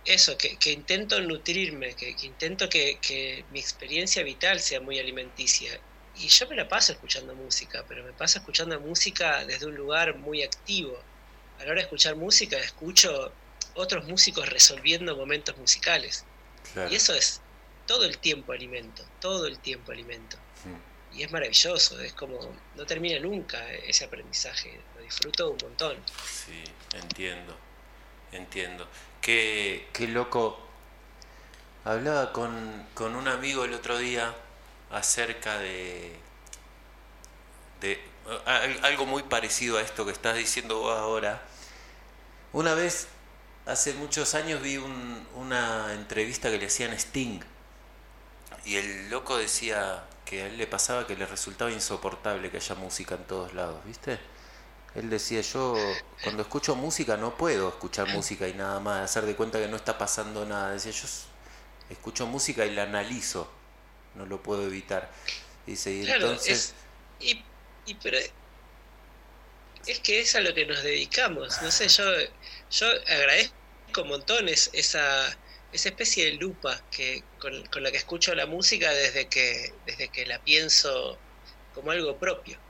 eso, 0.05 0.37
que, 0.37 0.57
que 0.57 0.71
intento 0.71 1.21
nutrirme, 1.21 1.93
que, 1.95 2.15
que 2.15 2.25
intento 2.25 2.69
que, 2.69 2.97
que 3.01 3.45
mi 3.51 3.59
experiencia 3.59 4.23
vital 4.23 4.59
sea 4.59 4.81
muy 4.81 4.97
alimenticia. 4.99 5.79
Y 6.15 6.27
yo 6.27 6.47
me 6.47 6.55
la 6.55 6.67
paso 6.67 6.93
escuchando 6.93 7.35
música, 7.35 7.85
pero 7.87 8.03
me 8.03 8.13
paso 8.13 8.39
escuchando 8.39 8.79
música 8.79 9.45
desde 9.45 9.65
un 9.65 9.75
lugar 9.75 10.15
muy 10.17 10.43
activo. 10.43 10.97
A 11.59 11.63
la 11.63 11.71
hora 11.71 11.75
de 11.75 11.81
escuchar 11.81 12.15
música, 12.15 12.57
escucho 12.57 13.31
otros 13.75 14.05
músicos 14.05 14.49
resolviendo 14.49 15.15
momentos 15.15 15.57
musicales. 15.57 16.25
Claro. 16.73 16.91
Y 16.91 16.95
eso 16.95 17.13
es 17.13 17.41
todo 17.87 18.05
el 18.05 18.17
tiempo 18.17 18.51
alimento, 18.51 19.03
todo 19.19 19.47
el 19.47 19.59
tiempo 19.59 19.91
alimento. 19.91 20.37
Y 21.13 21.23
es 21.23 21.31
maravilloso, 21.31 21.99
es 22.01 22.13
como, 22.13 22.39
no 22.75 22.85
termina 22.85 23.19
nunca 23.19 23.71
ese 23.71 24.05
aprendizaje, 24.05 24.81
lo 24.95 25.01
disfruto 25.03 25.51
un 25.51 25.57
montón. 25.61 25.97
Sí, 26.25 26.63
entiendo, 26.93 27.55
entiendo. 28.31 28.87
Qué, 29.21 29.89
qué 29.93 30.07
loco. 30.07 30.59
Hablaba 31.85 32.31
con, 32.33 32.87
con 32.93 33.15
un 33.15 33.27
amigo 33.27 33.65
el 33.65 33.73
otro 33.73 33.97
día 33.97 34.35
acerca 34.91 35.57
de, 35.59 36.17
de 37.81 37.99
al- 38.45 38.83
algo 38.85 39.05
muy 39.05 39.23
parecido 39.23 39.77
a 39.77 39.81
esto 39.81 40.05
que 40.05 40.11
estás 40.11 40.35
diciendo 40.37 40.79
vos 40.79 40.97
ahora. 40.97 41.41
Una 42.53 42.73
vez, 42.73 43.07
hace 43.65 43.93
muchos 43.93 44.35
años, 44.35 44.61
vi 44.61 44.77
un- 44.77 45.27
una 45.35 45.93
entrevista 45.93 46.49
que 46.49 46.57
le 46.57 46.67
hacían 46.67 46.93
Sting. 46.93 47.41
y 48.65 48.77
el 48.77 49.09
loco 49.09 49.37
decía 49.37 50.03
que 50.25 50.43
a 50.43 50.47
él 50.47 50.57
le 50.57 50.67
pasaba 50.67 51.07
que 51.07 51.15
le 51.15 51.25
resultaba 51.25 51.71
insoportable 51.71 52.49
que 52.51 52.57
haya 52.57 52.75
música 52.75 53.15
en 53.15 53.25
todos 53.25 53.53
lados, 53.53 53.83
¿viste? 53.85 54.19
Él 54.95 55.09
decía, 55.09 55.41
yo 55.41 55.75
cuando 56.23 56.43
escucho 56.43 56.75
música 56.75 57.17
no 57.17 57.35
puedo 57.37 57.69
escuchar 57.69 58.07
música 58.09 58.47
y 58.47 58.53
nada 58.53 58.79
más, 58.79 59.01
hacer 59.01 59.25
de 59.25 59.35
cuenta 59.35 59.59
que 59.59 59.67
no 59.67 59.75
está 59.77 59.97
pasando 59.97 60.45
nada. 60.45 60.71
Decía, 60.73 60.91
yo 60.91 61.07
escucho 61.89 62.27
música 62.27 62.65
y 62.65 62.71
la 62.71 62.83
analizo, 62.83 63.51
no 64.15 64.25
lo 64.25 64.41
puedo 64.43 64.63
evitar. 64.65 65.11
Dice, 65.65 65.91
y 65.91 66.05
Claro, 66.05 66.27
entonces... 66.27 66.75
es, 67.19 67.27
y, 67.27 67.43
y 67.85 67.95
pero 67.95 68.17
es 69.85 69.99
que 69.99 70.19
es 70.21 70.35
a 70.35 70.41
lo 70.41 70.53
que 70.53 70.65
nos 70.65 70.83
dedicamos. 70.83 71.61
No 71.61 71.71
sé, 71.71 71.87
yo, 71.87 72.03
yo 72.71 72.87
agradezco 73.07 74.05
montones 74.05 74.69
esa, 74.73 75.37
esa 75.73 75.89
especie 75.89 76.25
de 76.25 76.33
lupa 76.33 76.87
que, 76.89 77.29
con, 77.37 77.65
con 77.67 77.83
la 77.83 77.91
que 77.91 77.97
escucho 77.97 78.35
la 78.35 78.45
música 78.47 78.91
desde 78.93 79.29
que, 79.29 79.79
desde 79.85 80.11
que 80.11 80.25
la 80.25 80.43
pienso 80.43 81.25
como 81.71 81.91
algo 81.91 82.19
propio. 82.19 82.63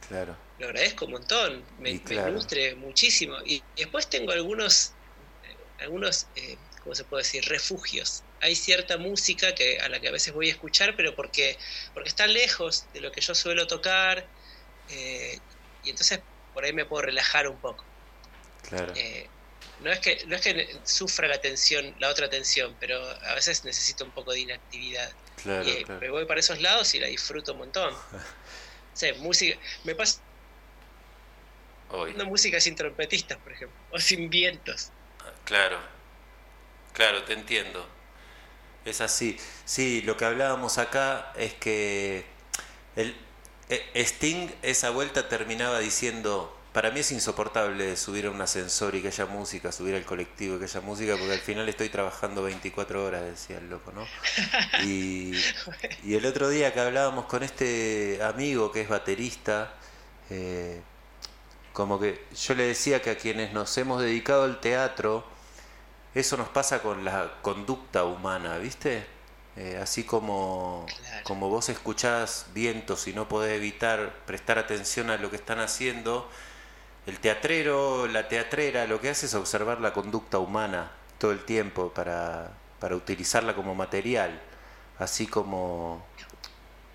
Claro, 0.00 0.44
Lo 0.56 0.66
agradezco 0.66 1.06
un 1.06 1.12
montón, 1.12 1.72
me, 1.76 2.00
me 2.04 2.04
claro. 2.04 2.32
nutre 2.32 2.76
muchísimo. 2.76 3.38
Y, 3.44 3.66
y 3.74 3.82
después 3.82 4.08
tengo 4.08 4.32
algunos, 4.32 4.98
eh, 5.42 5.58
algunos 5.78 6.30
eh, 6.36 6.62
¿cómo 6.80 6.94
se 6.94 7.04
puede 7.04 7.22
decir? 7.24 7.44
Refugios. 7.46 8.26
Hay 8.40 8.54
cierta 8.56 8.98
música 8.98 9.54
que, 9.54 9.80
a 9.80 9.88
la 9.88 10.00
que 10.00 10.08
a 10.08 10.12
veces 10.12 10.32
voy 10.34 10.48
a 10.48 10.52
escuchar, 10.52 10.96
pero 10.96 11.14
porque, 11.16 11.58
porque 11.92 12.08
está 12.08 12.26
lejos 12.26 12.90
de 12.92 13.00
lo 13.00 13.10
que 13.12 13.20
yo 13.20 13.34
suelo 13.34 13.66
tocar, 13.66 14.32
eh, 14.88 15.42
y 15.82 15.90
entonces 15.90 16.24
por 16.52 16.64
ahí 16.64 16.72
me 16.72 16.86
puedo 16.86 17.02
relajar 17.02 17.48
un 17.48 17.60
poco. 17.60 17.90
claro. 18.62 18.92
Eh, 18.96 19.33
no 19.84 19.92
es 19.92 20.00
que 20.00 20.24
no 20.26 20.34
es 20.34 20.42
que 20.42 20.76
sufra 20.84 21.28
la 21.28 21.40
tensión, 21.40 21.94
la 21.98 22.08
otra 22.08 22.28
tensión, 22.28 22.74
pero 22.80 22.98
a 23.00 23.34
veces 23.34 23.64
necesito 23.64 24.04
un 24.04 24.10
poco 24.10 24.32
de 24.32 24.40
inactividad. 24.40 25.12
Claro, 25.42 25.68
y 25.68 25.70
eh, 25.70 25.82
claro. 25.84 26.00
me 26.00 26.10
voy 26.10 26.24
para 26.24 26.40
esos 26.40 26.60
lados 26.60 26.94
y 26.94 27.00
la 27.00 27.06
disfruto 27.06 27.52
un 27.52 27.58
montón. 27.58 27.94
O 28.94 28.96
sea, 28.96 29.12
música, 29.14 29.58
me 29.82 29.96
pasa 29.96 30.20
una 31.90 32.24
música 32.24 32.60
sin 32.60 32.76
trompetistas, 32.76 33.38
por 33.38 33.52
ejemplo, 33.52 33.76
o 33.90 33.98
sin 33.98 34.30
vientos. 34.30 34.90
Claro, 35.44 35.80
claro, 36.92 37.24
te 37.24 37.32
entiendo. 37.32 37.84
Es 38.84 39.00
así. 39.00 39.36
Sí, 39.64 40.02
lo 40.02 40.16
que 40.16 40.24
hablábamos 40.26 40.78
acá 40.78 41.32
es 41.36 41.54
que 41.54 42.24
el 42.94 43.16
eh, 43.68 43.90
Sting 43.96 44.48
esa 44.62 44.90
vuelta 44.90 45.28
terminaba 45.28 45.80
diciendo, 45.80 46.56
para 46.74 46.90
mí 46.92 47.00
es 47.00 47.12
insoportable 47.12 47.96
subir 47.96 48.26
a 48.26 48.32
un 48.32 48.42
ascensor 48.42 48.96
y 48.96 49.02
que 49.02 49.08
haya 49.08 49.26
música, 49.26 49.72
subir 49.72 49.96
al 49.96 50.04
colectivo 50.04 50.56
y 50.56 50.60
que 50.60 50.64
haya 50.66 50.82
música, 50.82 51.16
porque 51.18 51.34
al 51.34 51.40
final 51.40 51.68
estoy 51.70 51.88
trabajando 51.90 52.42
24 52.44 53.04
horas, 53.06 53.22
decía 53.24 53.58
el 53.58 53.70
loco, 53.70 53.92
¿no? 53.92 54.10
Y, 54.78 55.46
y 56.04 56.14
el 56.16 56.26
otro 56.26 56.48
día 56.50 56.74
que 56.74 56.80
hablábamos 56.80 57.26
con 57.26 57.42
este 57.44 58.20
amigo 58.22 58.72
que 58.72 58.82
es 58.82 58.88
baterista, 58.88 59.74
eh, 60.30 60.82
como 61.72 62.00
que 62.00 62.26
yo 62.36 62.54
le 62.54 62.64
decía 62.64 63.02
que 63.02 63.10
a 63.10 63.18
quienes 63.18 63.52
nos 63.52 63.76
hemos 63.78 64.02
dedicado 64.02 64.44
al 64.44 64.60
teatro, 64.60 65.26
eso 66.14 66.36
nos 66.36 66.48
pasa 66.48 66.82
con 66.82 67.04
la 67.04 67.34
conducta 67.42 68.04
humana, 68.04 68.58
¿viste? 68.58 69.06
Eh, 69.56 69.78
así 69.82 70.04
como, 70.04 70.86
Claro. 70.98 71.24
como 71.24 71.48
vos 71.48 71.68
escuchás 71.68 72.46
vientos 72.54 73.06
y 73.08 73.12
no 73.14 73.28
podés 73.28 73.56
evitar 73.56 74.24
prestar 74.26 74.58
atención 74.58 75.10
a 75.10 75.16
lo 75.18 75.30
que 75.30 75.36
están 75.36 75.60
haciendo, 75.60 76.28
el 77.06 77.20
teatrero, 77.20 78.06
la 78.06 78.28
teatrera, 78.28 78.86
lo 78.86 79.00
que 79.00 79.10
hace 79.10 79.26
es 79.26 79.34
observar 79.34 79.80
la 79.80 79.92
conducta 79.92 80.38
humana 80.38 80.90
todo 81.18 81.32
el 81.32 81.44
tiempo 81.44 81.90
para, 81.90 82.50
para 82.80 82.96
utilizarla 82.96 83.54
como 83.54 83.74
material, 83.74 84.40
así 84.98 85.26
como, 85.26 86.04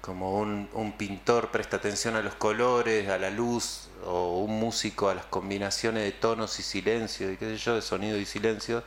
como 0.01 0.39
un, 0.39 0.69
un 0.73 0.93
pintor 0.93 1.51
presta 1.51 1.77
atención 1.77 2.15
a 2.15 2.21
los 2.21 2.35
colores, 2.35 3.09
a 3.09 3.17
la 3.17 3.29
luz, 3.29 3.89
o 4.05 4.39
un 4.39 4.59
músico 4.59 5.09
a 5.09 5.15
las 5.15 5.25
combinaciones 5.25 6.03
de 6.03 6.11
tonos 6.11 6.59
y 6.59 6.63
silencio, 6.63 7.31
y 7.31 7.37
qué 7.37 7.45
sé 7.45 7.57
yo, 7.57 7.75
de 7.75 7.81
sonido 7.81 8.17
y 8.17 8.25
silencio, 8.25 8.83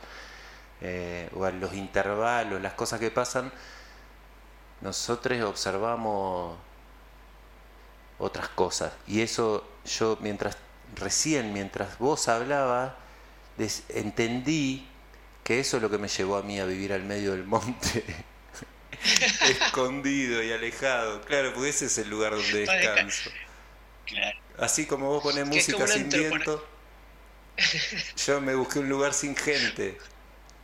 eh, 0.81 1.29
o 1.35 1.45
a 1.45 1.51
los 1.51 1.73
intervalos, 1.73 2.61
las 2.61 2.73
cosas 2.73 2.99
que 2.99 3.11
pasan, 3.11 3.51
nosotros 4.81 5.41
observamos 5.43 6.57
otras 8.19 8.49
cosas. 8.49 8.93
Y 9.07 9.21
eso 9.21 9.65
yo 9.85 10.17
mientras 10.21 10.57
recién, 10.95 11.53
mientras 11.53 11.97
vos 11.97 12.27
hablabas, 12.27 12.93
entendí 13.89 14.87
que 15.43 15.59
eso 15.59 15.77
es 15.77 15.83
lo 15.83 15.89
que 15.89 15.97
me 15.97 16.07
llevó 16.07 16.37
a 16.37 16.43
mí 16.43 16.59
a 16.59 16.65
vivir 16.65 16.93
al 16.93 17.03
medio 17.03 17.31
del 17.31 17.43
monte. 17.43 18.03
Escondido 19.49 20.41
y 20.41 20.51
alejado. 20.51 21.21
Claro, 21.21 21.53
porque 21.53 21.69
ese 21.69 21.85
es 21.87 21.97
el 21.97 22.09
lugar 22.09 22.31
donde 22.31 22.59
descanso. 22.65 23.29
Claro. 24.05 24.39
Así 24.57 24.85
como 24.85 25.07
vos 25.09 25.23
pones 25.23 25.45
música 25.45 25.87
sin 25.87 26.09
viento, 26.09 26.65
yo 28.25 28.39
me 28.41 28.55
busqué 28.55 28.79
un 28.79 28.89
lugar 28.89 29.13
sin 29.13 29.35
gente. 29.35 29.97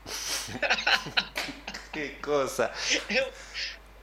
Qué 1.91 2.19
cosa. 2.21 2.71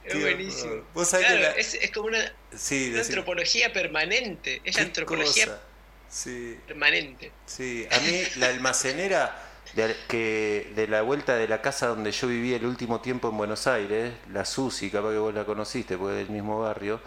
Es 0.03 0.21
buenísimo. 0.21 0.71
horror. 0.71 0.85
Vos 0.93 1.09
sabés 1.09 1.27
Claro, 1.27 1.41
que 1.41 1.47
la- 1.47 1.55
es, 1.55 1.73
es 1.75 1.91
como 1.91 2.07
una, 2.07 2.19
Sí, 2.55 2.87
una 2.89 2.97
decime. 2.97 3.01
antropología 3.01 3.73
permanente. 3.73 4.61
Es 4.63 4.75
la 4.75 4.83
antropología 4.83 5.45
cosa. 5.45 5.61
Sí, 6.07 6.59
permanente. 6.65 7.33
sí. 7.45 7.87
A 7.91 7.99
mí 7.99 8.23
la 8.35 8.47
almacenera 8.47 9.35
de, 9.73 9.95
que, 10.07 10.71
de 10.75 10.87
la 10.87 11.01
vuelta 11.01 11.35
de 11.35 11.47
la 11.47 11.61
casa 11.61 11.87
donde 11.87 12.11
yo 12.11 12.27
viví 12.27 12.53
el 12.53 12.65
último 12.65 13.01
tiempo 13.01 13.29
en 13.29 13.37
Buenos 13.37 13.67
Aires, 13.67 14.13
la 14.31 14.45
Susi, 14.45 14.89
capaz 14.91 15.11
que 15.11 15.17
vos 15.17 15.33
la 15.33 15.45
conociste, 15.45 15.97
porque 15.97 16.21
es 16.21 16.27
del 16.27 16.33
mismo 16.33 16.59
barrio, 16.61 17.01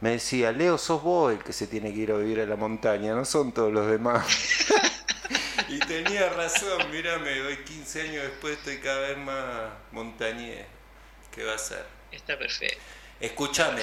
me 0.00 0.10
decía, 0.12 0.52
Leo, 0.52 0.78
sos 0.78 1.02
vos 1.02 1.32
el 1.32 1.42
que 1.42 1.52
se 1.52 1.66
tiene 1.66 1.92
que 1.92 2.00
ir 2.00 2.12
a 2.12 2.16
vivir 2.16 2.40
a 2.40 2.46
la 2.46 2.56
montaña, 2.56 3.14
no 3.14 3.24
son 3.24 3.52
todos 3.52 3.72
los 3.72 3.86
demás. 3.90 4.26
y 5.68 5.78
tenía 5.80 6.28
razón, 6.30 6.90
mírame, 6.90 7.40
hoy 7.42 7.64
15 7.64 8.02
años 8.02 8.22
después 8.24 8.58
estoy 8.58 8.78
cada 8.80 9.00
vez 9.08 9.18
más 9.18 9.72
montañés. 9.92 10.66
¿Qué 11.30 11.44
va 11.44 11.54
a 11.54 11.58
ser? 11.58 11.86
Está 12.10 12.38
perfecto. 12.38 12.78
Escúchame, 13.20 13.82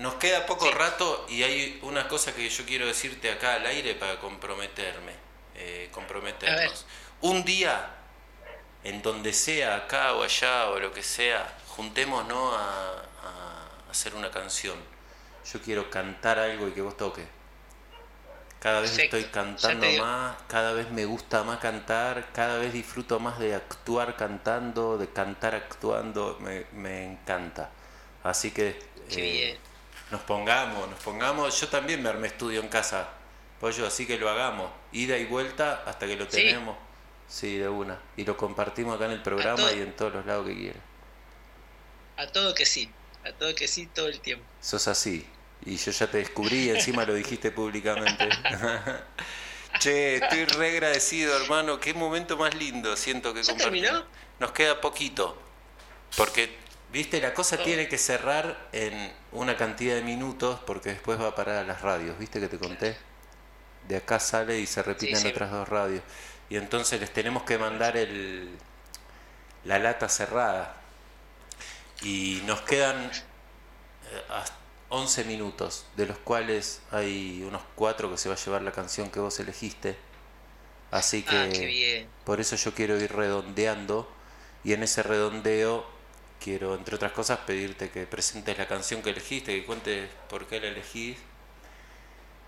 nos 0.00 0.14
queda 0.16 0.46
poco 0.46 0.70
Sí. 0.70 0.72
rato 0.72 1.26
y 1.28 1.42
hay 1.44 1.78
una 1.82 2.08
cosa 2.08 2.34
que 2.34 2.48
yo 2.48 2.64
quiero 2.66 2.86
decirte 2.86 3.30
acá 3.30 3.54
al 3.54 3.66
aire 3.66 3.94
para 3.94 4.18
comprometerme, 4.20 5.14
eh, 5.54 5.88
comprometernos. 5.92 6.86
Un 7.20 7.44
día, 7.44 7.96
en 8.84 9.02
donde 9.02 9.32
sea, 9.32 9.76
acá 9.76 10.14
o 10.14 10.22
allá 10.22 10.70
o 10.70 10.78
lo 10.80 10.92
que 10.92 11.02
sea, 11.02 11.58
juntémonos 11.68 12.54
a, 12.56 12.92
a 13.24 13.90
hacer 13.90 14.14
una 14.14 14.30
canción. 14.30 14.78
Yo 15.52 15.60
quiero 15.62 15.90
cantar 15.90 16.38
algo 16.38 16.68
y 16.68 16.72
que 16.72 16.82
vos 16.82 16.96
toques. 16.96 17.28
Cada 18.58 18.80
vez 18.82 18.92
Perfecto. 18.92 19.16
estoy 19.16 19.24
cantando 19.32 19.90
más, 19.92 20.36
cada 20.46 20.72
vez 20.74 20.90
me 20.90 21.06
gusta 21.06 21.44
más 21.44 21.58
cantar, 21.60 22.30
cada 22.32 22.58
vez 22.58 22.72
disfruto 22.74 23.18
más 23.18 23.38
de 23.38 23.54
actuar 23.54 24.16
cantando, 24.16 24.98
de 24.98 25.10
cantar 25.12 25.54
actuando, 25.54 26.36
me, 26.40 26.66
me 26.72 27.04
encanta. 27.06 27.74
Así 28.22 28.52
que 28.52 28.78
Qué 29.08 29.30
eh, 29.30 29.32
bien. 29.32 29.58
Nos 30.10 30.20
pongamos, 30.22 30.88
nos 30.88 30.98
pongamos, 31.00 31.60
yo 31.60 31.68
también 31.68 32.02
me 32.02 32.08
armé 32.08 32.28
estudio 32.28 32.60
en 32.60 32.68
casa, 32.68 33.08
pollo, 33.60 33.86
así 33.86 34.06
que 34.06 34.18
lo 34.18 34.28
hagamos, 34.28 34.70
ida 34.92 35.16
y 35.18 35.24
vuelta 35.26 35.82
hasta 35.86 36.06
que 36.06 36.16
lo 36.16 36.24
Sí. 36.24 36.30
tenemos, 36.32 36.76
sí, 37.28 37.56
de 37.58 37.68
una, 37.68 37.98
y 38.16 38.24
lo 38.24 38.36
compartimos 38.36 38.96
acá 38.96 39.06
en 39.06 39.12
el 39.12 39.22
programa 39.22 39.70
y 39.72 39.80
en 39.80 39.94
todos 39.94 40.12
los 40.14 40.26
lados 40.26 40.46
que 40.46 40.56
quieras. 40.56 40.82
A 42.16 42.26
todo 42.26 42.54
que 42.54 42.66
sí. 42.66 42.90
A 43.24 43.32
todo 43.32 43.54
que 43.54 43.68
sí 43.68 43.86
todo 43.86 44.08
el 44.08 44.20
tiempo. 44.20 44.44
Sos 44.60 44.88
así. 44.88 45.26
Y 45.64 45.76
yo 45.76 45.90
ya 45.92 46.06
te 46.06 46.18
descubrí 46.18 46.64
y 46.64 46.70
encima 46.70 47.04
lo 47.04 47.14
dijiste 47.14 47.50
públicamente. 47.52 48.28
che, 49.78 50.16
estoy 50.16 50.44
re 50.46 50.70
agradecido, 50.70 51.36
hermano. 51.36 51.78
Qué 51.80 51.94
momento 51.94 52.36
más 52.36 52.54
lindo 52.54 52.96
siento 52.96 53.32
que 53.34 53.42
¿Ya 53.42 53.52
compartimos. 53.52 53.90
terminó? 53.90 54.06
Nos 54.38 54.52
queda 54.52 54.80
poquito. 54.80 55.36
Porque, 56.16 56.56
viste, 56.92 57.20
la 57.20 57.34
cosa 57.34 57.58
Oh. 57.58 57.62
tiene 57.62 57.88
que 57.88 57.98
cerrar 57.98 58.68
en 58.72 59.12
una 59.32 59.56
cantidad 59.56 59.94
de 59.94 60.02
minutos 60.02 60.60
porque 60.66 60.90
después 60.90 61.20
va 61.20 61.28
a 61.28 61.34
parar 61.34 61.56
a 61.58 61.64
las 61.64 61.82
radios. 61.82 62.18
¿Viste 62.18 62.40
que 62.40 62.48
te 62.48 62.58
conté? 62.58 62.96
De 63.88 63.96
acá 63.96 64.20
sale 64.20 64.60
y 64.60 64.66
se 64.66 64.82
repite 64.82 65.16
Sí, 65.16 65.16
en 65.16 65.22
sí. 65.22 65.28
otras 65.28 65.50
dos 65.50 65.68
radios. 65.68 66.02
Y 66.50 66.56
entonces 66.56 67.00
les 67.00 67.12
tenemos 67.12 67.44
que 67.44 67.58
mandar 67.58 67.96
el, 67.96 68.58
la 69.64 69.78
lata 69.78 70.08
cerrada. 70.08 70.76
Y 72.02 72.42
nos 72.46 72.62
quedan 72.62 73.10
eh, 74.10 74.22
hasta 74.30 74.56
11 74.88 75.24
minutos, 75.24 75.86
de 75.96 76.06
los 76.06 76.18
cuales 76.18 76.82
hay 76.90 77.42
unos 77.46 77.62
4 77.76 78.10
que 78.10 78.18
se 78.18 78.28
va 78.28 78.34
a 78.34 78.38
llevar 78.38 78.62
la 78.62 78.72
canción 78.72 79.10
que 79.10 79.20
vos 79.20 79.38
elegiste. 79.40 79.98
Así 80.90 81.22
que 81.24 81.36
Ah, 81.36 81.46
bien. 81.46 82.10
por 82.24 82.40
eso 82.40 82.56
yo 82.56 82.74
quiero 82.74 83.00
ir 83.00 83.12
redondeando 83.14 84.08
y 84.64 84.72
en 84.74 84.82
ese 84.82 85.02
redondeo 85.02 85.86
quiero, 86.40 86.74
entre 86.74 86.96
otras 86.96 87.12
cosas, 87.12 87.40
pedirte 87.40 87.90
que 87.90 88.06
presentes 88.06 88.58
la 88.58 88.66
canción 88.68 89.02
que 89.02 89.10
elegiste, 89.10 89.58
que 89.60 89.66
cuentes 89.66 90.10
por 90.28 90.46
qué 90.48 90.60
la 90.60 90.68
elegís. 90.68 91.18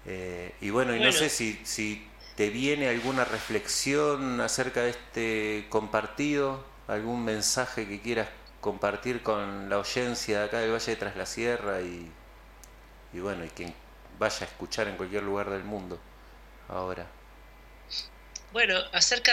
Eh, 0.04 0.54
y 0.60 0.70
bueno, 0.70 0.96
y 0.96 1.00
no 1.00 1.12
sé 1.12 1.28
si, 1.28 1.60
si 1.64 2.08
te 2.34 2.50
viene 2.50 2.88
alguna 2.88 3.24
reflexión 3.24 4.40
acerca 4.40 4.82
de 4.82 4.90
este 4.90 5.66
compartido, 5.68 6.64
algún 6.88 7.24
mensaje 7.24 7.86
que 7.88 8.00
quieras 8.00 8.28
compartir 8.60 9.22
con 9.22 9.68
la 9.70 9.76
audiencia 9.76 10.40
de 10.40 10.44
acá 10.46 10.58
del 10.60 10.72
Valle 10.72 10.92
de 10.92 10.96
Tras 10.96 11.16
la 11.16 11.26
Sierra 11.26 11.80
y, 11.82 12.10
y 13.12 13.20
bueno, 13.20 13.44
y 13.44 13.50
quien 13.50 13.74
vaya 14.18 14.46
a 14.46 14.50
escuchar 14.50 14.88
en 14.88 14.96
cualquier 14.96 15.22
lugar 15.24 15.50
del 15.50 15.64
mundo 15.64 16.00
ahora. 16.68 17.06
Bueno, 18.50 18.78
acerca, 18.92 19.32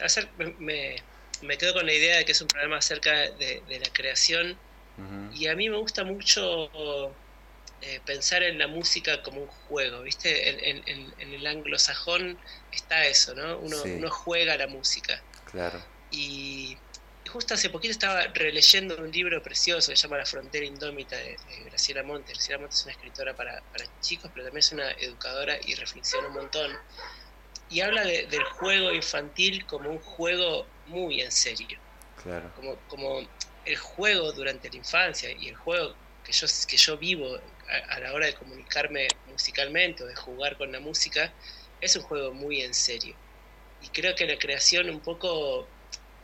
acer- 0.00 0.32
me, 0.58 0.96
me 1.42 1.58
quedo 1.58 1.74
con 1.74 1.86
la 1.86 1.92
idea 1.92 2.16
de 2.18 2.24
que 2.24 2.32
es 2.32 2.40
un 2.40 2.48
programa 2.48 2.78
acerca 2.78 3.12
de, 3.32 3.62
de 3.66 3.78
la 3.80 3.90
creación 3.92 4.58
y 5.32 5.48
a 5.48 5.56
mí 5.56 5.68
me 5.68 5.76
gusta 5.76 6.04
mucho 6.04 6.70
eh, 7.80 8.00
pensar 8.06 8.44
en 8.44 8.58
la 8.58 8.68
música 8.68 9.22
como 9.22 9.40
un 9.42 9.48
juego, 9.48 10.02
¿viste? 10.02 10.48
En, 10.48 10.60
en- 10.60 10.88
en- 10.88 11.14
en 11.18 11.34
el 11.34 11.46
anglosajón 11.46 12.38
está 12.70 13.04
eso, 13.06 13.34
¿no? 13.34 13.58
Uno, 13.58 13.76
Sí. 13.82 13.90
uno 13.90 14.08
juega 14.10 14.56
la 14.56 14.68
música. 14.68 15.20
Claro. 15.46 15.84
Y 16.10 16.78
justo 17.28 17.54
hace 17.54 17.70
poquito 17.70 17.90
estaba 17.90 18.28
releyendo 18.28 18.96
un 18.96 19.10
libro 19.10 19.42
precioso 19.42 19.90
que 19.90 19.96
se 19.96 20.02
llama 20.02 20.18
La 20.18 20.26
frontera 20.26 20.64
indómita 20.64 21.16
de, 21.16 21.36
de 21.44 21.64
Graciela 21.64 22.04
Montes. 22.04 22.34
Graciela 22.36 22.60
Montes 22.60 22.78
es 22.78 22.84
una 22.84 22.92
escritora 22.92 23.34
para, 23.34 23.60
para 23.72 23.84
chicos, 24.00 24.30
pero 24.32 24.44
también 24.46 24.60
es 24.60 24.70
una 24.72 24.92
educadora 24.92 25.58
y 25.60 25.74
reflexiona 25.74 26.28
un 26.28 26.34
montón. 26.34 26.70
Y 27.68 27.80
habla 27.80 28.04
de- 28.04 28.26
del 28.26 28.44
juego 28.44 28.92
infantil 28.92 29.66
como 29.66 29.90
un 29.90 29.98
juego 30.00 30.74
muy 30.84 31.20
en 31.20 31.32
serio, 31.32 31.80
Claro. 32.14 32.52
como, 32.54 32.84
como 32.86 33.20
el 33.64 33.76
juego 33.76 34.32
durante 34.32 34.70
la 34.70 34.76
infancia 34.78 35.32
y 35.36 35.48
el 35.48 35.56
juego 35.56 36.00
que 36.22 36.32
yo, 36.32 36.46
que 36.68 36.76
yo 36.76 36.98
vivo 36.98 37.36
a, 37.68 37.94
a 37.96 38.00
la 38.00 38.12
hora 38.14 38.26
de 38.26 38.34
comunicarme 38.34 39.20
musicalmente 39.26 40.04
o 40.04 40.06
de 40.06 40.14
jugar 40.16 40.56
con 40.56 40.72
la 40.72 40.80
música, 40.80 41.36
es 41.80 41.96
un 41.96 42.02
juego 42.02 42.34
muy 42.34 42.62
en 42.62 42.74
serio. 42.74 43.18
Y 43.78 43.90
creo 43.92 44.14
que 44.16 44.26
la 44.26 44.38
creación 44.38 44.90
un 44.90 45.02
poco, 45.02 45.76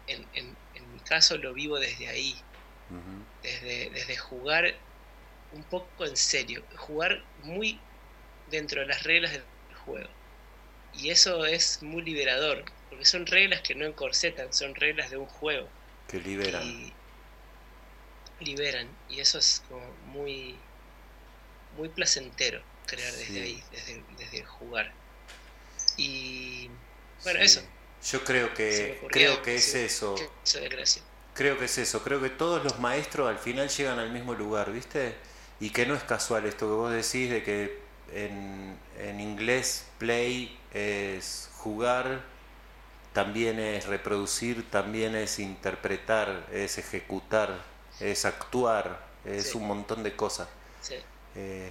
en, 0.06 0.30
en- 0.34 0.60
en 0.74 0.92
mi 0.92 1.02
caso, 1.02 1.38
lo 1.38 1.54
vivo 1.54 1.78
desde 1.80 2.08
ahí, 2.08 2.48
desde, 3.42 3.90
desde 3.90 4.16
jugar 4.16 4.86
un 5.50 5.68
poco 5.68 6.06
en 6.06 6.16
serio, 6.16 6.66
jugar 6.76 7.28
muy 7.36 7.88
dentro 8.46 8.82
de 8.82 8.88
las 8.88 9.04
reglas 9.04 9.32
del 9.34 9.48
juego. 9.76 10.19
Y 10.92 11.10
eso 11.10 11.44
es 11.46 11.82
muy 11.82 12.02
liberador, 12.02 12.64
porque 12.88 13.04
son 13.04 13.26
reglas 13.26 13.62
que 13.62 13.74
no 13.74 13.86
encorsetan, 13.86 14.52
son 14.52 14.74
reglas 14.74 15.10
de 15.10 15.16
un 15.18 15.26
juego. 15.26 15.68
Que 16.08 16.20
liberan. 16.20 16.62
Y 16.62 16.92
liberan. 18.40 18.88
Y 19.08 19.20
eso 19.20 19.38
es 19.38 19.62
como 19.68 19.86
muy, 20.06 20.56
muy 21.76 21.88
placentero 21.88 22.62
crear 22.86 23.12
desde 23.12 23.42
ahí, 23.42 23.62
desde, 23.70 24.02
desde 24.18 24.44
jugar. 24.44 24.92
Y 25.96 26.68
bueno, 27.22 27.38
Sí. 27.40 27.44
eso. 27.44 27.62
Yo 28.02 28.24
creo 28.24 28.54
que 28.54 28.98
creo 29.10 29.42
que 29.42 29.56
es 29.56 29.74
eso. 29.74 30.14
de. 30.14 31.02
Creo 31.34 31.58
que 31.58 31.66
es 31.66 31.78
eso, 31.78 32.02
creo 32.02 32.20
que 32.20 32.30
todos 32.30 32.62
los 32.64 32.78
maestros 32.80 33.28
al 33.28 33.38
final 33.38 33.68
llegan 33.68 33.98
al 33.98 34.10
mismo 34.10 34.34
lugar, 34.34 34.72
¿viste? 34.72 35.14
Y 35.60 35.70
que 35.70 35.86
no 35.86 35.94
es 35.94 36.02
casual 36.02 36.46
esto 36.46 36.66
que 36.66 36.72
vos 36.72 36.92
decís 36.92 37.30
de 37.30 37.42
que 37.42 37.89
en, 38.12 38.78
en 38.98 39.20
inglés 39.20 39.86
play 39.98 40.58
es 40.72 41.50
jugar, 41.58 42.22
también 43.12 43.58
es 43.58 43.86
reproducir, 43.86 44.68
también 44.70 45.14
es 45.16 45.38
interpretar, 45.38 46.46
es 46.52 46.78
ejecutar, 46.78 47.58
es 47.98 48.24
actuar, 48.24 49.00
es 49.24 49.50
Sí. 49.50 49.58
un 49.58 49.66
montón 49.66 50.02
de 50.02 50.14
cosas. 50.16 50.48
Sí. 50.80 50.96
Eh, 51.34 51.70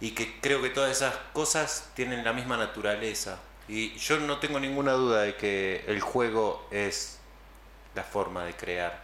y 0.00 0.10
que 0.12 0.40
creo 0.40 0.60
que 0.60 0.70
todas 0.70 0.90
esas 0.90 1.14
cosas 1.32 1.90
tienen 1.94 2.24
la 2.24 2.32
misma 2.32 2.56
naturaleza. 2.56 3.38
Y 3.68 3.94
yo 3.96 4.18
no 4.20 4.38
tengo 4.40 4.60
ninguna 4.60 4.92
duda 4.92 5.22
de 5.22 5.36
que 5.36 5.84
el 5.86 6.00
juego 6.00 6.66
es 6.70 7.18
la 7.94 8.02
forma 8.04 8.44
de 8.44 8.54
crear. 8.54 9.02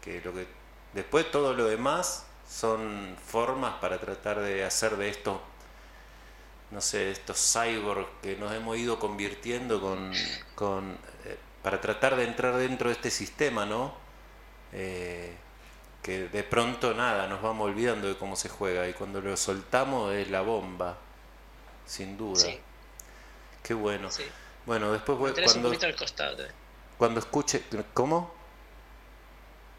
Que 0.00 0.20
lo 0.22 0.32
que 0.32 0.46
después 0.94 1.30
todo 1.30 1.52
lo 1.52 1.66
demás 1.66 2.24
son 2.48 3.16
formas 3.26 3.74
para 3.80 3.98
tratar 4.00 4.40
de 4.40 4.64
hacer 4.64 4.96
de 4.96 5.10
esto, 5.10 5.42
no 6.70 6.80
sé, 6.80 7.10
estos 7.10 7.38
cyborg 7.52 8.06
que 8.22 8.36
nos 8.36 8.52
hemos 8.52 8.76
ido 8.76 8.98
convirtiendo 8.98 9.80
con, 9.80 10.12
con 10.54 10.98
eh, 11.24 11.38
para 11.62 11.80
tratar 11.80 12.16
de 12.16 12.24
entrar 12.24 12.56
dentro 12.56 12.88
de 12.88 12.94
este 12.94 13.10
sistema, 13.10 13.64
¿no? 13.66 13.94
Eh, 14.72 15.34
que 16.02 16.28
de 16.28 16.42
pronto 16.44 16.94
nada, 16.94 17.26
nos 17.26 17.42
vamos 17.42 17.66
olvidando 17.68 18.08
de 18.08 18.16
cómo 18.16 18.36
se 18.36 18.48
juega 18.48 18.88
y 18.88 18.92
cuando 18.92 19.20
lo 19.20 19.36
soltamos 19.36 20.12
es 20.14 20.30
la 20.30 20.42
bomba, 20.42 20.96
sin 21.86 22.16
duda. 22.16 22.40
Sí, 22.40 22.60
Qué 23.62 23.74
bueno. 23.74 24.10
sí. 24.10 24.24
Bueno, 24.66 24.92
después 24.92 25.18
voy- 25.18 25.30
un 25.32 25.42
cuando, 25.42 25.68
poquito 25.68 25.86
al 25.86 25.96
costado 25.96 26.44
cuando 26.98 27.20
escuche... 27.20 27.62
¿Cómo? 27.94 28.37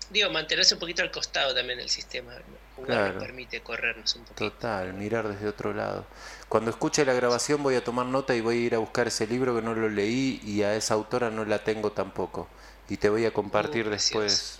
Digo, 0.09 0.29
mantenerse 0.31 0.73
un 0.73 0.79
poquito 0.79 1.01
al 1.03 1.11
costado 1.11 1.53
también 1.53 1.77
del 1.79 1.89
sistema. 1.89 2.33
Jugar 2.75 2.87
Claro. 2.87 3.13
nos 3.15 3.23
permite 3.23 3.61
corrernos 3.61 4.15
un 4.15 4.23
poquito. 4.23 4.51
Total, 4.51 4.93
mirar 4.93 5.27
desde 5.27 5.47
otro 5.47 5.73
lado. 5.73 6.05
Cuando 6.47 6.71
escuche 6.71 7.05
la 7.05 7.13
grabación 7.13 7.61
voy 7.61 7.75
a 7.75 7.83
tomar 7.83 8.05
nota 8.05 8.33
y 8.35 8.41
voy 8.41 8.57
a 8.57 8.59
ir 8.67 8.75
a 8.75 8.79
buscar 8.79 9.07
ese 9.07 9.27
libro 9.27 9.55
que 9.55 9.61
no 9.61 9.75
lo 9.75 9.89
leí 9.89 10.41
y 10.43 10.63
a 10.63 10.73
esa 10.75 10.93
autora 10.95 11.29
no 11.29 11.45
la 11.45 11.63
tengo 11.63 11.91
tampoco. 11.91 12.47
Y 12.87 12.97
te 12.97 13.09
voy 13.09 13.25
a 13.25 13.31
compartir 13.31 13.87
Uh, 13.87 13.89
después. 13.91 14.59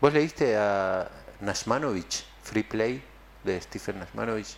¿Vos 0.00 0.12
leíste 0.12 0.56
a 0.56 1.10
Nashmanovich, 1.40 2.24
Free 2.44 2.62
Play, 2.62 3.02
de 3.42 3.60
Stephen 3.60 3.98
Nashmanovich? 3.98 4.56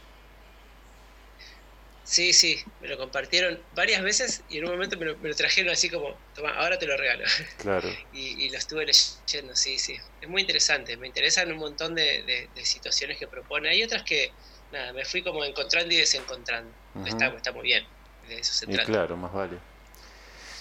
Sí, 2.10 2.32
sí, 2.32 2.64
me 2.80 2.88
lo 2.88 2.96
compartieron 2.96 3.62
varias 3.74 4.02
veces 4.02 4.42
y 4.48 4.56
en 4.56 4.64
un 4.64 4.70
momento 4.70 4.96
me 4.96 5.04
lo, 5.04 5.18
me 5.18 5.28
lo 5.28 5.34
trajeron 5.34 5.70
así 5.70 5.90
como, 5.90 6.16
toma, 6.34 6.54
ahora 6.54 6.78
te 6.78 6.86
lo 6.86 6.96
regalo. 6.96 7.24
Claro. 7.58 7.86
y, 8.14 8.46
y 8.46 8.48
lo 8.48 8.56
estuve 8.56 8.86
leyendo, 8.86 9.54
sí, 9.54 9.78
sí. 9.78 9.94
Es 10.18 10.26
muy 10.26 10.40
interesante, 10.40 10.96
me 10.96 11.06
interesan 11.06 11.52
un 11.52 11.58
montón 11.58 11.94
de, 11.94 12.22
de- 12.22 12.48
de 12.54 12.64
situaciones 12.64 13.18
que 13.18 13.26
propone. 13.28 13.68
Hay 13.68 13.82
otras 13.82 14.04
que, 14.04 14.32
nada, 14.72 14.94
me 14.94 15.04
fui 15.04 15.22
como 15.22 15.44
encontrando 15.44 15.92
y 15.92 15.98
desencontrando. 15.98 16.72
Está, 17.04 17.26
está 17.26 17.52
muy 17.52 17.64
bien, 17.64 17.86
de 18.26 18.38
eso 18.38 18.54
se 18.54 18.64
Y 18.64 18.72
trata. 18.72 18.86
claro, 18.90 19.14
más 19.18 19.32
vale. 19.34 19.58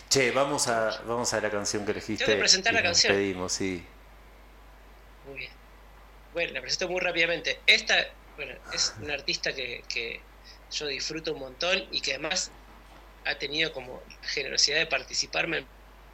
Che, 0.10 0.32
vamos 0.32 0.68
a, 0.68 1.02
vamos 1.06 1.34
a 1.34 1.40
la 1.40 1.50
canción 1.50 1.86
que 1.86 1.92
elegiste. 1.92 2.26
Tengo 2.26 2.36
que 2.38 2.42
presentar 2.42 2.74
la 2.74 2.84
canción. 2.84 3.14
Pedimos, 3.14 3.54
sí. 3.54 3.82
Muy 5.26 5.38
bien. 5.40 5.52
Bueno, 6.34 6.52
la 6.54 6.62
presento 6.62 6.90
muy 6.90 7.00
rápidamente. 7.00 7.62
Esta, 7.66 8.06
bueno, 8.36 8.54
es 8.74 8.94
una 9.02 9.14
artista 9.14 9.54
que, 9.54 9.84
que 9.88 10.20
yo 10.72 10.88
disfruto 10.88 11.34
un 11.34 11.40
montón 11.40 11.86
y 11.92 12.02
que 12.02 12.14
además 12.14 12.52
ha 13.26 13.36
tenido 13.36 13.72
como 13.74 14.02
la 14.10 14.28
generosidad 14.28 14.78
de 14.78 14.86
participarme 14.86 15.58
en 15.60 15.68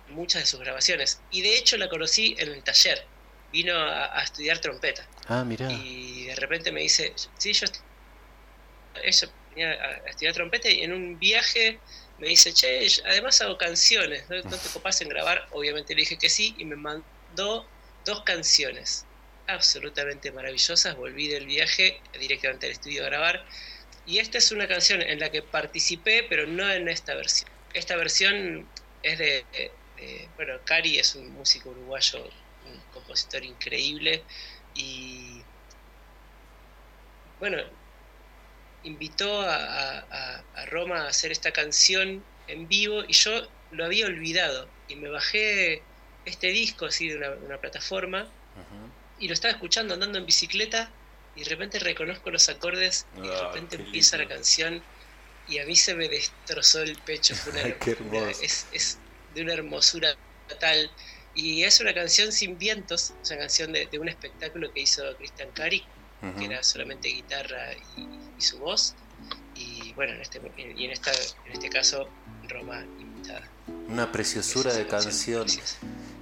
muchas 0.10 0.43
de 0.43 0.45
sus 0.47 0.60
grabaciones. 0.60 1.22
Y 1.32 1.41
de 1.41 1.58
hecho 1.58 1.78
la 1.78 1.89
conocí 1.89 2.36
en 2.38 2.51
el 2.51 2.64
taller. 2.64 3.06
Vino 3.51 3.76
a, 3.76 4.20
a 4.20 4.24
estudiar 4.24 4.58
trompeta. 4.60 5.08
Ah, 5.28 5.43
mirá. 5.43 5.72
Y 5.72 6.26
de 6.26 6.36
repente 6.36 6.72
me 6.72 6.82
dice, 6.82 7.14
sí, 7.38 7.54
yo 7.54 7.68
ella 9.01 9.30
venía 9.49 9.72
a 9.72 10.10
estudiar 10.10 10.34
trompeta 10.34 10.70
y 10.70 10.82
en 10.82 10.93
un 10.93 11.20
viaje 11.20 11.80
me 12.20 12.28
dice, 12.28 12.54
che, 12.54 12.88
además 13.06 13.41
hago 13.41 13.58
canciones, 13.58 14.30
¿no, 14.30 14.38
¿No 14.38 14.58
te 14.58 15.04
en 15.04 15.10
grabar? 15.10 15.47
Obviamente 15.51 15.93
le 15.93 16.01
dije 16.01 16.18
que 16.18 16.30
sí 16.30 16.56
y 16.58 16.66
me 16.66 16.76
mandó 16.76 17.68
dos 18.06 18.24
canciones 18.24 19.06
absolutamente 19.47 20.32
maravillosas. 20.32 20.95
Volví 20.95 21.28
del 21.28 21.45
viaje 21.45 21.99
directamente 22.20 22.68
al 22.68 22.74
estudio 22.74 23.04
a 23.04 23.06
grabar. 23.08 23.45
Y 24.06 24.20
esta 24.20 24.38
es 24.38 24.51
una 24.51 24.68
canción 24.68 25.01
en 25.01 25.20
la 25.20 25.32
que 25.32 25.43
participé, 25.43 26.24
pero 26.30 26.45
no 26.47 26.70
en 26.72 26.88
esta 26.89 27.16
versión. 27.16 27.49
Esta 27.74 27.95
versión 27.95 28.72
es 29.01 29.18
de, 29.20 29.47
de- 29.51 29.80
de- 29.95 30.32
bueno, 30.36 30.64
Cari 30.66 30.99
es 30.99 31.16
un 31.16 31.32
músico 31.34 31.70
uruguayo, 31.72 32.30
un 32.62 32.82
compositor 32.89 33.43
increíble 33.43 34.26
y 34.74 35.47
bueno, 37.39 37.58
invitó 38.82 39.41
a, 39.41 39.56
a- 39.56 40.08
a- 40.10 40.47
a 40.54 40.66
Roma 40.66 41.04
a 41.06 41.08
hacer 41.10 41.32
esta 41.32 41.51
canción 41.51 42.28
en 42.47 42.68
vivo 42.68 43.04
y 43.08 43.14
yo 43.14 43.32
lo 43.70 43.86
había 43.86 44.06
olvidado 44.08 44.76
y 44.88 44.97
me 44.97 45.10
bajé 45.10 45.88
este 46.26 46.47
disco 46.49 46.86
así 46.86 47.08
de 47.10 47.18
una, 47.18 47.32
una 47.32 47.60
plataforma 47.60 48.36
y 49.18 49.28
lo 49.28 49.34
estaba 49.34 49.54
escuchando 49.54 49.93
andando 49.93 50.18
en 50.20 50.26
bicicleta 50.26 50.97
y 51.36 51.44
de 51.44 51.50
repente 51.50 51.80
reconozco 51.80 52.30
los 52.32 52.48
acordes 52.50 53.06
y 53.18 53.22
de 53.22 53.36
Ah, 53.36 53.48
repente 53.48 53.76
empieza 53.78 54.18
la 54.18 54.28
canción 54.28 54.84
y 55.48 55.60
a 55.60 55.66
mí 55.66 55.76
se 55.76 55.96
me 55.96 56.08
destrozó 56.08 56.82
el 56.82 56.98
pecho. 57.00 57.36
Fue 57.36 57.52
una 57.54 57.62
Ay, 57.66 57.76
qué 57.80 57.98
es, 58.42 58.68
es 58.72 58.98
de 59.34 59.42
una 59.42 59.54
hermosura 59.54 60.16
tal. 60.60 60.92
Y 61.36 61.64
es 61.64 61.80
una 61.80 61.94
canción 61.96 62.32
sin 62.32 62.58
vientos, 62.60 63.14
es 63.24 63.32
una 63.32 63.40
canción 63.40 63.74
de, 63.74 63.88
de 63.88 63.98
un 63.98 64.08
espectáculo 64.08 64.72
que 64.72 64.82
hizo 64.82 65.02
Christian 65.18 65.50
Cari, 65.54 65.84
que 66.38 66.46
era 66.46 66.62
solamente 66.62 67.10
guitarra 67.10 67.74
y, 67.98 68.02
y 68.38 68.42
su 68.42 68.60
voz. 68.60 68.94
Y 69.56 69.94
bueno, 69.94 70.14
en 70.14 70.22
este, 70.22 70.40
y 70.58 70.86
en, 70.86 70.92
esta, 70.92 71.12
en 71.46 71.54
este 71.54 71.70
caso, 71.70 72.08
Roma 72.48 72.86
invitada. 73.00 73.50
Una 73.88 74.12
preciosura 74.12 74.74
de 74.74 74.86
canción. 74.88 75.48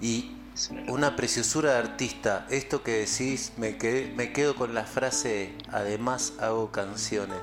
Y 0.01 0.31
Es 0.53 0.69
una 0.87 1.15
preciosura 1.15 1.71
de 1.73 1.77
artista. 1.79 2.45
Esto 2.49 2.83
que 2.83 2.91
decís, 3.05 3.53
me, 3.57 3.77
quedé- 3.77 4.13
me 4.15 4.31
quedo 4.33 4.55
con 4.55 4.73
la 4.73 4.83
frase, 4.83 5.53
además 5.71 6.33
hago 6.39 6.71
canciones. 6.71 7.39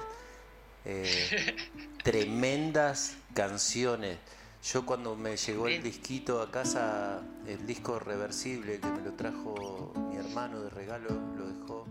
Eh, 0.84 1.56
tremendas 2.04 3.16
canciones. 3.34 4.18
Yo 4.62 4.84
cuando 4.84 5.14
me 5.16 5.36
llegó 5.36 5.68
el 5.68 5.82
disquito 5.82 6.42
a 6.42 6.50
casa, 6.50 7.22
el 7.46 7.64
disco 7.66 7.98
reversible 7.98 8.78
que 8.80 8.88
me 8.88 9.00
lo 9.02 9.12
trajo 9.14 9.92
mi 10.10 10.16
hermano 10.16 10.60
de 10.60 10.70
regalo 10.70 11.08
lo 11.36 11.46
dejó. 11.48 11.84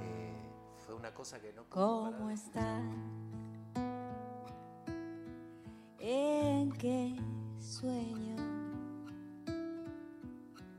Eh, 0.00 0.32
fue 0.86 0.94
una 0.94 1.12
cosa 1.12 1.40
que 1.40 1.52
no 1.52 1.64
¿Cómo 1.68 2.30
están? 2.30 3.18
¿En 5.98 6.70
qué 6.72 7.16
sueño? 7.60 8.36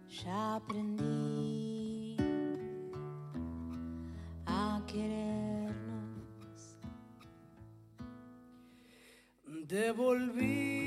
Ya 0.09 0.55
aprendí 0.55 2.17
a 4.45 4.81
querernos. 4.87 6.79
Devolví 9.67 10.79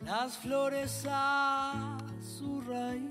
las 0.00 0.38
flores 0.38 1.04
a 1.08 1.98
su 2.20 2.60
raíz. 2.60 3.10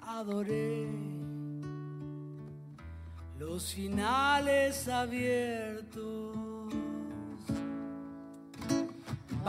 Adoré 0.00 0.88
los 3.38 3.74
finales 3.74 4.88
abiertos. 4.88 6.47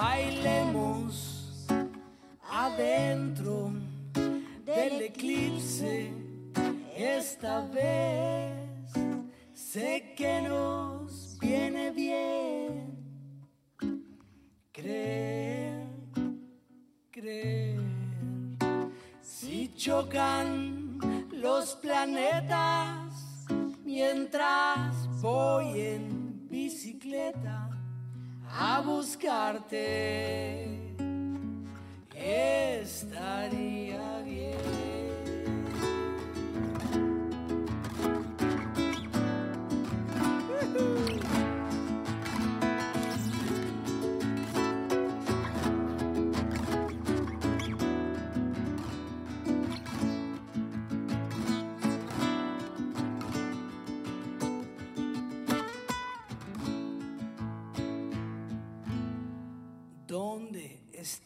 Bailemos 0.02 1.68
adentro 2.50 3.70
del 4.64 5.02
eclipse 5.02 6.14
esta 6.96 7.68
vez. 7.68 8.94
Sé 9.54 10.14
que 10.16 10.42
nos 10.42 11.38
viene 11.42 11.92
bien 11.92 12.96
creer, 14.72 15.86
creer. 17.12 17.82
Si 19.22 19.74
chocan 19.76 20.98
los 21.34 21.76
planetas 21.76 23.46
mientras 23.84 25.10
voy 25.22 25.78
en 25.78 26.48
bicicleta 26.50 27.79
a 28.52 28.82
buscarte, 28.82 30.66
estaría 32.16 34.20
bien. 34.26 34.59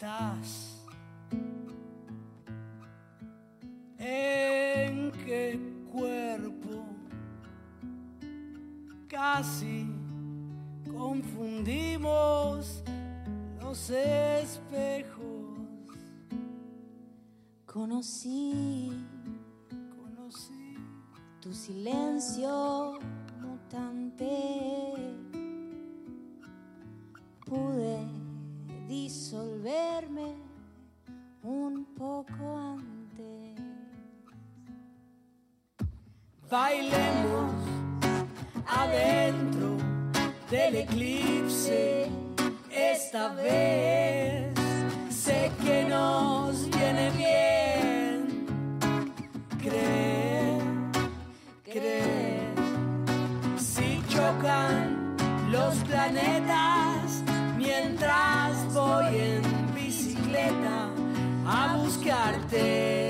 Estás? 0.04 0.84
¿En 3.98 5.12
qué 5.26 5.60
cuerpo? 5.92 6.86
Casi 9.08 9.88
confundimos 10.92 12.84
los 13.62 13.90
espejos. 13.90 15.24
Conocí 17.66 18.92
Conocí 19.96 20.78
tu 21.40 21.54
silencio 21.54 23.00
mutante. 23.42 24.30
Pude 27.46 28.23
disolverme 28.94 30.36
un 31.42 31.84
poco 31.98 32.44
antes. 32.78 33.60
Bailemos 36.48 37.54
adentro 38.68 39.70
del 40.52 40.76
eclipse 40.76 42.08
esta 42.70 43.30
vez. 43.30 44.54
Sé 45.10 45.52
que 45.64 45.86
nos 45.86 46.70
viene 46.70 47.06
bien 47.24 48.18
creer, 49.64 50.62
creer. 51.64 52.54
Si 53.58 53.90
chocan 54.08 55.16
los 55.52 55.74
planetas 55.90 57.24
mientras 57.58 58.43
voy 58.74 59.18
en 59.18 59.76
bicicleta 59.76 60.90
a 61.46 61.78
buscarte, 61.78 63.03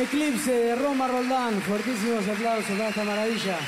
Eclipse 0.00 0.50
de 0.50 0.74
Roma 0.76 1.06
Roldán, 1.08 1.60
fuertísimos 1.60 2.26
aplausos 2.26 2.80
a 2.80 2.88
esta 2.88 3.04
maravilla. 3.04 3.58